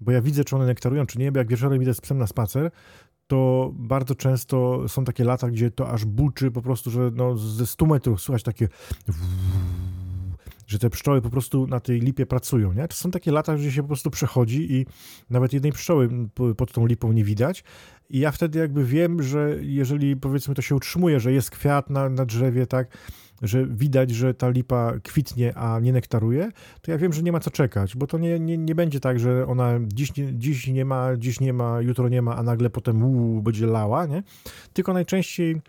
bo 0.00 0.12
ja 0.12 0.22
widzę, 0.22 0.44
czy 0.44 0.56
one 0.56 0.66
nektarują, 0.66 1.06
czy 1.06 1.18
nie, 1.18 1.32
bo 1.32 1.38
jak 1.38 1.48
wieczorem 1.48 1.82
idę 1.82 1.94
z 1.94 2.00
psem 2.00 2.18
na 2.18 2.26
spacer, 2.26 2.70
to 3.26 3.70
bardzo 3.74 4.14
często 4.14 4.88
są 4.88 5.04
takie 5.04 5.24
lata, 5.24 5.50
gdzie 5.50 5.70
to 5.70 5.90
aż 5.90 6.04
buczy 6.04 6.50
po 6.50 6.62
prostu, 6.62 6.90
że 6.90 7.10
no 7.14 7.36
ze 7.36 7.66
100 7.66 7.86
metrów 7.86 8.20
słychać 8.20 8.42
takie 8.42 8.68
że 10.66 10.78
te 10.78 10.90
pszczoły 10.90 11.22
po 11.22 11.30
prostu 11.30 11.66
na 11.66 11.80
tej 11.80 12.00
lipie 12.00 12.26
pracują, 12.26 12.72
nie? 12.72 12.88
To 12.88 12.94
są 12.94 13.10
takie 13.10 13.32
lata, 13.32 13.56
gdzie 13.56 13.72
się 13.72 13.82
po 13.82 13.88
prostu 13.88 14.10
przechodzi 14.10 14.72
i 14.72 14.86
nawet 15.30 15.52
jednej 15.52 15.72
pszczoły 15.72 16.08
pod 16.56 16.72
tą 16.72 16.86
lipą 16.86 17.12
nie 17.12 17.24
widać 17.24 17.64
i 18.10 18.18
ja 18.18 18.30
wtedy 18.30 18.58
jakby 18.58 18.84
wiem, 18.84 19.22
że 19.22 19.56
jeżeli 19.60 20.16
powiedzmy 20.16 20.54
to 20.54 20.62
się 20.62 20.74
utrzymuje, 20.74 21.20
że 21.20 21.32
jest 21.32 21.50
kwiat 21.50 21.90
na, 21.90 22.08
na 22.08 22.24
drzewie, 22.24 22.66
tak, 22.66 22.98
że 23.42 23.66
widać, 23.66 24.10
że 24.10 24.34
ta 24.34 24.48
lipa 24.48 24.92
kwitnie, 25.02 25.58
a 25.58 25.80
nie 25.80 25.92
nektaruje, 25.92 26.50
to 26.80 26.90
ja 26.90 26.98
wiem, 26.98 27.12
że 27.12 27.22
nie 27.22 27.32
ma 27.32 27.40
co 27.40 27.50
czekać, 27.50 27.96
bo 27.96 28.06
to 28.06 28.18
nie, 28.18 28.40
nie, 28.40 28.58
nie 28.58 28.74
będzie 28.74 29.00
tak, 29.00 29.20
że 29.20 29.46
ona 29.46 29.78
dziś 29.86 30.16
nie, 30.16 30.34
dziś 30.34 30.66
nie 30.66 30.84
ma, 30.84 31.16
dziś 31.16 31.40
nie 31.40 31.52
ma, 31.52 31.80
jutro 31.80 32.08
nie 32.08 32.22
ma, 32.22 32.36
a 32.36 32.42
nagle 32.42 32.70
potem 32.70 33.04
uu, 33.04 33.42
będzie 33.42 33.66
lała, 33.66 34.06
nie? 34.06 34.22
Tylko 34.72 34.92
najczęściej 34.92 35.60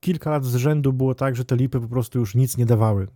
kilka 0.00 0.30
lat 0.30 0.44
z 0.44 0.54
rzędu 0.54 0.92
było 0.92 1.14
tak, 1.14 1.36
że 1.36 1.44
te 1.44 1.56
lipy 1.56 1.80
po 1.80 1.88
prostu 1.88 2.18
już 2.18 2.34
nic 2.34 2.56
nie 2.56 2.66
dawały. 2.66 3.06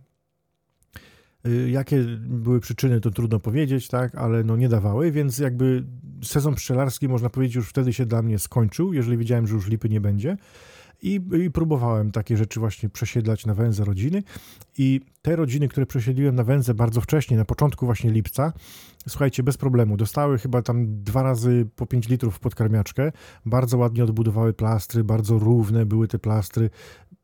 Y, 1.47 1.69
jakie 1.69 2.03
były 2.19 2.59
przyczyny, 2.59 3.01
to 3.01 3.11
trudno 3.11 3.39
powiedzieć, 3.39 3.87
tak, 3.87 4.15
ale 4.15 4.43
no 4.43 4.57
nie 4.57 4.69
dawały, 4.69 5.11
więc 5.11 5.37
jakby 5.37 5.83
sezon 6.23 6.55
pszczelarski, 6.55 7.07
można 7.09 7.29
powiedzieć, 7.29 7.55
już 7.55 7.69
wtedy 7.69 7.93
się 7.93 8.05
dla 8.05 8.21
mnie 8.21 8.39
skończył, 8.39 8.93
jeżeli 8.93 9.17
wiedziałem, 9.17 9.47
że 9.47 9.55
już 9.55 9.67
lipy 9.67 9.89
nie 9.89 10.01
będzie. 10.01 10.37
I, 11.01 11.21
I, 11.45 11.51
próbowałem 11.51 12.11
takie 12.11 12.37
rzeczy 12.37 12.59
właśnie 12.59 12.89
przesiedlać 12.89 13.45
na 13.45 13.53
węzę 13.53 13.85
rodziny. 13.85 14.23
I 14.77 15.01
te 15.21 15.35
rodziny, 15.35 15.67
które 15.67 15.85
przesiedliłem 15.85 16.35
na 16.35 16.43
węzę 16.43 16.73
bardzo 16.73 17.01
wcześnie, 17.01 17.37
na 17.37 17.45
początku 17.45 17.85
właśnie 17.85 18.11
lipca, 18.11 18.53
słuchajcie, 19.07 19.43
bez 19.43 19.57
problemu, 19.57 19.97
dostały 19.97 20.37
chyba 20.37 20.61
tam 20.61 21.03
dwa 21.03 21.23
razy 21.23 21.67
po 21.75 21.85
5 21.85 22.09
litrów 22.09 22.39
podkarmiaczkę, 22.39 23.11
bardzo 23.45 23.77
ładnie 23.77 24.03
odbudowały 24.03 24.53
plastry, 24.53 25.03
bardzo 25.03 25.39
równe 25.39 25.85
były 25.85 26.07
te 26.07 26.19
plastry, 26.19 26.69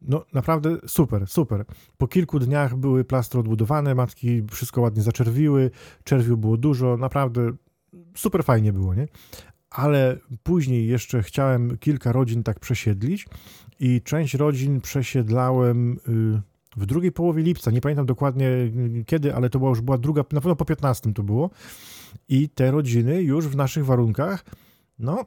no 0.01 0.25
naprawdę 0.33 0.77
super, 0.87 1.27
super. 1.27 1.65
Po 1.97 2.07
kilku 2.07 2.39
dniach 2.39 2.75
były 2.75 3.03
plastry 3.03 3.39
odbudowane, 3.39 3.95
matki 3.95 4.43
wszystko 4.51 4.81
ładnie 4.81 5.01
zaczerwiły, 5.01 5.71
czerwiu 6.03 6.37
było 6.37 6.57
dużo, 6.57 6.97
naprawdę 6.97 7.51
super 8.15 8.43
fajnie 8.43 8.73
było, 8.73 8.95
nie? 8.95 9.07
Ale 9.69 10.17
później 10.43 10.87
jeszcze 10.87 11.23
chciałem 11.23 11.77
kilka 11.77 12.11
rodzin 12.11 12.43
tak 12.43 12.59
przesiedlić 12.59 13.27
i 13.79 14.01
część 14.01 14.33
rodzin 14.33 14.81
przesiedlałem 14.81 15.93
y, 15.93 16.41
w 16.77 16.85
drugiej 16.85 17.11
połowie 17.11 17.43
lipca, 17.43 17.71
nie 17.71 17.81
pamiętam 17.81 18.05
dokładnie 18.05 18.47
y, 18.47 19.03
kiedy, 19.05 19.35
ale 19.35 19.49
to 19.49 19.59
była 19.59 19.69
już 19.69 19.81
była 19.81 19.97
druga, 19.97 20.21
na 20.21 20.41
pewno 20.41 20.55
po 20.55 20.65
15 20.65 21.13
to 21.13 21.23
było 21.23 21.49
i 22.29 22.49
te 22.49 22.71
rodziny 22.71 23.21
już 23.21 23.47
w 23.47 23.55
naszych 23.55 23.85
warunkach, 23.85 24.45
no 24.99 25.25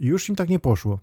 już 0.00 0.28
im 0.28 0.36
tak 0.36 0.48
nie 0.48 0.58
poszło. 0.58 1.00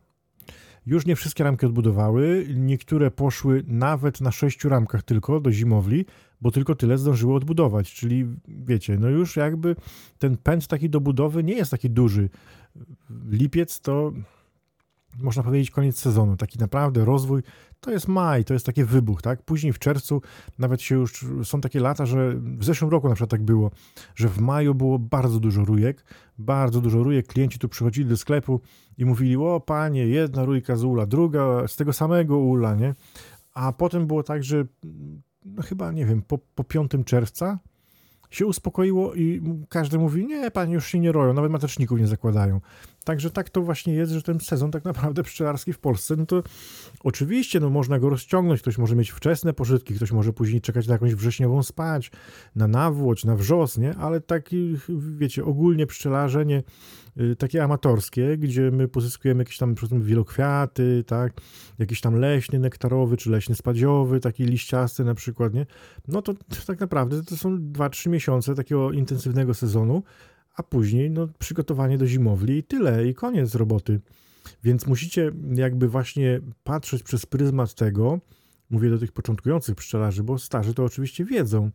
Już 0.86 1.06
nie 1.06 1.16
wszystkie 1.16 1.44
ramki 1.44 1.66
odbudowały, 1.66 2.48
niektóre 2.56 3.12
poszły 3.12 3.64
nawet 3.68 4.22
na 4.22 4.32
sześciu 4.32 4.70
ramkach 4.70 5.04
tylko 5.04 5.40
do 5.40 5.52
zimowli, 5.52 6.06
bo 6.42 6.52
tylko 6.52 6.76
tyle 6.76 6.98
zdążyły 6.98 7.36
odbudować, 7.36 7.94
czyli 7.94 8.26
wiecie, 8.48 8.98
no 9.00 9.10
już 9.10 9.36
jakby 9.36 9.76
ten 10.20 10.38
pęd 10.38 10.68
taki 10.68 10.90
do 10.90 11.02
budowy 11.02 11.44
nie 11.44 11.54
jest 11.54 11.72
taki 11.72 11.90
duży. 11.90 12.30
Lipiec 13.30 13.80
to 13.80 14.14
można 15.18 15.44
powiedzieć 15.44 15.72
koniec 15.72 16.00
sezonu, 16.00 16.38
taki 16.38 16.60
naprawdę 16.60 17.06
rozwój 17.06 17.44
to 17.80 17.92
jest 17.92 18.08
maj, 18.08 18.46
to 18.46 18.54
jest 18.54 18.66
taki 18.66 18.84
wybuch, 18.84 19.22
tak? 19.22 19.44
Później 19.44 19.74
w 19.74 19.80
czerwcu 19.80 20.22
nawet 20.60 20.82
się 20.82 20.96
już, 20.96 21.26
są 21.44 21.62
takie 21.62 21.80
lata, 21.80 22.06
że 22.06 22.34
w 22.36 22.64
zeszłym 22.64 22.92
roku 22.92 23.08
na 23.08 23.16
przykład 23.16 23.30
tak 23.30 23.44
było, 23.44 23.72
że 24.16 24.30
w 24.30 24.40
maju 24.40 24.76
było 24.76 25.00
bardzo 25.00 25.40
dużo 25.40 25.66
rójek, 25.66 26.06
bardzo 26.38 26.82
dużo 26.82 27.04
rójek, 27.04 27.28
klienci 27.28 27.60
tu 27.60 27.70
przychodzili 27.70 28.10
do 28.10 28.18
sklepu 28.18 28.62
i 28.98 29.06
mówili, 29.06 29.38
o 29.38 29.60
panie, 29.60 30.08
jedna 30.08 30.46
rójka 30.46 30.76
z 30.76 30.84
ula, 30.84 31.06
druga 31.06 31.68
z 31.68 31.76
tego 31.76 31.94
samego 31.94 32.38
ula, 32.38 32.76
nie? 32.76 32.96
A 33.54 33.74
potem 33.74 34.08
było 34.08 34.24
tak, 34.24 34.44
że 34.44 34.66
no 35.46 35.64
chyba, 35.64 35.92
nie 35.92 36.06
wiem, 36.06 36.22
po, 36.22 36.38
po 36.38 36.64
5 36.64 36.92
czerwca 37.06 37.60
się 38.30 38.46
uspokoiło 38.46 39.16
i 39.16 39.42
każdy 39.70 40.00
mówi, 40.00 40.26
nie, 40.26 40.52
panie 40.52 40.74
już 40.74 40.88
się 40.88 41.00
nie 41.00 41.12
roją, 41.12 41.34
nawet 41.34 41.52
mateczników 41.52 42.00
nie 42.00 42.08
zakładają. 42.08 42.62
Także 43.08 43.32
tak 43.32 43.50
to 43.50 43.62
właśnie 43.62 43.94
jest, 43.94 44.12
że 44.12 44.22
ten 44.22 44.40
sezon 44.40 44.72
tak 44.72 44.86
naprawdę 44.86 45.24
pszczelarski 45.24 45.74
w 45.74 45.80
Polsce, 45.80 46.16
no 46.16 46.26
to 46.26 46.44
oczywiście 47.04 47.60
no 47.60 47.70
można 47.70 48.00
go 48.00 48.10
rozciągnąć, 48.10 48.62
ktoś 48.62 48.78
może 48.78 48.96
mieć 48.96 49.10
wczesne 49.10 49.54
pożytki, 49.54 49.94
ktoś 49.94 50.12
może 50.12 50.34
później 50.34 50.62
czekać 50.62 50.88
na 50.88 50.94
jakąś 50.94 51.16
wrześniową 51.16 51.64
spać, 51.64 52.12
na 52.56 52.68
nawłoć, 52.68 53.26
na 53.26 53.36
wrzos, 53.36 53.78
nie? 53.78 53.96
Ale 53.96 54.22
taki, 54.22 54.78
wiecie, 55.18 55.46
ogólnie 55.46 55.88
pszczelarze 55.88 56.46
nie, 56.46 56.64
y, 57.20 57.36
takie 57.36 57.64
amatorskie, 57.64 58.38
gdzie 58.38 58.72
my 58.72 58.88
pozyskujemy 58.88 59.42
jakieś 59.42 59.58
tam 59.58 59.76
wielokwiaty, 59.92 61.04
tak, 61.08 61.34
jakiś 61.80 62.02
tam 62.02 62.16
leśny 62.16 62.60
nektarowy, 62.60 63.18
czy 63.18 63.30
leśny 63.30 63.56
spadziowy, 63.56 64.20
taki 64.20 64.44
liściasty 64.44 65.04
na 65.04 65.14
przykład, 65.14 65.54
nie? 65.54 65.66
No 66.08 66.22
to 66.22 66.34
tak 66.68 66.80
naprawdę 66.80 67.24
to 67.24 67.38
są 67.38 67.58
2-3 67.58 68.10
miesiące 68.10 68.56
takiego 68.56 68.92
intensywnego 68.92 69.54
sezonu, 69.54 70.04
a 70.58 70.64
później 70.64 71.12
no, 71.12 71.28
przygotowanie 71.40 71.98
do 71.98 72.08
zimowli 72.08 72.58
i 72.58 72.64
tyle, 72.64 73.08
i 73.08 73.14
koniec 73.14 73.56
roboty. 73.56 74.02
Więc 74.64 74.88
musicie 74.88 75.32
jakby 75.54 75.88
właśnie 75.88 76.40
patrzeć 76.64 77.04
przez 77.04 77.26
pryzmat 77.26 77.74
tego, 77.74 78.20
mówię 78.70 78.90
do 78.90 78.98
tych 78.98 79.12
początkujących 79.12 79.76
pszczelarzy, 79.76 80.24
bo 80.24 80.38
starzy 80.38 80.74
to 80.74 80.84
oczywiście 80.84 81.26
wiedzą, 81.26 81.72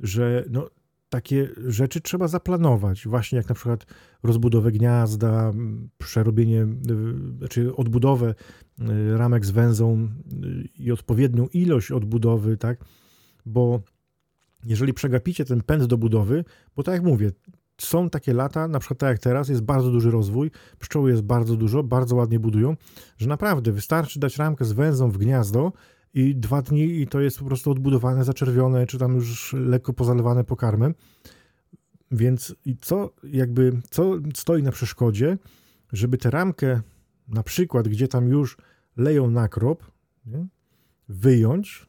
że 0.00 0.44
no, 0.50 0.70
takie 1.08 1.48
rzeczy 1.66 2.00
trzeba 2.00 2.28
zaplanować, 2.28 3.06
właśnie 3.06 3.36
jak 3.38 3.48
na 3.48 3.54
przykład 3.54 3.86
rozbudowę 4.22 4.72
gniazda, 4.72 5.52
przerobienie, 5.98 6.62
y, 6.62 7.38
znaczy 7.38 7.76
odbudowę 7.76 8.34
y, 8.80 9.18
ramek 9.18 9.46
z 9.46 9.50
węzą 9.50 10.08
y, 10.44 10.68
i 10.78 10.92
odpowiednią 10.92 11.48
ilość 11.52 11.92
odbudowy, 11.92 12.56
tak, 12.56 12.84
bo 13.46 13.82
jeżeli 14.64 14.94
przegapicie 14.94 15.44
ten 15.44 15.62
pęd 15.62 15.84
do 15.84 15.98
budowy, 15.98 16.44
bo 16.76 16.82
tak 16.82 16.94
jak 16.94 17.02
mówię, 17.02 17.30
są 17.82 18.10
takie 18.10 18.32
lata, 18.32 18.68
na 18.68 18.78
przykład 18.78 18.98
tak 18.98 19.08
jak 19.08 19.18
teraz, 19.18 19.48
jest 19.48 19.62
bardzo 19.62 19.90
duży 19.90 20.10
rozwój, 20.10 20.50
pszczoły 20.78 21.10
jest 21.10 21.22
bardzo 21.22 21.56
dużo, 21.56 21.82
bardzo 21.82 22.16
ładnie 22.16 22.40
budują, 22.40 22.76
że 23.18 23.28
naprawdę 23.28 23.72
wystarczy 23.72 24.20
dać 24.20 24.36
ramkę 24.36 24.64
z 24.64 24.72
węzą 24.72 25.10
w 25.10 25.18
gniazdo 25.18 25.72
i 26.14 26.36
dwa 26.36 26.62
dni 26.62 27.00
i 27.00 27.06
to 27.06 27.20
jest 27.20 27.38
po 27.38 27.44
prostu 27.44 27.70
odbudowane, 27.70 28.24
zaczerwione, 28.24 28.86
czy 28.86 28.98
tam 28.98 29.14
już 29.14 29.52
lekko 29.52 29.92
pozalewane 29.92 30.44
pokarmem. 30.44 30.94
Więc 32.10 32.54
co 32.80 33.10
jakby, 33.24 33.80
co 33.90 34.14
stoi 34.34 34.62
na 34.62 34.72
przeszkodzie, 34.72 35.38
żeby 35.92 36.18
tę 36.18 36.30
ramkę, 36.30 36.80
na 37.28 37.42
przykład, 37.42 37.88
gdzie 37.88 38.08
tam 38.08 38.28
już 38.28 38.56
leją 38.96 39.30
nakrop, 39.30 39.90
nie? 40.26 40.46
wyjąć, 41.08 41.86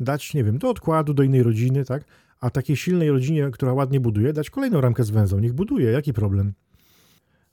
dać, 0.00 0.34
nie 0.34 0.44
wiem, 0.44 0.58
do 0.58 0.70
odkładu, 0.70 1.14
do 1.14 1.22
innej 1.22 1.42
rodziny, 1.42 1.84
tak? 1.84 2.04
A 2.40 2.50
takiej 2.50 2.76
silnej 2.76 3.10
rodzinie, 3.10 3.50
która 3.52 3.72
ładnie 3.72 4.00
buduje, 4.00 4.32
dać 4.32 4.50
kolejną 4.50 4.80
ramkę 4.80 5.04
z 5.04 5.10
węzą. 5.10 5.38
Niech 5.38 5.52
buduje, 5.52 5.90
jaki 5.90 6.12
problem? 6.12 6.52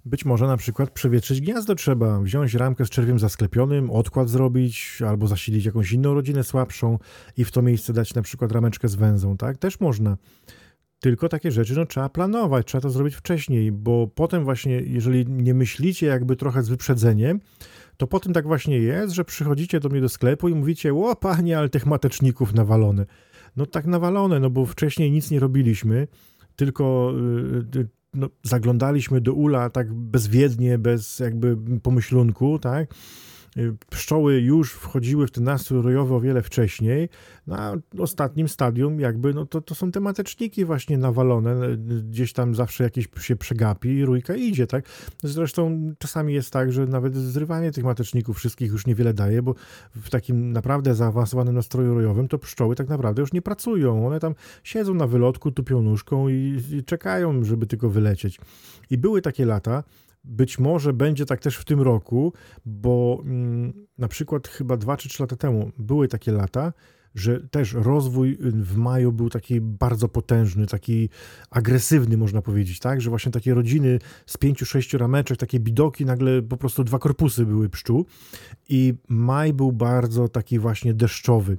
Być 0.05 0.25
może 0.25 0.47
na 0.47 0.57
przykład 0.57 0.89
przewietrzyć 0.91 1.41
gniazdo 1.41 1.75
trzeba, 1.75 2.19
wziąć 2.19 2.53
ramkę 2.53 2.85
z 2.85 2.89
czerwiem 2.89 3.19
zasklepionym, 3.19 3.91
odkład 3.91 4.29
zrobić, 4.29 5.01
albo 5.07 5.27
zasilić 5.27 5.65
jakąś 5.65 5.91
inną 5.91 6.13
rodzinę 6.13 6.43
słabszą 6.43 6.99
i 7.37 7.45
w 7.45 7.51
to 7.51 7.61
miejsce 7.61 7.93
dać 7.93 8.13
na 8.13 8.21
przykład 8.21 8.51
rameczkę 8.51 8.87
z 8.87 8.95
węzą, 8.95 9.37
tak? 9.37 9.57
Też 9.57 9.79
można. 9.79 10.17
Tylko 10.99 11.29
takie 11.29 11.51
rzeczy 11.51 11.75
no, 11.75 11.85
trzeba 11.85 12.09
planować, 12.09 12.67
trzeba 12.67 12.81
to 12.81 12.89
zrobić 12.89 13.15
wcześniej, 13.15 13.71
bo 13.71 14.07
potem 14.07 14.43
właśnie, 14.43 14.81
jeżeli 14.81 15.25
nie 15.27 15.53
myślicie 15.53 16.07
jakby 16.07 16.35
trochę 16.35 16.63
z 16.63 16.69
wyprzedzeniem, 16.69 17.39
to 17.97 18.07
potem 18.07 18.33
tak 18.33 18.47
właśnie 18.47 18.77
jest, 18.77 19.13
że 19.13 19.25
przychodzicie 19.25 19.79
do 19.79 19.89
mnie 19.89 20.01
do 20.01 20.09
sklepu 20.09 20.49
i 20.49 20.55
mówicie, 20.55 20.93
o 20.93 21.15
panie, 21.15 21.57
ale 21.57 21.69
tych 21.69 21.85
mateczników 21.85 22.53
nawalone 22.53 23.05
no 23.57 23.65
tak 23.65 23.85
nawalone, 23.85 24.39
no 24.39 24.49
bo 24.49 24.65
wcześniej 24.65 25.11
nic 25.11 25.31
nie 25.31 25.39
robiliśmy, 25.39 26.07
tylko 26.55 27.13
y, 27.75 27.79
y, 27.79 27.87
no, 28.13 28.29
zaglądaliśmy 28.43 29.21
do 29.21 29.33
ula 29.33 29.69
tak 29.69 29.93
bezwiednie, 29.93 30.77
bez 30.77 31.19
jakby 31.19 31.57
pomyślunku, 31.83 32.59
tak? 32.59 32.93
Pszczoły 33.89 34.41
już 34.41 34.73
wchodziły 34.73 35.27
w 35.27 35.31
ten 35.31 35.43
nastrój 35.43 35.81
rojowy 35.81 36.13
o 36.13 36.19
wiele 36.19 36.41
wcześniej. 36.41 37.09
Na 37.47 37.73
ostatnim 37.99 38.47
stadium 38.47 38.99
jakby, 38.99 39.33
no 39.33 39.45
to, 39.45 39.61
to 39.61 39.75
są 39.75 39.91
te 39.91 39.99
mateczniki 39.99 40.65
właśnie 40.65 40.97
nawalone, 40.97 41.77
gdzieś 42.09 42.33
tam 42.33 42.55
zawsze 42.55 42.83
jakieś 42.83 43.07
się 43.19 43.35
przegapi 43.35 43.89
i 43.89 44.05
rójka 44.05 44.35
idzie, 44.35 44.67
tak? 44.67 44.85
Zresztą 45.23 45.93
czasami 45.97 46.33
jest 46.33 46.51
tak, 46.51 46.71
że 46.71 46.85
nawet 46.85 47.15
zrywanie 47.15 47.71
tych 47.71 47.83
mateczników 47.83 48.37
wszystkich 48.37 48.71
już 48.71 48.87
niewiele 48.87 49.13
daje, 49.13 49.41
bo 49.41 49.55
w 49.95 50.09
takim 50.09 50.51
naprawdę 50.51 50.95
zaawansowanym 50.95 51.55
nastroju 51.55 51.93
rojowym 51.93 52.27
to 52.27 52.39
pszczoły 52.39 52.75
tak 52.75 52.89
naprawdę 52.89 53.21
już 53.21 53.33
nie 53.33 53.41
pracują. 53.41 54.07
One 54.07 54.19
tam 54.19 54.35
siedzą 54.63 54.93
na 54.93 55.07
wylotku, 55.07 55.51
tupią 55.51 55.81
nóżką 55.81 56.29
i, 56.29 56.61
i 56.71 56.83
czekają, 56.83 57.43
żeby 57.43 57.67
tylko 57.67 57.89
wylecieć. 57.89 58.39
I 58.89 58.97
były 58.97 59.21
takie 59.21 59.45
lata, 59.45 59.83
być 60.25 60.59
może 60.59 60.93
będzie 60.93 61.25
tak 61.25 61.39
też 61.39 61.57
w 61.57 61.65
tym 61.65 61.81
roku, 61.81 62.33
bo 62.65 63.21
mm, 63.25 63.73
na 63.97 64.07
przykład 64.07 64.47
chyba 64.47 64.77
dwa 64.77 64.97
czy 64.97 65.09
trzy 65.09 65.23
lata 65.23 65.35
temu 65.35 65.71
były 65.77 66.07
takie 66.07 66.31
lata, 66.31 66.73
że 67.15 67.39
też 67.39 67.73
rozwój 67.73 68.37
w 68.41 68.77
maju 68.77 69.11
był 69.11 69.29
taki 69.29 69.61
bardzo 69.61 70.09
potężny, 70.09 70.67
taki 70.67 71.09
agresywny, 71.49 72.17
można 72.17 72.41
powiedzieć, 72.41 72.79
tak? 72.79 73.01
Że 73.01 73.09
właśnie 73.09 73.31
takie 73.31 73.53
rodziny 73.53 73.99
z 74.25 74.37
pięciu, 74.37 74.65
sześciu 74.65 74.97
rameczek, 74.97 75.37
takie 75.37 75.59
bidoki, 75.59 76.05
nagle 76.05 76.41
po 76.41 76.57
prostu 76.57 76.83
dwa 76.83 76.99
korpusy 76.99 77.45
były 77.45 77.69
pszczół 77.69 78.05
i 78.69 78.93
maj 79.07 79.53
był 79.53 79.71
bardzo 79.71 80.27
taki 80.27 80.59
właśnie 80.59 80.93
deszczowy. 80.93 81.57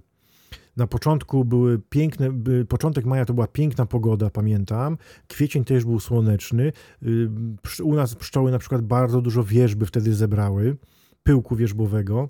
Na 0.77 0.87
początku 0.87 1.45
były 1.45 1.79
piękne, 1.79 2.31
początek 2.69 3.05
maja 3.05 3.25
to 3.25 3.35
była 3.35 3.47
piękna 3.47 3.87
pogoda, 3.87 4.31
pamiętam. 4.31 4.99
Kwiecień 5.29 5.65
też 5.65 5.85
był 5.85 6.01
słoneczny. 6.01 6.73
Y, 7.79 7.85
u 7.85 7.95
nas 7.95 8.15
pszczoły 8.15 8.51
na 8.51 8.59
przykład 8.59 8.83
bardzo 8.83 9.21
dużo 9.21 9.45
wierzby 9.45 9.87
wtedy 9.87 10.15
zebrały, 10.15 10.77
pyłku 11.23 11.57
wierzbowego 11.57 12.29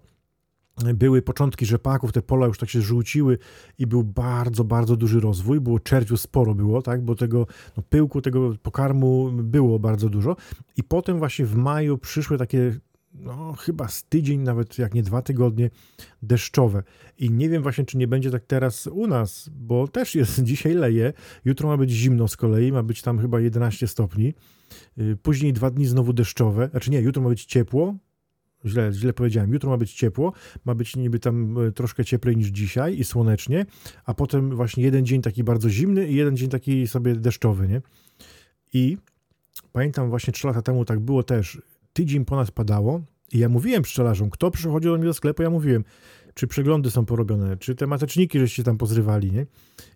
były 0.95 1.23
początki 1.23 1.67
rzepaków, 1.67 2.13
te 2.13 2.23
pola 2.23 2.47
już 2.47 2.59
tak 2.59 2.71
się 2.71 2.81
żółciły 2.81 3.39
i 3.79 3.87
był 3.87 4.05
bardzo, 4.05 4.65
bardzo 4.65 4.97
duży 4.97 5.21
rozwój. 5.21 5.61
Było 5.61 5.81
czerwiu 5.81 6.17
sporo 6.17 6.55
było, 6.55 6.83
tak, 6.83 7.05
bo 7.05 7.15
tego 7.15 7.47
no, 7.77 7.83
pyłku, 7.83 8.23
tego 8.23 8.55
pokarmu 8.63 9.31
było 9.33 9.79
bardzo 9.79 10.09
dużo. 10.09 10.37
I 10.77 10.83
potem 10.83 11.19
właśnie 11.19 11.47
w 11.47 11.57
maju 11.57 11.99
przyszły 11.99 12.39
takie 12.39 12.79
no 13.19 13.53
chyba 13.53 13.89
z 13.89 14.05
tydzień, 14.05 14.41
nawet 14.41 14.79
jak 14.79 14.95
nie 14.95 15.03
dwa 15.03 15.23
tygodnie 15.23 15.71
deszczowe. 16.23 16.83
I 17.19 17.31
nie 17.31 17.49
wiem 17.49 17.63
właśnie, 17.63 17.85
czy 17.85 17.99
nie 17.99 18.09
będzie 18.09 18.31
tak 18.31 18.45
teraz 18.45 18.87
u 18.87 19.07
nas, 19.07 19.51
bo 19.53 19.89
też 19.89 20.15
jest, 20.15 20.43
dzisiaj 20.51 20.75
leje, 20.75 21.13
jutro 21.45 21.69
ma 21.69 21.77
być 21.77 21.91
zimno 21.91 22.29
z 22.29 22.37
kolei, 22.37 22.73
ma 22.73 22.83
być 22.83 23.03
tam 23.03 23.19
chyba 23.19 23.41
11 23.41 23.87
stopni, 23.87 24.35
y, 24.99 25.17
później 25.23 25.53
dwa 25.53 25.71
dni 25.71 25.87
znowu 25.87 26.13
deszczowe, 26.13 26.69
znaczy 26.71 26.91
nie, 26.91 27.01
jutro 27.01 27.23
ma 27.23 27.29
być 27.29 27.45
ciepło, 27.45 27.95
źle, 28.65 28.93
źle 28.93 29.13
powiedziałem, 29.13 29.53
jutro 29.53 29.71
ma 29.71 29.77
być 29.77 29.95
ciepło, 29.95 30.33
ma 30.65 30.75
być 30.75 30.97
niby 30.97 31.19
tam 31.19 31.59
e, 31.59 31.73
troszkę 31.73 32.05
cieplej 32.05 32.37
niż 32.37 32.49
dzisiaj 32.49 32.99
i 32.99 33.05
słonecznie, 33.05 33.67
a 34.05 34.15
potem 34.15 34.57
właśnie 34.57 34.85
jeden 34.85 35.07
dzień 35.07 35.23
taki 35.23 35.45
bardzo 35.45 35.71
zimny 35.71 36.09
i 36.09 36.15
jeden 36.15 36.37
dzień 36.37 36.49
taki 36.49 36.87
sobie 36.87 37.17
deszczowy, 37.17 37.69
nie? 37.69 37.83
I 38.73 38.97
pamiętam 39.73 40.11
właśnie 40.11 40.33
trzy 40.33 40.47
lata 40.47 40.63
temu 40.63 40.85
tak 40.85 41.01
było 41.01 41.23
też, 41.23 41.63
tydzień 41.97 42.25
ponad 42.25 42.51
padało 42.51 43.01
i 43.33 43.39
ja 43.39 43.49
mówiłem 43.49 43.83
pszczelarzom, 43.83 44.31
kto 44.31 44.51
przychodził 44.51 44.93
do 44.93 44.99
mnie 44.99 45.07
do 45.07 45.15
sklepu, 45.15 45.43
ja 45.43 45.51
mówiłem, 45.51 45.85
czy 46.35 46.47
przeglądy 46.47 46.91
są 46.91 47.07
porobione, 47.07 47.57
czy 47.57 47.75
te 47.75 47.87
mateczniki 47.87 48.39
żeście 48.39 48.63
tam 48.63 48.79
pozrywali, 48.79 49.33
nie? 49.33 49.47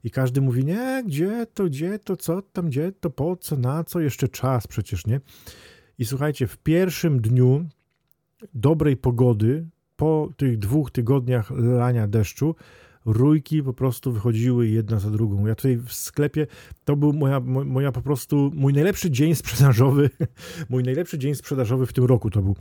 I 0.05 0.11
każdy 0.11 0.41
mówi, 0.41 0.65
nie, 0.65 1.03
gdzie 1.07 1.47
to, 1.55 1.65
gdzie 1.65 1.99
to, 1.99 2.17
co 2.17 2.43
tam, 2.43 2.67
gdzie 2.67 2.93
to, 2.93 3.11
po 3.11 3.37
co, 3.37 3.57
na 3.57 3.85
co, 3.85 4.01
jeszcze 4.01 4.29
czas 4.29 4.67
przecież, 4.67 5.07
nie? 5.07 5.21
I 5.99 6.05
słuchajcie, 6.05 6.47
w 6.47 6.57
pierwszym 6.57 7.21
dniu 7.21 7.69
dobrej 8.55 8.97
pogody, 8.97 9.67
po 9.97 10.29
tych 10.37 10.59
dwóch 10.59 10.91
tygodniach 10.91 11.51
lania 11.51 12.07
deszczu, 12.07 12.55
rójki 13.07 13.63
po 13.63 13.73
prostu 13.73 14.13
wychodziły 14.13 14.69
jedna 14.69 14.99
za 14.99 15.11
drugą. 15.11 15.47
Ja 15.47 15.55
tutaj 15.55 15.77
w 15.77 15.93
sklepie, 15.93 16.47
to 16.85 16.97
był 16.97 17.13
moja, 17.13 17.41
moja 17.41 17.93
po 17.93 18.03
prostu, 18.03 18.51
mój 18.55 18.73
najlepszy 18.73 19.11
dzień 19.11 19.35
sprzedażowy, 19.35 20.11
mój 20.71 20.83
najlepszy 20.83 21.19
dzień 21.19 21.35
sprzedażowy 21.35 21.87
w 21.87 21.93
tym 21.93 22.05
roku 22.05 22.31
to 22.31 22.43
był. 22.43 22.57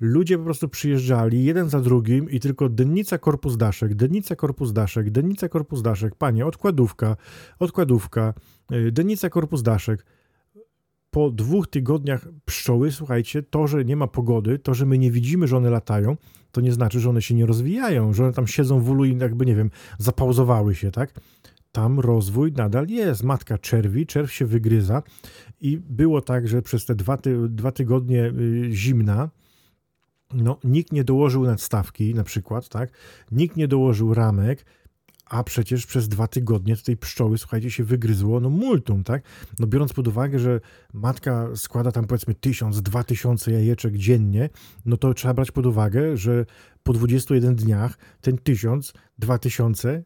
Ludzie 0.00 0.38
po 0.38 0.44
prostu 0.44 0.68
przyjeżdżali 0.68 1.44
jeden 1.44 1.68
za 1.68 1.80
drugim 1.80 2.30
i 2.30 2.40
tylko 2.40 2.68
dennica 2.68 3.18
korpus 3.18 3.56
daszek, 3.56 3.94
dennica 3.94 4.36
korpus 4.36 4.72
daszek, 4.72 5.10
dennica 5.10 5.48
korpus 5.48 5.82
daszek, 5.82 6.14
panie, 6.14 6.46
odkładówka, 6.46 7.16
odkładówka, 7.58 8.34
y, 8.72 8.92
dennica 8.92 9.30
korpus 9.30 9.62
daszek 9.62 10.04
po 11.14 11.30
dwóch 11.30 11.66
tygodniach 11.66 12.28
pszczoły, 12.44 12.92
słuchajcie, 12.92 13.42
to, 13.42 13.66
że 13.66 13.84
nie 13.84 13.96
ma 13.96 14.06
pogody, 14.06 14.58
to, 14.58 14.74
że 14.74 14.86
my 14.86 14.98
nie 14.98 15.10
widzimy, 15.10 15.46
że 15.46 15.56
one 15.56 15.70
latają, 15.70 16.16
to 16.52 16.60
nie 16.60 16.72
znaczy, 16.72 17.00
że 17.00 17.10
one 17.10 17.22
się 17.22 17.34
nie 17.34 17.46
rozwijają, 17.46 18.12
że 18.12 18.24
one 18.24 18.32
tam 18.32 18.46
siedzą 18.46 18.80
w 18.80 18.90
ulu 18.90 19.04
i 19.04 19.18
jakby, 19.18 19.46
nie 19.46 19.54
wiem, 19.54 19.70
zapauzowały 19.98 20.74
się, 20.74 20.90
tak? 20.90 21.20
Tam 21.72 22.00
rozwój 22.00 22.52
nadal 22.52 22.86
jest. 22.88 23.22
Matka 23.22 23.58
czerwi, 23.58 24.06
czerw 24.06 24.32
się 24.32 24.46
wygryza 24.46 25.02
i 25.60 25.78
było 25.78 26.20
tak, 26.20 26.48
że 26.48 26.62
przez 26.62 26.86
te 26.86 26.94
dwa, 26.94 27.16
ty, 27.16 27.48
dwa 27.48 27.72
tygodnie 27.72 28.24
y, 28.26 28.68
zimna, 28.72 29.30
no, 30.32 30.58
nikt 30.64 30.92
nie 30.92 31.04
dołożył 31.04 31.44
nadstawki 31.44 32.14
na 32.14 32.24
przykład, 32.24 32.68
tak? 32.68 32.90
Nikt 33.32 33.56
nie 33.56 33.68
dołożył 33.68 34.14
ramek, 34.14 34.64
a 35.26 35.44
przecież 35.44 35.86
przez 35.86 36.08
dwa 36.08 36.26
tygodnie 36.26 36.76
tej 36.76 36.96
pszczoły, 36.96 37.38
słuchajcie, 37.38 37.70
się 37.70 37.84
wygryzło 37.84 38.40
no 38.40 38.50
multum, 38.50 39.04
tak? 39.04 39.22
No 39.58 39.66
biorąc 39.66 39.92
pod 39.92 40.08
uwagę, 40.08 40.38
że 40.38 40.60
matka 40.92 41.48
składa 41.54 41.92
tam 41.92 42.04
powiedzmy 42.04 42.34
tysiąc, 42.34 42.82
dwa 42.82 43.04
tysiące 43.04 43.52
jajeczek 43.52 43.96
dziennie, 43.96 44.50
no 44.84 44.96
to 44.96 45.14
trzeba 45.14 45.34
brać 45.34 45.50
pod 45.50 45.66
uwagę, 45.66 46.16
że 46.16 46.46
po 46.82 46.92
21 46.92 47.54
dniach 47.54 47.98
ten 48.20 48.38
tysiąc, 48.38 48.92
dwa 49.18 49.38
tysiące 49.38 50.02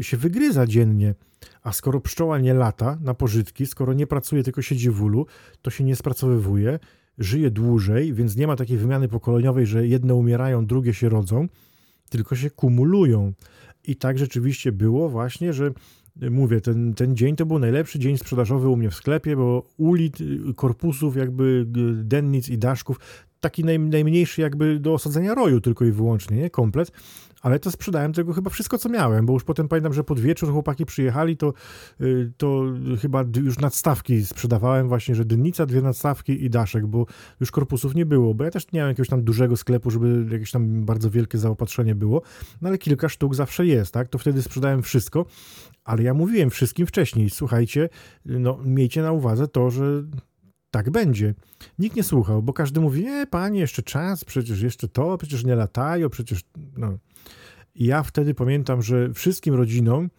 się 0.00 0.16
wygryza 0.16 0.66
dziennie. 0.66 1.14
A 1.62 1.72
skoro 1.72 2.00
pszczoła 2.00 2.38
nie 2.38 2.54
lata 2.54 2.98
na 3.00 3.14
pożytki, 3.14 3.66
skoro 3.66 3.92
nie 3.92 4.06
pracuje, 4.06 4.42
tylko 4.42 4.62
siedzi 4.62 4.90
w 4.90 5.02
ulu, 5.02 5.26
to 5.62 5.70
się 5.70 5.84
nie 5.84 5.96
spracowywuje, 5.96 6.78
żyje 7.18 7.50
dłużej, 7.50 8.14
więc 8.14 8.36
nie 8.36 8.46
ma 8.46 8.56
takiej 8.56 8.78
wymiany 8.78 9.08
pokoleniowej, 9.08 9.66
że 9.66 9.86
jedne 9.86 10.14
umierają, 10.14 10.66
drugie 10.66 10.94
się 10.94 11.08
rodzą, 11.08 11.48
tylko 12.10 12.36
się 12.36 12.50
kumulują. 12.50 13.32
I 13.88 13.96
tak 13.96 14.18
rzeczywiście 14.18 14.72
było 14.72 15.08
właśnie, 15.08 15.52
że 15.52 15.70
y, 16.22 16.30
mówię, 16.30 16.60
ten, 16.60 16.94
ten 16.94 17.16
dzień 17.16 17.36
to 17.36 17.46
był 17.46 17.58
najlepszy 17.58 17.98
dzień 17.98 18.18
sprzedażowy 18.18 18.68
u 18.68 18.76
mnie 18.76 18.90
w 18.90 18.94
sklepie, 18.94 19.36
bo 19.36 19.66
ulit, 19.76 20.20
y, 20.20 20.54
korpusów, 20.56 21.16
jakby 21.16 21.66
y, 22.00 22.04
dennic 22.04 22.48
i 22.48 22.58
daszków, 22.58 23.00
taki 23.40 23.64
naj, 23.64 23.78
najmniejszy 23.78 24.40
jakby 24.40 24.78
do 24.80 24.94
osadzenia 24.94 25.34
roju 25.34 25.60
tylko 25.60 25.84
i 25.84 25.92
wyłącznie, 25.92 26.36
nie? 26.36 26.50
Komplet 26.50 26.92
ale 27.42 27.58
to 27.58 27.70
sprzedałem 27.70 28.12
tego 28.12 28.32
chyba 28.32 28.50
wszystko, 28.50 28.78
co 28.78 28.88
miałem, 28.88 29.26
bo 29.26 29.32
już 29.32 29.44
potem 29.44 29.68
pamiętam, 29.68 29.92
że 29.92 30.04
pod 30.04 30.20
wieczór 30.20 30.52
chłopaki 30.52 30.86
przyjechali, 30.86 31.36
to, 31.36 31.52
y, 32.00 32.32
to 32.36 32.64
chyba 33.00 33.24
już 33.36 33.58
nadstawki 33.58 34.26
sprzedawałem 34.26 34.88
właśnie, 34.88 35.14
że 35.14 35.24
dynnica, 35.24 35.66
dwie 35.66 35.82
nadstawki 35.82 36.44
i 36.44 36.50
daszek, 36.50 36.86
bo 36.86 37.06
już 37.40 37.50
korpusów 37.50 37.94
nie 37.94 38.06
było, 38.06 38.34
bo 38.34 38.44
ja 38.44 38.50
też 38.50 38.72
nie 38.72 38.76
miałem 38.76 38.88
jakiegoś 38.88 39.08
tam 39.08 39.24
dużego 39.24 39.56
sklepu, 39.56 39.90
żeby 39.90 40.26
jakieś 40.32 40.50
tam 40.50 40.84
bardzo 40.84 41.10
wielkie 41.10 41.38
zaopatrzenie 41.38 41.94
było, 41.94 42.22
no 42.62 42.68
ale 42.68 42.78
kilka 42.78 43.08
sztuk 43.08 43.34
zawsze 43.34 43.66
jest, 43.66 43.94
tak, 43.94 44.08
to 44.08 44.18
wtedy 44.18 44.42
sprzedałem 44.42 44.82
wszystko, 44.82 45.26
ale 45.84 46.02
ja 46.02 46.14
mówiłem 46.14 46.50
wszystkim 46.50 46.86
wcześniej, 46.86 47.30
słuchajcie, 47.30 47.88
no 48.24 48.58
miejcie 48.64 49.02
na 49.02 49.12
uwadze 49.12 49.48
to, 49.48 49.70
że 49.70 50.02
tak 50.70 50.90
będzie. 50.90 51.34
Nikt 51.78 51.96
nie 51.96 52.02
słuchał, 52.02 52.42
bo 52.42 52.52
każdy 52.52 52.80
mówi, 52.80 53.02
nie, 53.02 53.26
panie, 53.26 53.60
jeszcze 53.60 53.82
czas, 53.82 54.24
przecież 54.24 54.62
jeszcze 54.62 54.88
to, 54.88 55.18
przecież 55.18 55.44
nie 55.44 55.54
latają, 55.54 56.08
przecież, 56.08 56.44
no. 56.76 56.98
I 57.78 57.84
ja 57.86 58.02
wtedy 58.02 58.34
pamiętam, 58.34 58.82
że 58.82 59.12
wszystkim 59.14 59.54
rodzinom, 59.54 60.10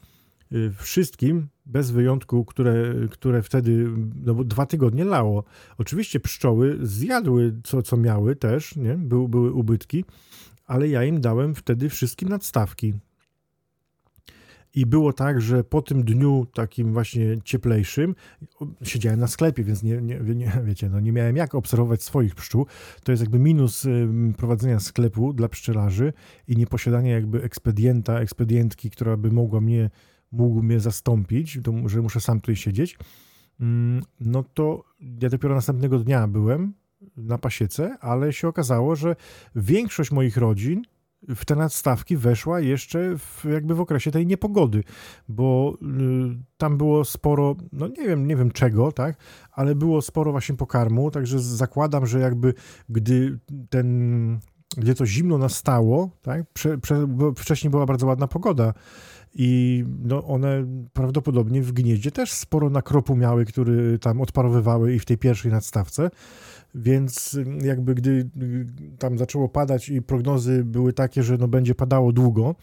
y, 0.54 0.72
wszystkim, 0.78 1.48
bez 1.66 1.92
wyjątku, 1.92 2.46
które, 2.46 2.94
które 3.12 3.42
wtedy, 3.42 3.88
no 4.26 4.34
bo 4.34 4.44
dwa 4.44 4.66
tygodnie 4.66 5.06
lało. 5.06 5.44
Oczywiście 5.78 6.20
pszczoły 6.20 6.78
zjadły 6.82 7.56
co, 7.64 7.82
co 7.82 7.98
miały 7.98 8.36
też, 8.36 8.76
nie? 8.76 8.96
Był, 8.96 9.28
były 9.28 9.54
ubytki, 9.54 10.06
ale 10.66 10.88
ja 10.88 11.04
im 11.04 11.22
dałem 11.22 11.56
wtedy 11.56 11.90
wszystkim 11.90 12.30
nadstawki. 12.30 12.94
I 14.76 14.86
było 14.86 15.14
tak, 15.14 15.42
że 15.42 15.64
po 15.64 15.82
tym 15.82 16.04
dniu 16.04 16.48
takim 16.54 16.94
właśnie 16.94 17.38
cieplejszym 17.44 18.16
siedziałem 18.84 19.20
na 19.20 19.28
sklepie, 19.28 19.64
więc 19.64 19.84
nie, 19.84 20.02
nie, 20.02 20.20
nie, 20.20 20.52
wiecie, 20.66 20.90
no 20.90 21.00
nie 21.00 21.12
miałem 21.12 21.36
jak 21.36 21.56
obserwować 21.56 22.04
swoich 22.04 22.36
pszczół. 22.36 22.66
To 23.04 23.12
jest 23.12 23.24
jakby 23.24 23.40
minus 23.40 23.88
prowadzenia 24.38 24.80
sklepu 24.80 25.34
dla 25.34 25.50
pszczelarzy 25.50 26.14
i 26.48 26.58
nieposiadania 26.58 27.14
jakby 27.14 27.44
ekspedienta, 27.44 28.20
ekspedientki, 28.20 28.90
która 28.92 29.18
by 29.18 29.32
mogła 29.32 29.62
mnie, 29.62 29.90
mógł 30.32 30.64
mnie 30.64 30.80
zastąpić, 30.80 31.60
to, 31.64 31.74
że 31.90 32.02
muszę 32.02 32.22
sam 32.22 32.40
tutaj 32.40 32.56
siedzieć. 32.56 32.98
Mm, 33.60 34.04
no 34.20 34.44
to 34.54 34.84
ja 35.22 35.30
dopiero 35.30 35.56
następnego 35.56 36.00
dnia 36.00 36.28
byłem 36.28 36.74
na 37.18 37.38
pasiece, 37.38 37.98
ale 38.02 38.34
się 38.34 38.48
okazało, 38.48 38.96
że 38.96 39.16
większość 39.56 40.12
moich 40.12 40.38
rodzin 40.38 40.82
w 41.28 41.46
te 41.46 41.56
nadstawki 41.56 42.18
weszła 42.18 42.60
jeszcze 42.60 43.18
w, 43.18 43.46
jakby 43.52 43.76
w 43.76 43.82
okresie 43.82 44.12
tej 44.12 44.28
niepogody, 44.28 44.84
bo 45.28 45.78
y, 45.82 45.86
tam 46.58 46.78
było 46.78 47.06
sporo, 47.06 47.56
no 47.72 47.88
nie 47.88 48.08
wiem, 48.08 48.28
nie 48.28 48.36
wiem 48.36 48.52
czego, 48.52 48.92
tak, 48.92 49.18
ale 49.52 49.76
było 49.76 50.02
sporo 50.02 50.32
właśnie 50.32 50.56
pokarmu, 50.56 51.12
także 51.12 51.40
zakładam, 51.40 52.06
że 52.06 52.20
jakby 52.20 52.54
gdy 52.90 53.40
ten, 53.70 54.40
gdzie 54.78 54.96
to 54.96 55.06
zimno 55.06 55.38
nastało, 55.38 56.10
tak, 56.22 56.44
prze, 56.54 56.78
prze, 56.78 57.08
wcześniej 57.36 57.72
była 57.72 57.86
bardzo 57.86 58.08
ładna 58.08 58.28
pogoda 58.28 58.74
i 59.34 59.84
no 60.04 60.24
one 60.24 60.66
prawdopodobnie 60.94 61.62
w 61.62 61.72
gnieździe 61.72 62.12
też 62.12 62.32
sporo 62.32 62.70
nakropu 62.70 63.16
miały, 63.16 63.46
który 63.46 64.00
tam 64.00 64.22
odparowywały 64.22 64.94
i 64.94 65.00
w 65.00 65.06
tej 65.06 65.18
pierwszej 65.18 65.52
nadstawce, 65.52 66.10
więc 66.76 67.38
jakby 67.62 67.96
gdy 67.96 68.30
tam 69.00 69.18
zaczęło 69.18 69.50
padać 69.50 69.90
i 69.90 70.02
prognozy 70.02 70.64
były 70.64 70.94
takie, 70.94 71.24
że 71.24 71.38
no 71.38 71.48
będzie 71.48 71.76
padało 71.76 72.12
długo 72.12 72.56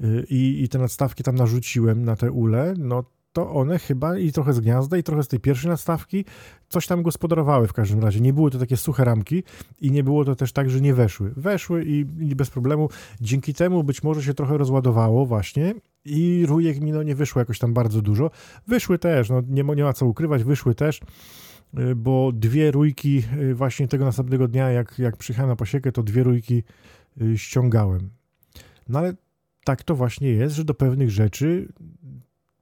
y, 0.00 0.26
i, 0.30 0.62
i 0.62 0.68
te 0.68 0.78
nadstawki 0.78 1.22
tam 1.22 1.34
narzuciłem 1.34 2.04
na 2.04 2.16
te 2.16 2.32
ule, 2.32 2.74
no 2.78 3.04
to 3.32 3.50
one 3.50 3.78
chyba 3.78 4.18
i 4.18 4.32
trochę 4.32 4.52
z 4.52 4.60
gniazda, 4.60 4.96
i 4.96 5.02
trochę 5.02 5.22
z 5.22 5.28
tej 5.28 5.40
pierwszej 5.40 5.70
nadstawki 5.70 6.24
coś 6.68 6.86
tam 6.86 7.02
gospodarowały 7.02 7.68
w 7.68 7.72
każdym 7.72 8.00
razie. 8.00 8.20
Nie 8.20 8.32
były 8.32 8.50
to 8.50 8.58
takie 8.58 8.76
suche 8.76 9.04
ramki 9.04 9.42
i 9.80 9.90
nie 9.90 10.04
było 10.04 10.24
to 10.24 10.36
też 10.36 10.52
tak, 10.52 10.70
że 10.70 10.80
nie 10.80 10.94
weszły. 10.94 11.32
Weszły 11.36 11.84
i, 11.84 12.06
i 12.20 12.36
bez 12.36 12.50
problemu. 12.50 12.88
Dzięki 13.20 13.54
temu 13.54 13.84
być 13.84 14.02
może 14.02 14.22
się 14.22 14.34
trochę 14.34 14.58
rozładowało 14.58 15.26
właśnie 15.26 15.74
i 16.04 16.44
rujek 16.48 16.80
mi 16.80 16.92
no 16.92 17.02
nie 17.02 17.14
wyszło 17.14 17.40
jakoś 17.40 17.58
tam 17.58 17.74
bardzo 17.74 18.02
dużo. 18.02 18.30
Wyszły 18.66 18.98
też, 18.98 19.30
no 19.30 19.42
nie, 19.48 19.62
nie 19.62 19.84
ma 19.84 19.92
co 19.92 20.06
ukrywać, 20.06 20.44
wyszły 20.44 20.74
też. 20.74 21.00
Y, 21.78 21.94
bo 21.94 22.32
dwie 22.32 22.70
rójki 22.70 23.22
y, 23.38 23.54
właśnie 23.54 23.88
tego 23.88 24.04
następnego 24.04 24.48
dnia, 24.48 24.70
jak, 24.70 24.98
jak 24.98 25.16
przyjechałem 25.16 25.48
na 25.48 25.56
posiekę, 25.56 25.92
to 25.92 26.02
dwie 26.02 26.22
rójki 26.22 26.62
y, 27.22 27.38
ściągałem. 27.38 28.10
No 28.88 28.98
ale 28.98 29.14
tak 29.64 29.82
to 29.82 29.94
właśnie 29.94 30.28
jest, 30.28 30.56
że 30.56 30.64
do 30.64 30.74
pewnych 30.74 31.10
rzeczy 31.10 31.68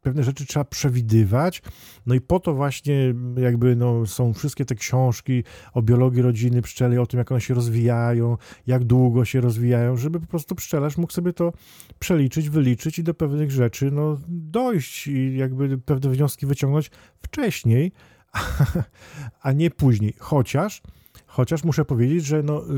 pewne 0.07 0.22
rzeczy 0.22 0.46
trzeba 0.46 0.64
przewidywać. 0.64 1.62
No 2.07 2.14
i 2.14 2.20
po 2.20 2.40
to 2.40 2.54
właśnie 2.54 3.14
jakby 3.36 3.76
no, 3.76 4.07
są 4.07 4.32
wszystkie 4.34 4.64
te 4.64 4.74
książki 4.74 5.44
o 5.74 5.82
biologii 5.82 6.22
rodziny 6.22 6.62
pszczeli, 6.62 6.98
o 6.98 7.07
tym, 7.07 7.18
jak 7.18 7.32
one 7.32 7.40
się 7.40 7.54
rozwijają, 7.54 8.36
jak 8.66 8.84
długo 8.84 9.24
się 9.24 9.40
rozwijają, 9.40 9.96
żeby 9.96 10.20
po 10.20 10.26
prostu 10.26 10.54
pszczelarz 10.54 10.96
mógł 10.96 11.12
sobie 11.12 11.32
to 11.32 11.52
przeliczyć, 11.98 12.50
wyliczyć 12.50 12.98
i 12.98 13.02
do 13.02 13.14
pewnych 13.14 13.50
rzeczy 13.50 13.90
no, 13.90 14.18
dojść 14.28 15.07
i 15.07 15.36
jakby 15.36 15.78
pewne 15.78 16.11
wnioski 16.11 16.46
wyciągnąć 16.46 16.90
wcześniej, 17.22 17.92
a 19.43 19.53
nie 19.53 19.70
później. 19.70 20.14
Chociaż, 20.18 20.82
chociaż 21.26 21.64
muszę 21.64 21.84
powiedzieć, 21.84 22.24
że 22.24 22.43
no, 22.43 22.62
y, 22.64 22.74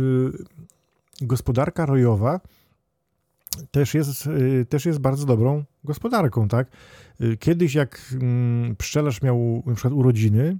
gospodarka 1.20 1.86
rojowa 1.86 2.40
też 3.70 3.94
jest, 3.94 4.26
y, 4.26 4.66
też 4.68 4.86
jest 4.86 4.98
bardzo 4.98 5.26
dobrą 5.26 5.64
gospodarką, 5.84 6.48
tak? 6.48 6.68
Y, 7.20 7.36
kiedyś 7.36 7.74
jak 7.74 8.00
mm, 8.12 8.76
pszczelarz 8.76 9.22
miał 9.22 9.62
na 9.66 9.74
przykład 9.74 9.94
urodziny, 9.94 10.58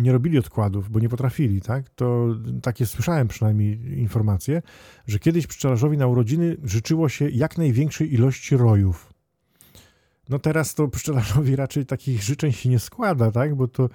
nie 0.00 0.12
robili 0.12 0.38
odkładów, 0.38 0.90
bo 0.90 1.00
nie 1.00 1.08
potrafili, 1.08 1.60
tak? 1.60 1.90
To 1.90 2.26
takie 2.62 2.86
słyszałem 2.86 3.28
przynajmniej 3.28 3.98
informacje, 3.98 4.62
że 5.06 5.18
kiedyś 5.18 5.46
pszczelarzowi 5.46 5.98
na 5.98 6.06
urodziny 6.06 6.56
życzyło 6.64 7.08
się 7.08 7.28
jak 7.28 7.58
największej 7.58 8.14
ilości 8.14 8.56
rojów. 8.56 9.12
No 10.28 10.38
teraz 10.38 10.74
to 10.74 10.88
pszczelarzowi 10.88 11.56
raczej 11.56 11.86
takich 11.86 12.22
życzeń 12.22 12.52
się 12.52 12.68
nie 12.68 12.78
składa, 12.78 13.30
tak? 13.30 13.54
Bo 13.54 13.68
to 13.68 13.88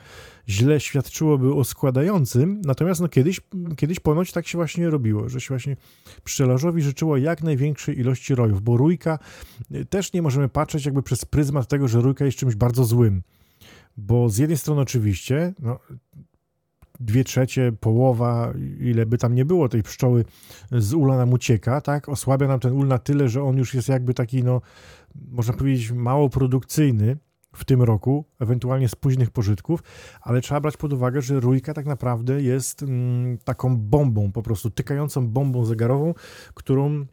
źle 0.49 0.79
świadczyłoby 0.79 1.53
o 1.53 1.63
składającym. 1.63 2.61
Natomiast 2.65 3.01
no 3.01 3.09
kiedyś, 3.09 3.41
kiedyś 3.77 3.99
ponoć 3.99 4.31
tak 4.31 4.47
się 4.47 4.57
właśnie 4.57 4.89
robiło, 4.89 5.29
że 5.29 5.41
się 5.41 5.47
właśnie 5.47 5.77
pszczelarzowi 6.23 6.81
życzyło 6.81 7.17
jak 7.17 7.43
największej 7.43 7.99
ilości 7.99 8.35
rojów, 8.35 8.61
bo 8.61 8.77
rójka 8.77 9.19
y, 9.75 9.85
też 9.85 10.13
nie 10.13 10.21
możemy 10.21 10.49
patrzeć 10.49 10.85
jakby 10.85 11.03
przez 11.03 11.25
pryzmat 11.25 11.67
tego, 11.67 11.87
że 11.87 12.01
rójka 12.01 12.25
jest 12.25 12.37
czymś 12.37 12.55
bardzo 12.55 12.85
złym. 12.85 13.21
Bo 13.97 14.29
z 14.29 14.37
jednej 14.37 14.57
strony 14.57 14.81
oczywiście, 14.81 15.53
no, 15.59 15.79
dwie 17.01 17.23
trzecie, 17.23 17.71
połowa, 17.79 18.53
ile 18.79 19.05
by 19.05 19.17
tam 19.17 19.35
nie 19.35 19.45
było 19.45 19.69
tej 19.69 19.83
pszczoły 19.83 20.25
z 20.71 20.93
ula 20.93 21.17
nam 21.17 21.33
ucieka, 21.33 21.81
tak? 21.81 22.09
Osłabia 22.09 22.47
nam 22.47 22.59
ten 22.59 22.73
ul 22.73 22.87
na 22.87 22.97
tyle, 22.97 23.29
że 23.29 23.43
on 23.43 23.57
już 23.57 23.73
jest 23.73 23.89
jakby 23.89 24.13
taki, 24.13 24.43
no, 24.43 24.61
można 25.15 25.53
powiedzieć, 25.53 25.91
mało 25.91 26.29
produkcyjny 26.29 27.17
w 27.55 27.65
tym 27.65 27.81
roku, 27.81 28.25
ewentualnie 28.39 28.89
z 28.89 28.95
późnych 28.95 29.31
pożytków, 29.31 29.83
ale 30.21 30.41
trzeba 30.41 30.61
brać 30.61 30.77
pod 30.77 30.93
uwagę, 30.93 31.21
że 31.21 31.39
rójka 31.39 31.73
tak 31.73 31.85
naprawdę 31.85 32.41
jest 32.41 32.83
mm, 32.83 33.37
taką 33.37 33.77
bombą, 33.77 34.31
po 34.31 34.43
prostu 34.43 34.69
tykającą 34.69 35.27
bombą 35.27 35.65
zegarową, 35.65 36.13
którą, 36.53 37.05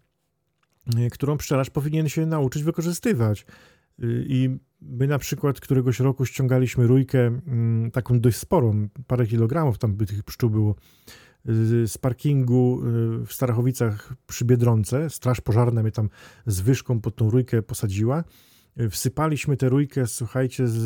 y, 0.98 1.10
którą 1.10 1.36
pszczelarz 1.36 1.70
powinien 1.70 2.08
się 2.08 2.26
nauczyć 2.26 2.62
wykorzystywać. 2.62 3.46
Y, 4.02 4.24
I 4.28 4.58
my 4.80 5.06
na 5.06 5.18
przykład 5.18 5.60
któregoś 5.60 6.00
roku 6.00 6.26
ściągaliśmy 6.26 6.86
rójkę 6.86 7.26
mm, 7.26 7.90
taką 7.90 8.20
dość 8.20 8.36
sporą, 8.36 8.88
parę 9.06 9.26
kilogramów 9.26 9.78
tam 9.78 9.94
by 9.94 10.06
tych 10.06 10.22
pszczół 10.22 10.50
było, 10.50 10.74
z 11.84 11.98
parkingu 11.98 12.80
y, 13.22 13.26
w 13.26 13.32
Starachowicach 13.32 14.12
przy 14.26 14.44
Biedronce. 14.44 15.10
Straż 15.10 15.40
pożarna 15.40 15.82
mnie 15.82 15.92
tam 15.92 16.08
z 16.46 16.60
wyżką 16.60 17.00
pod 17.00 17.16
tą 17.16 17.30
rójkę 17.30 17.62
posadziła. 17.62 18.24
Y, 18.80 18.90
wsypaliśmy 18.90 19.56
tę 19.56 19.68
rójkę, 19.68 20.06
słuchajcie, 20.06 20.66
z, 20.66 20.76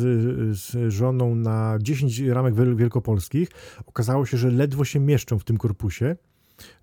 z 0.57 0.93
żoną 0.93 1.35
na 1.35 1.77
10 1.81 2.19
ramek 2.19 2.55
wielkopolskich. 2.75 3.49
Okazało 3.85 4.25
się, 4.25 4.37
że 4.37 4.51
ledwo 4.51 4.85
się 4.85 4.99
mieszczą 4.99 5.39
w 5.39 5.43
tym 5.43 5.57
korpusie. 5.57 6.15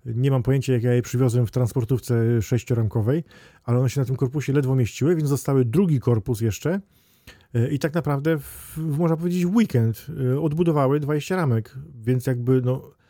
Nie 0.05 0.31
mam 0.31 0.43
pojęcia, 0.43 0.73
jak 0.73 0.83
ja 0.83 0.93
je 0.93 1.01
przywiozłem 1.01 1.47
w 1.47 1.51
transportówce 1.51 2.41
sześcioramkowej, 2.41 3.23
ale 3.63 3.79
one 3.79 3.89
się 3.89 3.99
na 3.99 4.05
tym 4.05 4.15
korpusie 4.15 4.53
ledwo 4.53 4.75
mieściły, 4.75 5.15
więc 5.15 5.29
zostały 5.29 5.65
drugi 5.65 5.99
korpus 5.99 6.41
jeszcze. 6.41 6.81
Y, 7.55 7.69
I 7.71 7.79
tak 7.79 7.93
naprawdę, 7.93 8.37
w, 8.39 8.77
można 8.77 9.17
powiedzieć, 9.17 9.45
weekend 9.45 10.07
odbudowały 10.41 10.99
20 10.99 11.35
ramek, 11.35 11.75
więc 12.01 12.27
jakby 12.27 12.61
no, 12.61 13.00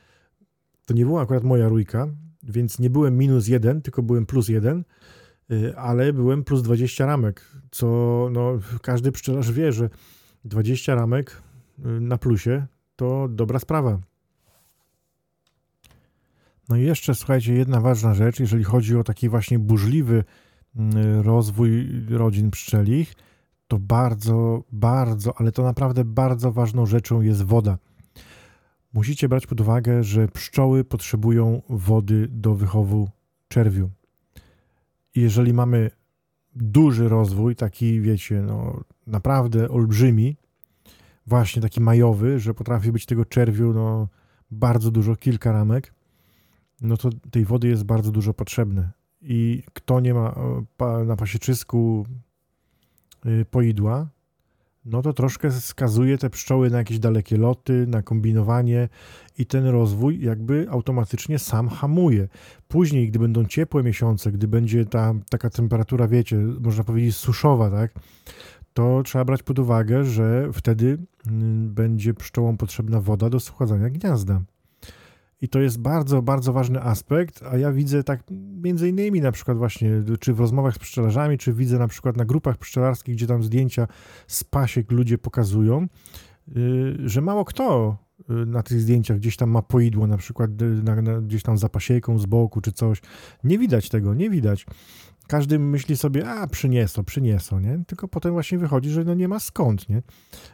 to 0.91 0.97
nie 0.97 1.05
była 1.05 1.21
akurat 1.21 1.43
moja 1.43 1.69
rójka, 1.69 2.07
więc 2.43 2.79
nie 2.79 2.89
byłem 2.89 3.17
minus 3.17 3.47
jeden, 3.47 3.81
tylko 3.81 4.03
byłem 4.03 4.25
plus 4.25 4.49
jeden, 4.49 4.83
y, 5.51 5.77
ale 5.77 6.13
byłem 6.13 6.43
plus 6.43 6.61
20 6.61 7.05
ramek, 7.05 7.51
co 7.71 7.87
no, 8.31 8.59
każdy 8.81 9.11
pszczelarz 9.11 9.51
wie, 9.51 9.71
że 9.71 9.89
20 10.45 10.95
ramek 10.95 11.41
y, 11.79 11.83
na 12.01 12.17
plusie 12.17 12.65
to 12.95 13.27
dobra 13.29 13.59
sprawa. 13.59 13.99
No 16.69 16.77
i 16.77 16.81
jeszcze, 16.81 17.15
słuchajcie, 17.15 17.53
jedna 17.53 17.81
ważna 17.81 18.13
rzecz, 18.13 18.39
jeżeli 18.39 18.63
chodzi 18.63 18.97
o 18.97 19.03
taki 19.03 19.29
właśnie 19.29 19.59
burzliwy 19.59 20.23
y, 20.75 20.81
rozwój 21.23 21.87
rodzin 22.09 22.51
pszczelich, 22.51 23.13
to 23.67 23.79
bardzo, 23.79 24.63
bardzo, 24.71 25.33
ale 25.37 25.51
to 25.51 25.63
naprawdę 25.63 26.05
bardzo 26.05 26.51
ważną 26.51 26.85
rzeczą 26.85 27.21
jest 27.21 27.43
woda. 27.43 27.77
Musicie 28.93 29.29
brać 29.29 29.47
pod 29.47 29.61
uwagę, 29.61 30.03
że 30.03 30.27
pszczoły 30.27 30.83
potrzebują 30.83 31.61
wody 31.69 32.27
do 32.31 32.55
wychowu 32.55 33.09
czerwiu. 33.47 33.89
Jeżeli 35.15 35.53
mamy 35.53 35.91
duży 36.55 37.09
rozwój, 37.09 37.55
taki 37.55 38.01
wiecie, 38.01 38.41
no 38.41 38.83
naprawdę 39.07 39.69
olbrzymi, 39.69 40.37
właśnie 41.27 41.61
taki 41.61 41.81
majowy, 41.81 42.39
że 42.39 42.53
potrafi 42.53 42.91
być 42.91 43.05
tego 43.05 43.25
czerwiu 43.25 43.73
no, 43.73 44.07
bardzo 44.51 44.91
dużo, 44.91 45.15
kilka 45.15 45.51
ramek, 45.51 45.93
no 46.81 46.97
to 46.97 47.09
tej 47.31 47.45
wody 47.45 47.67
jest 47.67 47.83
bardzo 47.83 48.11
dużo 48.11 48.33
potrzebne. 48.33 48.91
I 49.21 49.63
kto 49.73 49.99
nie 49.99 50.13
ma 50.13 50.35
na 51.05 51.15
pasieczysku 51.15 52.05
y, 53.25 53.45
poidła, 53.45 54.07
no 54.85 55.01
to 55.01 55.13
troszkę 55.13 55.51
skazuje 55.51 56.17
te 56.17 56.29
pszczoły 56.29 56.69
na 56.69 56.77
jakieś 56.77 56.99
dalekie 56.99 57.37
loty, 57.37 57.85
na 57.87 58.01
kombinowanie 58.01 58.89
i 59.37 59.45
ten 59.45 59.65
rozwój 59.65 60.21
jakby 60.21 60.67
automatycznie 60.69 61.39
sam 61.39 61.69
hamuje. 61.69 62.27
Później, 62.67 63.09
gdy 63.09 63.19
będą 63.19 63.45
ciepłe 63.45 63.83
miesiące, 63.83 64.31
gdy 64.31 64.47
będzie 64.47 64.85
ta 64.85 65.13
taka 65.29 65.49
temperatura, 65.49 66.07
wiecie, 66.07 66.37
można 66.37 66.83
powiedzieć 66.83 67.15
suszowa, 67.15 67.69
tak, 67.69 67.93
to 68.73 69.03
trzeba 69.03 69.25
brać 69.25 69.43
pod 69.43 69.59
uwagę, 69.59 70.03
że 70.03 70.49
wtedy 70.53 70.97
mm, 71.27 71.73
będzie 71.73 72.13
pszczołom 72.13 72.57
potrzebna 72.57 73.01
woda 73.01 73.29
do 73.29 73.39
schładzania 73.39 73.89
gniazda. 73.89 74.41
I 75.41 75.49
to 75.49 75.59
jest 75.59 75.79
bardzo, 75.79 76.21
bardzo 76.21 76.53
ważny 76.53 76.81
aspekt, 76.81 77.43
a 77.51 77.57
ja 77.57 77.71
widzę 77.71 78.03
tak 78.03 78.23
między 78.63 78.89
innymi 78.89 79.21
na 79.21 79.31
przykład 79.31 79.57
właśnie, 79.57 79.91
czy 80.19 80.33
w 80.33 80.39
rozmowach 80.39 80.75
z 80.75 80.79
pszczelarzami, 80.79 81.37
czy 81.37 81.53
widzę 81.53 81.79
na 81.79 81.87
przykład 81.87 82.17
na 82.17 82.25
grupach 82.25 82.57
pszczelarskich, 82.57 83.15
gdzie 83.15 83.27
tam 83.27 83.43
zdjęcia 83.43 83.87
z 84.27 84.43
pasiek 84.43 84.91
ludzie 84.91 85.17
pokazują, 85.17 85.87
y, 86.57 87.09
że 87.09 87.21
mało 87.21 87.45
kto 87.45 87.97
y, 88.19 88.45
na 88.45 88.63
tych 88.63 88.81
zdjęciach 88.81 89.17
gdzieś 89.17 89.37
tam 89.37 89.49
ma 89.49 89.61
poidło, 89.61 90.07
na 90.07 90.17
przykład 90.17 90.61
y, 90.61 90.65
na, 90.65 91.01
na, 91.01 91.21
gdzieś 91.21 91.43
tam 91.43 91.57
za 91.57 91.69
pasieką 91.69 92.19
z 92.19 92.25
boku 92.25 92.61
czy 92.61 92.71
coś. 92.71 93.01
Nie 93.43 93.59
widać 93.59 93.89
tego, 93.89 94.13
nie 94.13 94.29
widać 94.29 94.65
każdy 95.31 95.59
myśli 95.59 95.97
sobie, 95.97 96.29
a 96.29 96.47
przyniesą, 96.47 97.03
przyniesą, 97.03 97.59
nie? 97.59 97.83
Tylko 97.87 98.07
potem 98.07 98.31
właśnie 98.31 98.57
wychodzi, 98.57 98.89
że 98.89 99.03
no 99.03 99.13
nie 99.13 99.27
ma 99.27 99.39
skąd, 99.39 99.89
nie? 99.89 100.01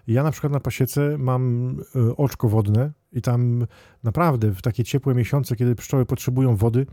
Ja 0.07 0.23
na 0.23 0.31
przykład 0.31 0.53
na 0.53 0.59
pasiece 0.59 1.17
mam 1.17 1.75
y, 1.95 2.15
oczko 2.15 2.49
wodne 2.49 2.91
i 3.11 3.21
tam 3.21 3.67
naprawdę 4.03 4.51
w 4.51 4.61
takie 4.61 4.83
ciepłe 4.83 5.15
miesiące, 5.15 5.55
kiedy 5.55 5.75
pszczoły 5.75 6.05
potrzebują 6.05 6.55
wody, 6.55 6.85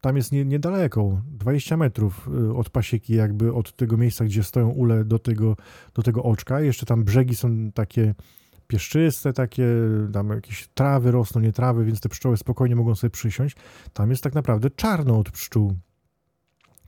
tam 0.00 0.16
jest 0.16 0.32
nie, 0.32 0.44
niedaleko, 0.44 1.22
20 1.26 1.76
metrów 1.76 2.28
y, 2.28 2.54
od 2.54 2.70
pasieki, 2.70 3.14
jakby 3.14 3.52
od 3.52 3.76
tego 3.76 3.96
miejsca, 3.96 4.24
gdzie 4.24 4.42
stoją 4.42 4.68
ule 4.68 5.04
do 5.04 5.18
tego, 5.18 5.56
do 5.94 6.02
tego 6.02 6.22
oczka. 6.22 6.60
Jeszcze 6.60 6.86
tam 6.86 7.04
brzegi 7.04 7.36
są 7.36 7.72
takie 7.72 8.14
pieszczyste, 8.66 9.32
takie, 9.32 9.66
tam 10.12 10.30
jakieś 10.30 10.68
trawy 10.74 11.10
rosną, 11.10 11.40
nie 11.40 11.52
trawy, 11.52 11.84
więc 11.84 12.00
te 12.00 12.08
pszczoły 12.08 12.36
spokojnie 12.36 12.76
mogą 12.76 12.94
sobie 12.94 13.10
przysiąść. 13.10 13.56
Tam 13.92 14.10
jest 14.10 14.22
tak 14.22 14.34
naprawdę 14.34 14.70
czarno 14.70 15.18
od 15.18 15.30
pszczół. 15.30 15.74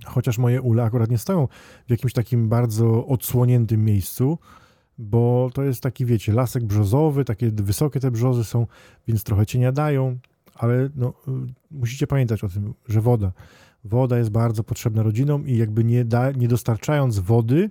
Chociaż 0.07 0.39
moje 0.39 0.63
ule 0.63 0.83
akurat 0.83 1.11
nie 1.11 1.19
stoją 1.19 1.49
w 1.87 1.91
jakimś 1.91 2.13
takim 2.13 2.49
bardzo 2.49 3.07
odsłoniętym 3.07 3.85
miejscu, 3.85 4.39
bo 4.99 5.51
to 5.55 5.63
jest 5.63 5.83
taki, 5.83 6.07
wiecie, 6.07 6.33
lasek 6.33 6.65
brzozowy, 6.65 7.25
takie 7.25 7.51
wysokie 7.51 8.01
te 8.01 8.11
brzozy 8.11 8.45
są, 8.45 8.67
więc 9.09 9.25
trochę 9.25 9.47
cienia 9.47 9.73
dają, 9.73 10.19
ale 10.55 10.89
no, 10.97 11.13
musicie 11.71 12.07
pamiętać 12.07 12.45
o 12.45 12.49
tym, 12.49 12.75
że 12.89 13.01
woda. 13.01 13.33
Woda 13.85 14.19
jest 14.19 14.31
bardzo 14.31 14.65
potrzebna 14.65 15.03
rodzinom 15.03 15.49
i 15.49 15.57
jakby 15.57 15.85
nie, 15.85 16.05
da, 16.05 16.31
nie 16.31 16.49
dostarczając 16.49 17.19
wody, 17.19 17.71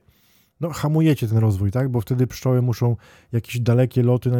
no 0.61 0.69
hamujecie 0.69 1.27
ten 1.27 1.37
rozwój, 1.37 1.71
tak? 1.71 1.89
Bo 1.89 2.01
wtedy 2.01 2.27
pszczoły 2.27 2.61
muszą 2.61 2.95
jakieś 3.31 3.59
dalekie 3.59 4.03
loty 4.03 4.31
e, 4.31 4.35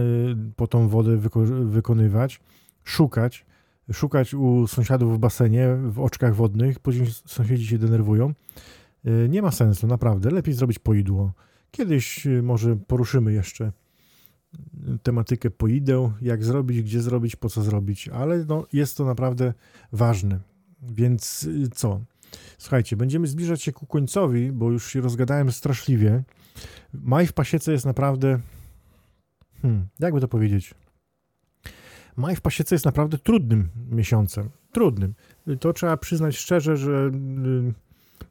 po 0.56 0.68
tą 0.68 0.88
wodę 0.88 1.18
wyko 1.18 1.40
wykonywać, 1.46 2.40
szukać, 2.84 3.46
szukać 3.94 4.34
u 4.34 4.68
sąsiadów 4.68 5.16
w 5.16 5.18
basenie, 5.18 5.76
w 5.76 6.00
oczkach 6.00 6.36
wodnych, 6.36 6.80
później 6.80 7.08
sąsiedzi 7.26 7.68
się 7.68 7.78
denerwują. 7.78 8.34
E, 9.06 9.30
nie 9.30 9.42
ma 9.42 9.52
sensu, 9.52 9.88
naprawdę. 9.88 10.30
Lepiej 10.32 10.54
zrobić 10.54 10.80
poidło. 10.80 11.34
Kiedyś 11.72 12.28
e, 12.28 12.42
może 12.42 12.76
poruszymy 12.76 13.34
jeszcze 13.34 13.72
tematykę 15.04 15.50
poideł, 15.50 16.12
jak 16.22 16.44
zrobić, 16.44 16.82
gdzie 16.82 17.02
zrobić, 17.02 17.36
po 17.36 17.50
co 17.50 17.62
zrobić, 17.62 18.10
ale 18.10 18.46
no, 18.46 18.66
jest 18.74 18.98
to 18.98 19.06
naprawdę 19.06 19.54
ważne. 19.92 20.40
Więc 20.82 21.50
co? 21.74 22.02
Słuchajcie, 22.58 22.98
będziemy 22.98 23.28
zbliżać 23.28 23.64
się 23.64 23.72
ku 23.72 23.86
końcowi, 23.86 24.52
bo 24.52 24.72
już 24.72 24.92
się 24.92 25.02
rozgadałem 25.02 25.52
straszliwie. 25.52 26.24
Maj 26.94 27.28
w 27.28 27.34
pasiece 27.34 27.72
jest 27.72 27.86
naprawdę. 27.86 28.40
Hmm, 29.62 29.88
jakby 30.00 30.22
to 30.22 30.28
powiedzieć? 30.28 30.74
Maj 32.18 32.36
w 32.36 32.42
pasiece 32.42 32.76
jest 32.76 32.86
naprawdę 32.86 33.18
trudnym 33.18 33.70
miesiącem. 33.92 34.50
Trudnym. 34.72 35.14
To 35.60 35.74
trzeba 35.74 35.98
przyznać 35.98 36.38
szczerze, 36.38 36.78
że 36.78 37.12
y, 37.70 37.74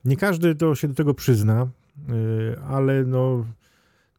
nie 0.04 0.16
każdy 0.16 0.54
to 0.54 0.74
się 0.74 0.88
do 0.88 0.94
tego 0.94 1.14
przyzna, 1.14 1.68
y, 2.10 2.60
ale 2.60 3.04
no, 3.04 3.46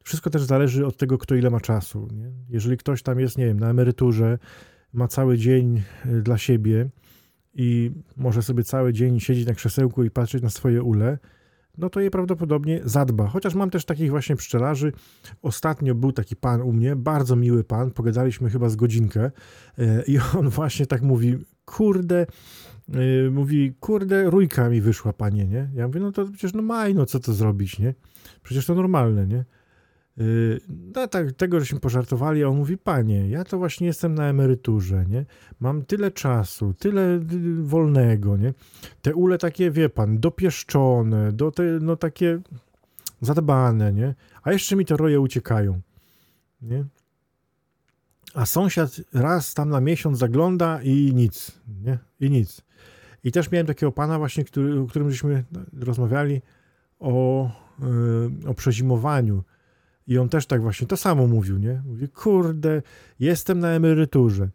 wszystko 0.04 0.30
też 0.30 0.44
zależy 0.44 0.86
od 0.86 0.98
tego, 0.98 1.18
kto 1.18 1.36
ile 1.36 1.50
ma 1.50 1.60
czasu. 1.60 2.08
Nie? 2.14 2.32
Jeżeli 2.50 2.78
ktoś 2.78 3.04
tam 3.04 3.20
jest, 3.20 3.38
nie 3.38 3.46
wiem, 3.46 3.60
na 3.60 3.70
emeryturze, 3.70 4.40
ma 4.94 5.08
cały 5.08 5.38
dzień 5.38 5.82
y, 6.06 6.22
dla 6.22 6.38
siebie 6.38 6.90
i 7.54 7.92
może 8.18 8.42
sobie 8.42 8.64
cały 8.64 8.94
dzień 8.94 9.20
siedzieć 9.20 9.48
na 9.48 9.54
krzesełku 9.54 10.04
i 10.04 10.12
patrzeć 10.12 10.44
na 10.44 10.50
swoje 10.50 10.84
ule, 10.84 11.18
no 11.78 11.90
to 11.90 12.00
je 12.00 12.12
prawdopodobnie 12.12 12.82
zadba. 12.86 13.28
Chociaż 13.28 13.56
mam 13.56 13.70
też 13.70 13.86
takich 13.86 14.10
właśnie 14.10 14.36
pszczelarzy. 14.36 14.94
Ostatnio 15.42 15.96
był 15.96 16.12
taki 16.12 16.36
pan 16.36 16.62
u 16.62 16.74
mnie, 16.74 16.96
bardzo 16.96 17.36
miły 17.36 17.64
pan, 17.64 17.92
pogadaliśmy 17.92 18.50
chyba 18.50 18.70
z 18.70 18.76
godzinkę 18.76 19.32
y, 19.80 20.04
i 20.08 20.18
on 20.40 20.50
właśnie 20.50 20.86
tak 20.86 21.02
mówi, 21.02 21.38
kurde, 21.66 22.26
yy, 22.90 23.32
mówi, 23.32 23.74
kurde, 23.80 24.30
rójka 24.30 24.70
mi 24.70 24.82
wyszła, 24.82 25.14
panie, 25.14 25.46
nie? 25.46 25.70
Ja 25.74 25.88
mówię, 25.88 26.00
no 26.00 26.12
to 26.12 26.26
przecież 26.26 26.54
no 26.54 26.62
maj, 26.62 26.96
no 26.96 27.06
co 27.06 27.20
to 27.20 27.34
zrobić, 27.34 27.80
nie? 27.80 27.94
Przecież 28.44 28.66
to 28.66 28.76
normalne, 28.76 29.28
nie? 29.28 29.46
Yy, 30.18 30.62
no 30.96 31.08
tak, 31.08 31.32
tego, 31.32 31.60
żeśmy 31.60 31.80
pożartowali, 31.80 32.44
a 32.44 32.48
on 32.48 32.58
mówi, 32.58 32.78
panie, 32.78 33.30
ja 33.30 33.44
to 33.44 33.58
właśnie 33.58 33.88
jestem 33.88 34.16
na 34.16 34.26
emeryturze, 34.26 35.06
nie? 35.06 35.26
Mam 35.60 35.86
tyle 35.86 36.12
czasu, 36.12 36.74
tyle 36.74 37.02
y, 37.16 37.64
wolnego, 37.64 38.38
nie? 38.38 38.54
Te 39.02 39.16
ule 39.16 39.38
takie, 39.38 39.72
wie 39.72 39.90
pan, 39.90 40.20
dopieszczone, 40.20 41.32
do 41.32 41.52
te, 41.52 41.64
no 41.64 41.96
takie 41.96 42.40
zadbane, 43.22 43.94
nie? 43.94 44.16
A 44.44 44.52
jeszcze 44.52 44.76
mi 44.76 44.86
te 44.86 44.98
roje 44.98 45.20
uciekają, 45.20 45.82
nie? 46.62 46.86
A 48.34 48.46
sąsiad 48.46 49.02
raz 49.14 49.54
tam 49.54 49.70
na 49.70 49.82
miesiąc 49.82 50.18
zagląda 50.18 50.82
i 50.82 51.12
nic, 51.16 51.52
nie? 51.84 51.98
I 52.20 52.30
nic. 52.30 52.62
I 53.24 53.32
też 53.32 53.52
miałem 53.52 53.68
takiego 53.68 53.92
pana 53.92 54.20
właśnie, 54.20 54.44
który, 54.44 54.82
o 54.82 54.86
którym 54.86 55.12
żeśmy 55.12 55.44
rozmawiali 55.80 56.42
o, 57.00 57.50
yy, 57.80 58.50
o 58.50 58.54
przezimowaniu. 58.54 59.44
I 60.08 60.18
on 60.18 60.30
też 60.30 60.46
tak 60.46 60.62
właśnie 60.62 60.88
to 60.88 60.98
samo 60.98 61.28
mówił, 61.28 61.58
nie? 61.58 61.82
Mówi, 61.86 62.10
kurde, 62.10 62.82
jestem 63.20 63.60
na 63.60 63.70
emeryturze. 63.70 64.50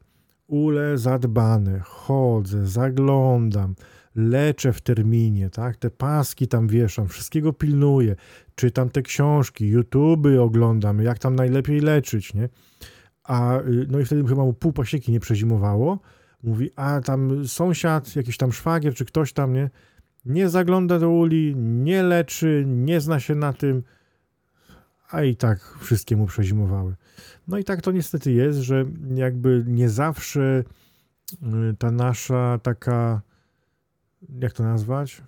Ule 0.46 0.98
zadbane, 0.98 1.80
chodzę, 1.80 2.66
zaglądam, 2.66 3.74
leczę 4.14 4.72
w 4.72 4.80
terminie, 4.80 5.50
tak? 5.50 5.76
Te 5.76 5.90
paski 5.90 6.48
tam 6.48 6.68
wieszam, 6.68 7.08
wszystkiego 7.08 7.52
pilnuję, 7.52 8.16
czytam 8.54 8.90
te 8.90 9.02
książki, 9.02 9.68
YouTube 9.68 10.26
oglądam, 10.40 11.02
jak 11.02 11.18
tam 11.18 11.34
najlepiej 11.34 11.80
leczyć, 11.80 12.34
nie? 12.34 12.48
A, 13.24 13.60
y, 13.60 13.86
no 13.90 14.00
i 14.00 14.04
wtedy 14.04 14.28
chyba 14.28 14.44
mu 14.44 14.52
pół 14.52 14.72
pasieki 14.72 15.12
nie 15.12 15.20
przezimowało. 15.20 15.98
Mówi, 16.42 16.70
a 16.76 17.00
tam 17.00 17.48
sąsiad, 17.48 18.16
jakiś 18.16 18.36
tam 18.36 18.52
szwagier, 18.52 18.94
czy 18.94 19.04
ktoś 19.04 19.32
tam, 19.32 19.52
nie? 19.52 19.70
Nie 20.24 20.48
zagląda 20.48 20.98
do 20.98 21.10
uli, 21.10 21.56
nie 21.56 22.02
leczy, 22.02 22.64
nie 22.66 23.00
zna 23.00 23.20
się 23.20 23.34
na 23.34 23.52
tym, 23.52 23.82
a 25.10 25.22
i 25.22 25.36
tak 25.36 25.76
wszystkie 25.80 26.16
mu 26.16 26.26
przezimowały. 26.26 26.94
No 27.48 27.58
i 27.58 27.64
tak 27.64 27.82
to 27.82 27.92
niestety 27.92 28.32
jest, 28.32 28.58
że 28.58 28.84
jakby 29.14 29.64
nie 29.66 29.88
zawsze 29.88 30.64
y, 31.32 31.76
ta 31.78 31.90
nasza 31.90 32.58
taka, 32.62 33.22
jak 34.40 34.52
to 34.52 34.62
nazwać, 34.62 35.22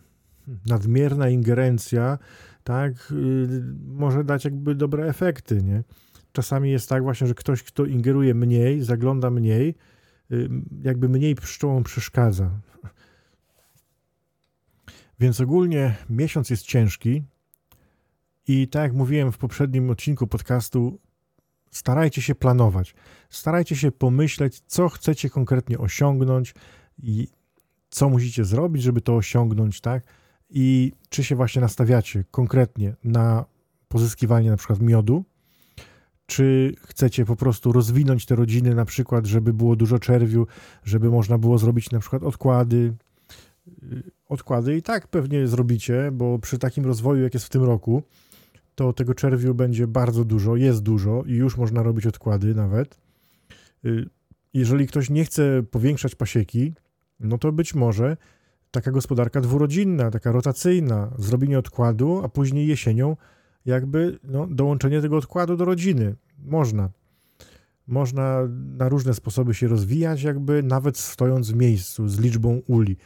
nadmierna 0.66 1.28
ingerencja, 1.28 2.18
tak, 2.64 2.92
y, 3.12 3.62
może 3.86 4.24
dać 4.24 4.44
jakby 4.44 4.74
dobre 4.74 5.08
efekty, 5.08 5.62
nie? 5.62 5.82
czasami 6.32 6.70
jest 6.70 6.88
tak 6.88 7.02
właśnie, 7.02 7.26
że 7.26 7.34
ktoś, 7.34 7.62
kto 7.62 7.84
ingeruje 7.84 8.34
mniej, 8.34 8.82
zagląda 8.82 9.30
mniej, 9.30 9.74
y, 10.32 10.48
jakby 10.82 11.08
mniej 11.08 11.34
pszczołom 11.34 11.84
przeszkadza. 11.84 12.50
Więc 15.20 15.40
ogólnie 15.40 15.96
miesiąc 16.10 16.50
jest 16.50 16.66
ciężki 16.66 17.22
i 18.48 18.68
tak 18.68 18.82
jak 18.82 18.92
mówiłem 18.92 19.32
w 19.32 19.38
poprzednim 19.38 19.90
odcinku 19.90 20.26
podcastu, 20.26 20.98
starajcie 21.70 22.22
się 22.22 22.34
planować. 22.34 22.94
Starajcie 23.30 23.76
się 23.76 23.92
pomyśleć, 23.92 24.60
co 24.66 24.88
chcecie 24.88 25.30
konkretnie 25.30 25.78
osiągnąć 25.78 26.54
i 27.02 27.28
co 27.90 28.08
musicie 28.08 28.44
zrobić, 28.44 28.82
żeby 28.82 29.00
to 29.00 29.16
osiągnąć, 29.16 29.80
tak? 29.80 30.04
I 30.50 30.92
czy 31.08 31.24
się 31.24 31.36
właśnie 31.36 31.60
nastawiacie 31.60 32.24
konkretnie 32.30 32.94
na 33.04 33.44
pozyskiwanie 33.88 34.50
na 34.50 34.56
przykład 34.56 34.80
miodu, 34.80 35.24
czy 36.26 36.74
chcecie 36.86 37.24
po 37.24 37.36
prostu 37.36 37.72
rozwinąć 37.72 38.26
te 38.26 38.36
rodziny, 38.36 38.74
na 38.74 38.84
przykład, 38.84 39.26
żeby 39.26 39.52
było 39.52 39.76
dużo 39.76 39.98
czerwiu, 39.98 40.46
żeby 40.84 41.10
można 41.10 41.38
było 41.38 41.58
zrobić 41.58 41.90
na 41.90 41.98
przykład 41.98 42.22
odkłady. 42.22 42.94
Y, 43.82 44.02
odkłady 44.28 44.76
i 44.76 44.82
tak 44.82 45.08
pewnie 45.08 45.46
zrobicie, 45.46 46.10
bo 46.12 46.38
przy 46.38 46.58
takim 46.58 46.84
rozwoju, 46.84 47.22
jak 47.22 47.34
jest 47.34 47.46
w 47.46 47.48
tym 47.50 47.62
roku, 47.62 48.02
to 48.74 48.92
tego 48.92 49.14
czerwiu 49.14 49.54
będzie 49.54 49.86
bardzo 49.86 50.24
dużo, 50.24 50.56
jest 50.56 50.82
dużo 50.82 51.22
i 51.26 51.32
już 51.32 51.56
można 51.56 51.82
robić 51.82 52.06
odkłady 52.06 52.54
nawet. 52.54 53.00
Y, 53.84 54.06
jeżeli 54.54 54.86
ktoś 54.86 55.10
nie 55.10 55.24
chce 55.24 55.62
powiększać 55.70 56.14
pasieki, 56.14 56.74
no 57.20 57.38
to 57.38 57.52
być 57.52 57.74
może 57.74 58.16
taka 58.70 58.90
gospodarka 58.90 59.40
dwurodzinna, 59.40 60.10
taka 60.10 60.32
rotacyjna, 60.32 61.10
zrobienie 61.18 61.58
odkładu, 61.58 62.20
a 62.24 62.28
później 62.28 62.66
jesienią 62.66 63.16
jakby 63.66 64.18
no, 64.24 64.46
dołączenie 64.46 65.00
tego 65.00 65.16
odkładu 65.16 65.56
do 65.56 65.64
rodziny. 65.64 66.14
Można. 66.44 66.90
Można 67.86 68.48
na 68.76 68.88
różne 68.88 69.14
sposoby 69.14 69.54
się 69.54 69.68
rozwijać, 69.68 70.22
jakby 70.22 70.62
nawet 70.62 70.98
stojąc 70.98 71.50
w 71.50 71.56
miejscu 71.56 72.08
z 72.08 72.20
liczbą 72.20 72.62
uli, 72.66 72.96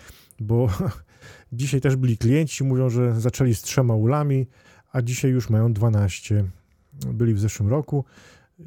bo 0.40 0.68
dzisiaj 1.52 1.80
też 1.80 1.96
byli 1.96 2.18
klienci, 2.18 2.64
mówią, 2.64 2.90
że 2.90 3.20
zaczęli 3.20 3.54
z 3.54 3.62
trzema 3.62 3.94
ulami, 3.94 4.46
a 4.96 5.02
dzisiaj 5.02 5.30
już 5.30 5.50
mają 5.50 5.72
12. 5.72 6.44
Byli 7.12 7.34
w 7.34 7.40
zeszłym 7.40 7.68
roku 7.68 8.04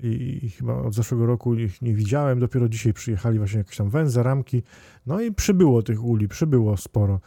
i 0.04 0.50
chyba 0.58 0.82
od 0.82 0.94
zeszłego 0.94 1.26
roku 1.26 1.56
ich 1.56 1.82
nie 1.82 1.94
widziałem, 1.94 2.40
dopiero 2.40 2.70
dzisiaj 2.70 2.94
przyjechali 2.94 3.38
właśnie 3.38 3.58
jakieś 3.58 3.78
tam 3.78 3.90
węze, 3.90 4.24
ramki, 4.24 4.64
no 5.06 5.22
i 5.22 5.32
przybyło 5.32 5.84
tych 5.84 6.04
uli, 6.04 6.28
przybyło 6.28 6.78
sporo. 6.78 7.20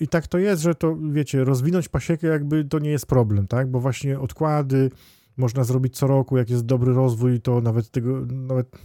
I 0.00 0.08
tak 0.08 0.26
to 0.26 0.38
jest, 0.38 0.62
że 0.62 0.74
to, 0.74 0.96
wiecie, 1.10 1.44
rozwinąć 1.44 1.88
pasiekę 1.88 2.26
jakby 2.26 2.64
to 2.64 2.78
nie 2.78 2.90
jest 2.90 3.06
problem, 3.06 3.46
tak, 3.46 3.70
bo 3.70 3.80
właśnie 3.80 4.20
odkłady 4.20 4.90
można 5.36 5.64
zrobić 5.64 5.96
co 5.96 6.06
roku, 6.06 6.36
jak 6.36 6.50
jest 6.50 6.66
dobry 6.66 6.92
rozwój, 6.94 7.40
to 7.40 7.60
nawet 7.60 7.90
tego, 7.90 8.26
nawet, 8.26 8.78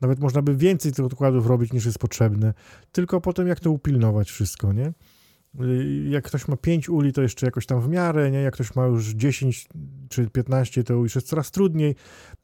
nawet 0.00 0.20
można 0.20 0.42
by 0.42 0.56
więcej 0.56 0.92
tych 0.92 1.04
odkładów 1.04 1.46
robić 1.46 1.72
niż 1.72 1.86
jest 1.86 1.98
potrzebne, 1.98 2.54
tylko 2.92 3.20
potem 3.20 3.46
jak 3.46 3.60
to 3.60 3.70
upilnować 3.70 4.30
wszystko, 4.30 4.72
nie? 4.72 4.92
Y, 5.60 6.04
jak 6.08 6.24
ktoś 6.24 6.48
ma 6.48 6.56
5 6.56 6.88
uli, 6.88 7.12
to 7.12 7.22
jeszcze 7.22 7.46
jakoś 7.46 7.66
tam 7.66 7.80
w 7.80 7.88
miarę, 7.88 8.30
nie? 8.30 8.38
Jak 8.38 8.54
ktoś 8.54 8.74
ma 8.74 8.86
już 8.86 9.08
10 9.08 9.68
czy 10.08 10.30
15, 10.30 10.84
to 10.84 10.94
już 10.94 11.14
jest 11.14 11.26
coraz 11.26 11.50
trudniej. 11.50 11.94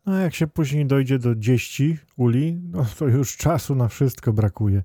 No 0.07 0.13
a 0.13 0.21
jak 0.21 0.35
się 0.35 0.47
później 0.47 0.87
dojdzie 0.87 1.19
do 1.19 1.35
10 1.35 2.07
uli, 2.17 2.61
no 2.71 2.87
to 2.99 3.09
już 3.09 3.37
czasu 3.37 3.75
na 3.75 3.89
wszystko 3.89 4.33
brakuje. 4.33 4.83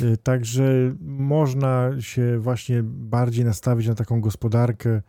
Y, 0.00 0.16
także 0.16 0.94
można 1.00 1.90
się 2.00 2.38
właśnie 2.38 2.82
bardziej 2.84 3.44
nastawić 3.44 3.86
na 3.86 3.94
taką 3.94 4.20
gospodarkę. 4.20 5.02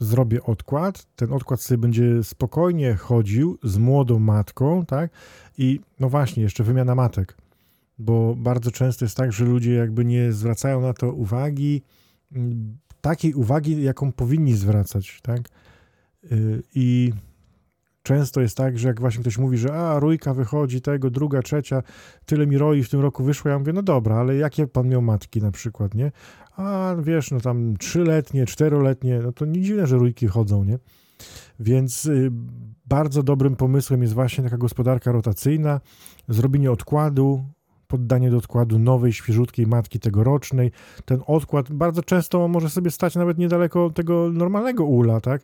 Zrobię 0.00 0.42
odkład, 0.42 1.06
ten 1.16 1.32
odkład 1.32 1.60
sobie 1.60 1.78
będzie 1.78 2.24
spokojnie 2.24 2.94
chodził 2.94 3.58
z 3.62 3.78
młodą 3.78 4.18
matką, 4.18 4.86
tak? 4.86 5.10
I 5.58 5.80
no 6.00 6.08
właśnie, 6.08 6.42
jeszcze 6.42 6.64
wymiana 6.64 6.94
matek 6.94 7.36
bo 7.98 8.34
bardzo 8.36 8.70
często 8.70 9.04
jest 9.04 9.16
tak, 9.16 9.32
że 9.32 9.44
ludzie 9.44 9.74
jakby 9.74 10.04
nie 10.04 10.32
zwracają 10.32 10.80
na 10.80 10.92
to 10.92 11.12
uwagi, 11.12 11.82
takiej 13.00 13.34
uwagi, 13.34 13.82
jaką 13.82 14.12
powinni 14.12 14.54
zwracać, 14.54 15.20
tak? 15.22 15.40
Y, 16.32 16.62
I 16.74 17.12
często 18.02 18.40
jest 18.40 18.56
tak, 18.56 18.78
że 18.78 18.88
jak 18.88 19.00
właśnie 19.00 19.20
ktoś 19.20 19.38
mówi, 19.38 19.58
że 19.58 19.74
a, 19.74 19.98
rójka 19.98 20.34
wychodzi, 20.34 20.80
tego, 20.80 21.10
druga, 21.10 21.42
trzecia, 21.42 21.82
tyle 22.26 22.46
mi 22.46 22.58
roi 22.58 22.82
w 22.82 22.88
tym 22.88 23.00
roku 23.00 23.24
wyszło, 23.24 23.50
ja 23.50 23.58
mówię, 23.58 23.72
no 23.72 23.82
dobra, 23.82 24.16
ale 24.16 24.36
jakie 24.36 24.66
pan 24.66 24.88
miał 24.88 25.02
matki 25.02 25.42
na 25.42 25.50
przykład, 25.50 25.94
nie? 25.94 26.12
A, 26.56 26.96
wiesz, 27.02 27.30
no 27.30 27.40
tam 27.40 27.76
trzyletnie, 27.76 28.46
czteroletnie, 28.46 29.20
no 29.20 29.32
to 29.32 29.44
nie 29.44 29.60
dziwne, 29.60 29.86
że 29.86 29.96
rójki 29.96 30.26
chodzą, 30.26 30.64
nie? 30.64 30.78
Więc 31.60 32.06
y, 32.06 32.30
bardzo 32.86 33.22
dobrym 33.22 33.56
pomysłem 33.56 34.02
jest 34.02 34.14
właśnie 34.14 34.44
taka 34.44 34.56
gospodarka 34.56 35.12
rotacyjna, 35.12 35.80
zrobienie 36.28 36.72
odkładu, 36.72 37.44
poddanie 37.88 38.30
do 38.30 38.36
odkładu 38.36 38.78
nowej, 38.78 39.12
świeżutkiej 39.12 39.66
matki 39.66 40.00
tegorocznej. 40.00 40.70
Ten 41.04 41.20
odkład 41.26 41.72
bardzo 41.72 42.02
często 42.02 42.48
może 42.48 42.70
sobie 42.70 42.90
stać 42.90 43.14
nawet 43.14 43.38
niedaleko 43.38 43.90
tego 43.90 44.30
normalnego 44.32 44.84
ula, 44.84 45.20
tak? 45.20 45.42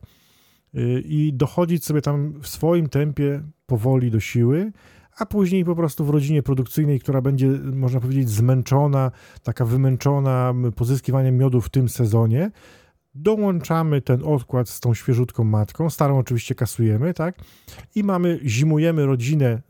Y, 0.75 1.03
I 1.07 1.33
dochodzić 1.33 1.85
sobie 1.85 2.03
tam 2.03 2.41
w 2.41 2.49
swoim 2.49 2.89
tempie 2.89 3.43
powoli 3.67 4.11
do 4.11 4.21
siły, 4.21 4.73
a 5.19 5.27
później 5.27 5.65
po 5.65 5.77
prostu 5.77 6.05
w 6.05 6.11
rodzinie 6.11 6.43
produkcyjnej, 6.43 7.01
która 7.01 7.21
będzie, 7.21 7.49
można 7.73 8.01
powiedzieć, 8.01 8.29
zmęczona, 8.29 9.11
taka 9.43 9.65
wymęczona 9.65 10.55
pozyskiwaniem 10.77 11.39
miodu 11.39 11.61
w 11.61 11.71
tym 11.71 11.89
sezonie, 11.89 12.51
dołączamy 13.15 14.01
ten 14.01 14.23
odkład 14.25 14.69
z 14.69 14.81
tą 14.81 14.95
świeżutką 14.95 15.45
matką, 15.45 15.91
starą 15.91 16.19
oczywiście 16.19 16.55
kasujemy, 16.55 17.15
tak? 17.15 17.39
I 17.95 18.05
mamy, 18.05 18.41
zimujemy 18.45 19.07
rodzinę 19.07 19.63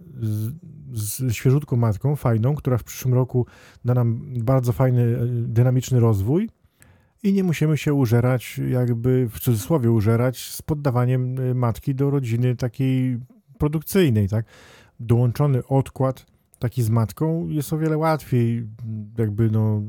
z, 0.95 1.33
świeżutką 1.33 1.77
matką, 1.77 2.17
fajną, 2.17 2.55
która 2.55 2.79
w 2.79 2.85
przyszłym 2.85 3.15
roku 3.15 3.47
da 3.85 3.95
nam 3.95 4.21
bardzo 4.41 4.73
fajny, 4.73 5.03
e, 5.03 5.27
dynamiczny 5.27 6.01
rozwój 6.01 6.51
i 7.23 7.33
nie 7.33 7.45
musimy 7.45 7.77
się 7.77 7.95
użerać, 7.95 8.61
jakby 8.69 9.29
w 9.29 9.41
cudzysłowie 9.41 9.91
użerać 9.91 10.51
z 10.51 10.63
poddawaniem 10.63 11.39
e, 11.39 11.55
matki 11.55 11.95
do 11.95 12.11
rodziny 12.11 12.57
takiej 12.57 13.19
produkcyjnej, 13.59 14.29
tak? 14.29 14.47
Dołączony 15.01 15.67
odkład 15.67 16.27
taki 16.59 16.83
z 16.83 16.91
matką 16.91 17.49
jest 17.49 17.73
o 17.73 17.79
wiele 17.79 17.99
łatwiej 17.99 18.67
jakby 19.19 19.51
no 19.51 19.83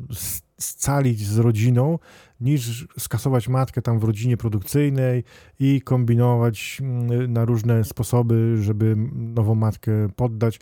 scalić 0.59 1.25
z 1.25 1.37
rodziną, 1.37 1.99
niż 2.41 2.87
skasować 2.99 3.47
matkę 3.47 3.81
tam 3.81 3.99
w 3.99 4.03
rodzinie 4.03 4.37
produkcyjnej 4.37 5.23
i 5.59 5.81
kombinować 5.81 6.81
na 7.27 7.45
różne 7.45 7.83
sposoby, 7.83 8.57
żeby 8.61 8.95
nową 9.13 9.55
matkę 9.55 9.91
poddać. 10.15 10.59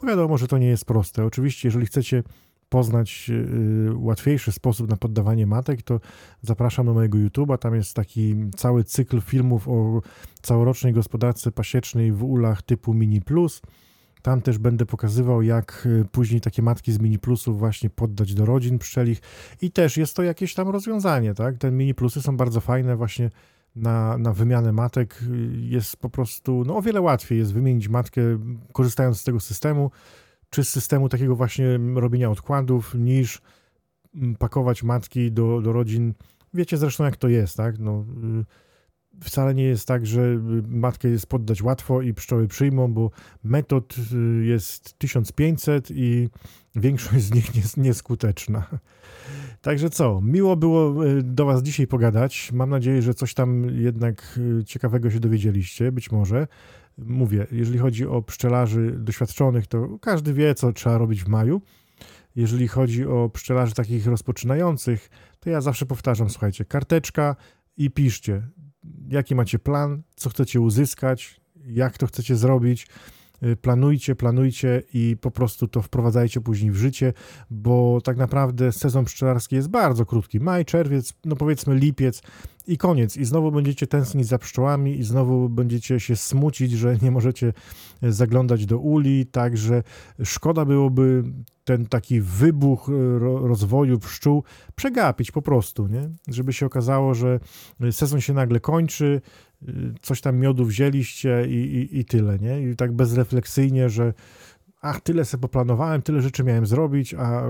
Bo 0.00 0.06
wiadomo, 0.06 0.38
że 0.38 0.48
to 0.48 0.58
nie 0.58 0.66
jest 0.66 0.84
proste. 0.84 1.24
Oczywiście, 1.24 1.68
jeżeli 1.68 1.86
chcecie 1.86 2.22
poznać 2.68 3.30
y, 3.30 3.90
łatwiejszy 3.94 4.52
sposób 4.52 4.90
na 4.90 4.96
poddawanie 4.96 5.46
matek, 5.46 5.82
to 5.82 6.00
zapraszam 6.42 6.86
do 6.86 6.94
mojego 6.94 7.18
YouTube'a. 7.18 7.58
Tam 7.58 7.74
jest 7.74 7.94
taki 7.94 8.36
cały 8.56 8.84
cykl 8.84 9.20
filmów 9.20 9.68
o 9.68 10.02
całorocznej 10.42 10.92
gospodarce 10.92 11.52
pasiecznej 11.52 12.12
w 12.12 12.24
ulach 12.24 12.62
typu 12.62 12.94
Mini 12.94 13.20
Plus. 13.20 13.62
Tam 14.22 14.42
też 14.42 14.58
będę 14.58 14.86
pokazywał, 14.86 15.42
jak 15.42 15.86
y, 15.86 16.04
później 16.12 16.40
takie 16.40 16.62
matki 16.62 16.92
z 16.92 17.00
mini 17.00 17.18
plusów 17.18 17.58
właśnie 17.58 17.90
poddać 17.90 18.34
do 18.34 18.46
rodzin 18.46 18.78
pszczelich 18.78 19.20
i 19.62 19.70
też 19.70 19.96
jest 19.96 20.16
to 20.16 20.22
jakieś 20.22 20.54
tam 20.54 20.68
rozwiązanie, 20.68 21.34
tak? 21.34 21.58
Te 21.58 21.70
mini 21.70 21.94
plusy 21.94 22.22
są 22.22 22.36
bardzo 22.36 22.60
fajne 22.60 22.96
właśnie 22.96 23.30
na, 23.76 24.18
na 24.18 24.32
wymianę 24.32 24.72
matek. 24.72 25.20
Jest 25.52 25.96
po 25.96 26.10
prostu, 26.10 26.64
no 26.66 26.76
o 26.76 26.82
wiele 26.82 27.00
łatwiej 27.00 27.38
jest 27.38 27.54
wymienić 27.54 27.88
matkę 27.88 28.20
korzystając 28.72 29.20
z 29.20 29.24
tego 29.24 29.40
systemu, 29.40 29.90
czy 30.50 30.64
z 30.64 30.68
systemu 30.68 31.08
takiego 31.08 31.36
właśnie 31.36 31.78
robienia 31.94 32.30
odkładów, 32.30 32.94
niż 32.94 33.40
mm, 34.14 34.36
pakować 34.36 34.82
matki 34.82 35.32
do, 35.32 35.60
do 35.60 35.72
rodzin. 35.72 36.14
Wiecie 36.54 36.76
zresztą 36.76 37.04
jak 37.04 37.16
to 37.16 37.28
jest, 37.28 37.56
tak? 37.56 37.78
No, 37.78 38.04
y, 38.40 38.44
wcale 39.20 39.54
nie 39.54 39.64
jest 39.64 39.88
tak, 39.88 40.06
że 40.06 40.20
matkę 40.68 41.08
jest 41.08 41.26
poddać 41.26 41.62
łatwo 41.62 42.02
i 42.02 42.14
pszczoły 42.14 42.48
przyjmą, 42.48 42.92
bo 42.92 43.10
metod 43.44 43.96
y, 44.12 44.44
jest 44.44 44.98
1500 44.98 45.90
i 45.90 46.28
większość 46.76 47.24
z 47.24 47.34
nich 47.34 47.56
jest 47.56 47.76
nieskuteczna. 47.76 48.66
Także 49.60 49.90
co, 49.90 50.20
miło 50.20 50.56
było 50.56 51.06
y, 51.06 51.22
do 51.22 51.44
Was 51.46 51.62
dzisiaj 51.62 51.86
pogadać. 51.86 52.52
Mam 52.52 52.70
nadzieję, 52.70 53.02
że 53.02 53.14
coś 53.14 53.34
tam 53.34 53.64
jednak 53.80 54.38
y, 54.60 54.64
ciekawego 54.64 55.10
się 55.10 55.20
dowiedzieliście, 55.20 55.92
być 55.92 56.12
może. 56.12 56.46
Mówię, 56.98 57.46
jeżeli 57.52 57.78
chodzi 57.78 58.06
o 58.06 58.22
pszczelarzy 58.22 58.94
doświadczonych, 58.98 59.66
to 59.66 59.98
każdy 59.98 60.32
wie, 60.32 60.54
co 60.54 60.72
trzeba 60.72 60.98
robić 60.98 61.24
w 61.24 61.28
maju. 61.28 61.62
Jeżeli 62.36 62.68
chodzi 62.68 63.06
o 63.06 63.28
pszczelarzy 63.28 63.74
takich 63.74 64.06
rozpoczynających, 64.06 65.10
to 65.40 65.50
ja 65.50 65.60
zawsze 65.60 65.86
powtarzam, 65.86 66.30
słuchajcie, 66.30 66.64
karteczka 66.64 67.36
i 67.76 67.90
piszcie 67.90 68.42
jaki 69.08 69.34
macie 69.34 69.58
plan, 69.58 70.02
co 70.16 70.30
chcecie 70.30 70.60
uzyskać, 70.60 71.40
jak 71.66 71.98
to 71.98 72.06
chcecie 72.06 72.36
zrobić. 72.36 72.86
Y, 73.42 73.56
planujcie, 73.56 74.14
planujcie 74.14 74.82
i 74.94 75.16
po 75.20 75.30
prostu 75.30 75.68
to 75.68 75.82
wprowadzajcie 75.82 76.40
później 76.40 76.70
w 76.70 76.76
życie, 76.76 77.12
bo 77.50 78.00
tak 78.04 78.16
naprawdę 78.16 78.72
sezon 78.72 79.04
pszczelarski 79.04 79.56
jest 79.56 79.68
bardzo 79.68 80.06
krótki. 80.06 80.40
Maj, 80.40 80.64
czerwiec, 80.64 81.12
no 81.24 81.36
powiedzmy 81.36 81.74
lipiec 81.74 82.22
i 82.66 82.78
koniec. 82.78 83.16
I 83.16 83.24
znowu 83.24 83.52
będziecie 83.52 83.86
tęsknić 83.86 84.26
za 84.26 84.38
pszczołami 84.38 84.98
i 84.98 85.02
znowu 85.02 85.48
będziecie 85.48 86.00
się 86.00 86.16
smucić, 86.16 86.72
że 86.72 86.96
nie 87.02 87.10
możecie 87.10 87.52
zaglądać 88.02 88.66
do 88.66 88.78
uli, 88.78 89.26
także 89.26 89.82
szkoda 90.24 90.64
byłoby 90.64 91.24
ten 91.66 91.86
taki 91.86 92.20
wybuch 92.20 92.88
e, 92.88 92.92
rozwoju 93.48 93.98
pszczół 93.98 94.44
przegapić 94.74 95.30
po 95.30 95.42
prostu, 95.42 95.86
nie? 95.86 96.10
Żeby 96.28 96.52
się 96.52 96.66
okazało, 96.66 97.14
że 97.14 97.40
sezon 97.90 98.20
się 98.20 98.32
nagle 98.32 98.60
kończy, 98.60 99.20
e, 99.62 99.72
coś 100.02 100.20
tam 100.20 100.36
miodu 100.36 100.64
wzięliście 100.64 101.46
i, 101.48 101.54
i, 101.54 101.98
i 101.98 102.04
tyle, 102.04 102.38
nie? 102.38 102.70
I 102.70 102.76
tak 102.76 102.92
bezrefleksyjnie, 102.92 103.90
że 103.90 104.14
ach, 104.80 105.00
tyle 105.00 105.24
sobie 105.24 105.40
poplanowałem, 105.40 106.02
tyle 106.02 106.22
rzeczy 106.22 106.44
miałem 106.44 106.66
zrobić, 106.66 107.14
a 107.14 107.42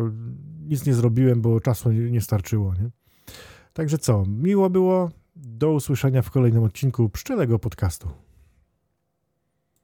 nic 0.67 0.87
nie 0.87 0.95
zrobiłem, 0.95 1.41
bo 1.41 1.61
czasu 1.61 1.93
nie 1.93 2.21
starczyło, 2.21 2.75
nie? 2.75 2.91
Także 3.73 3.99
co, 3.99 4.25
miło 4.27 4.71
było. 4.71 5.11
Do 5.37 5.73
usłyszenia 5.73 6.23
w 6.23 6.31
kolejnym 6.31 6.63
odcinku 6.63 7.09
Pszczelego 7.09 7.59
Podcastu. 7.59 8.26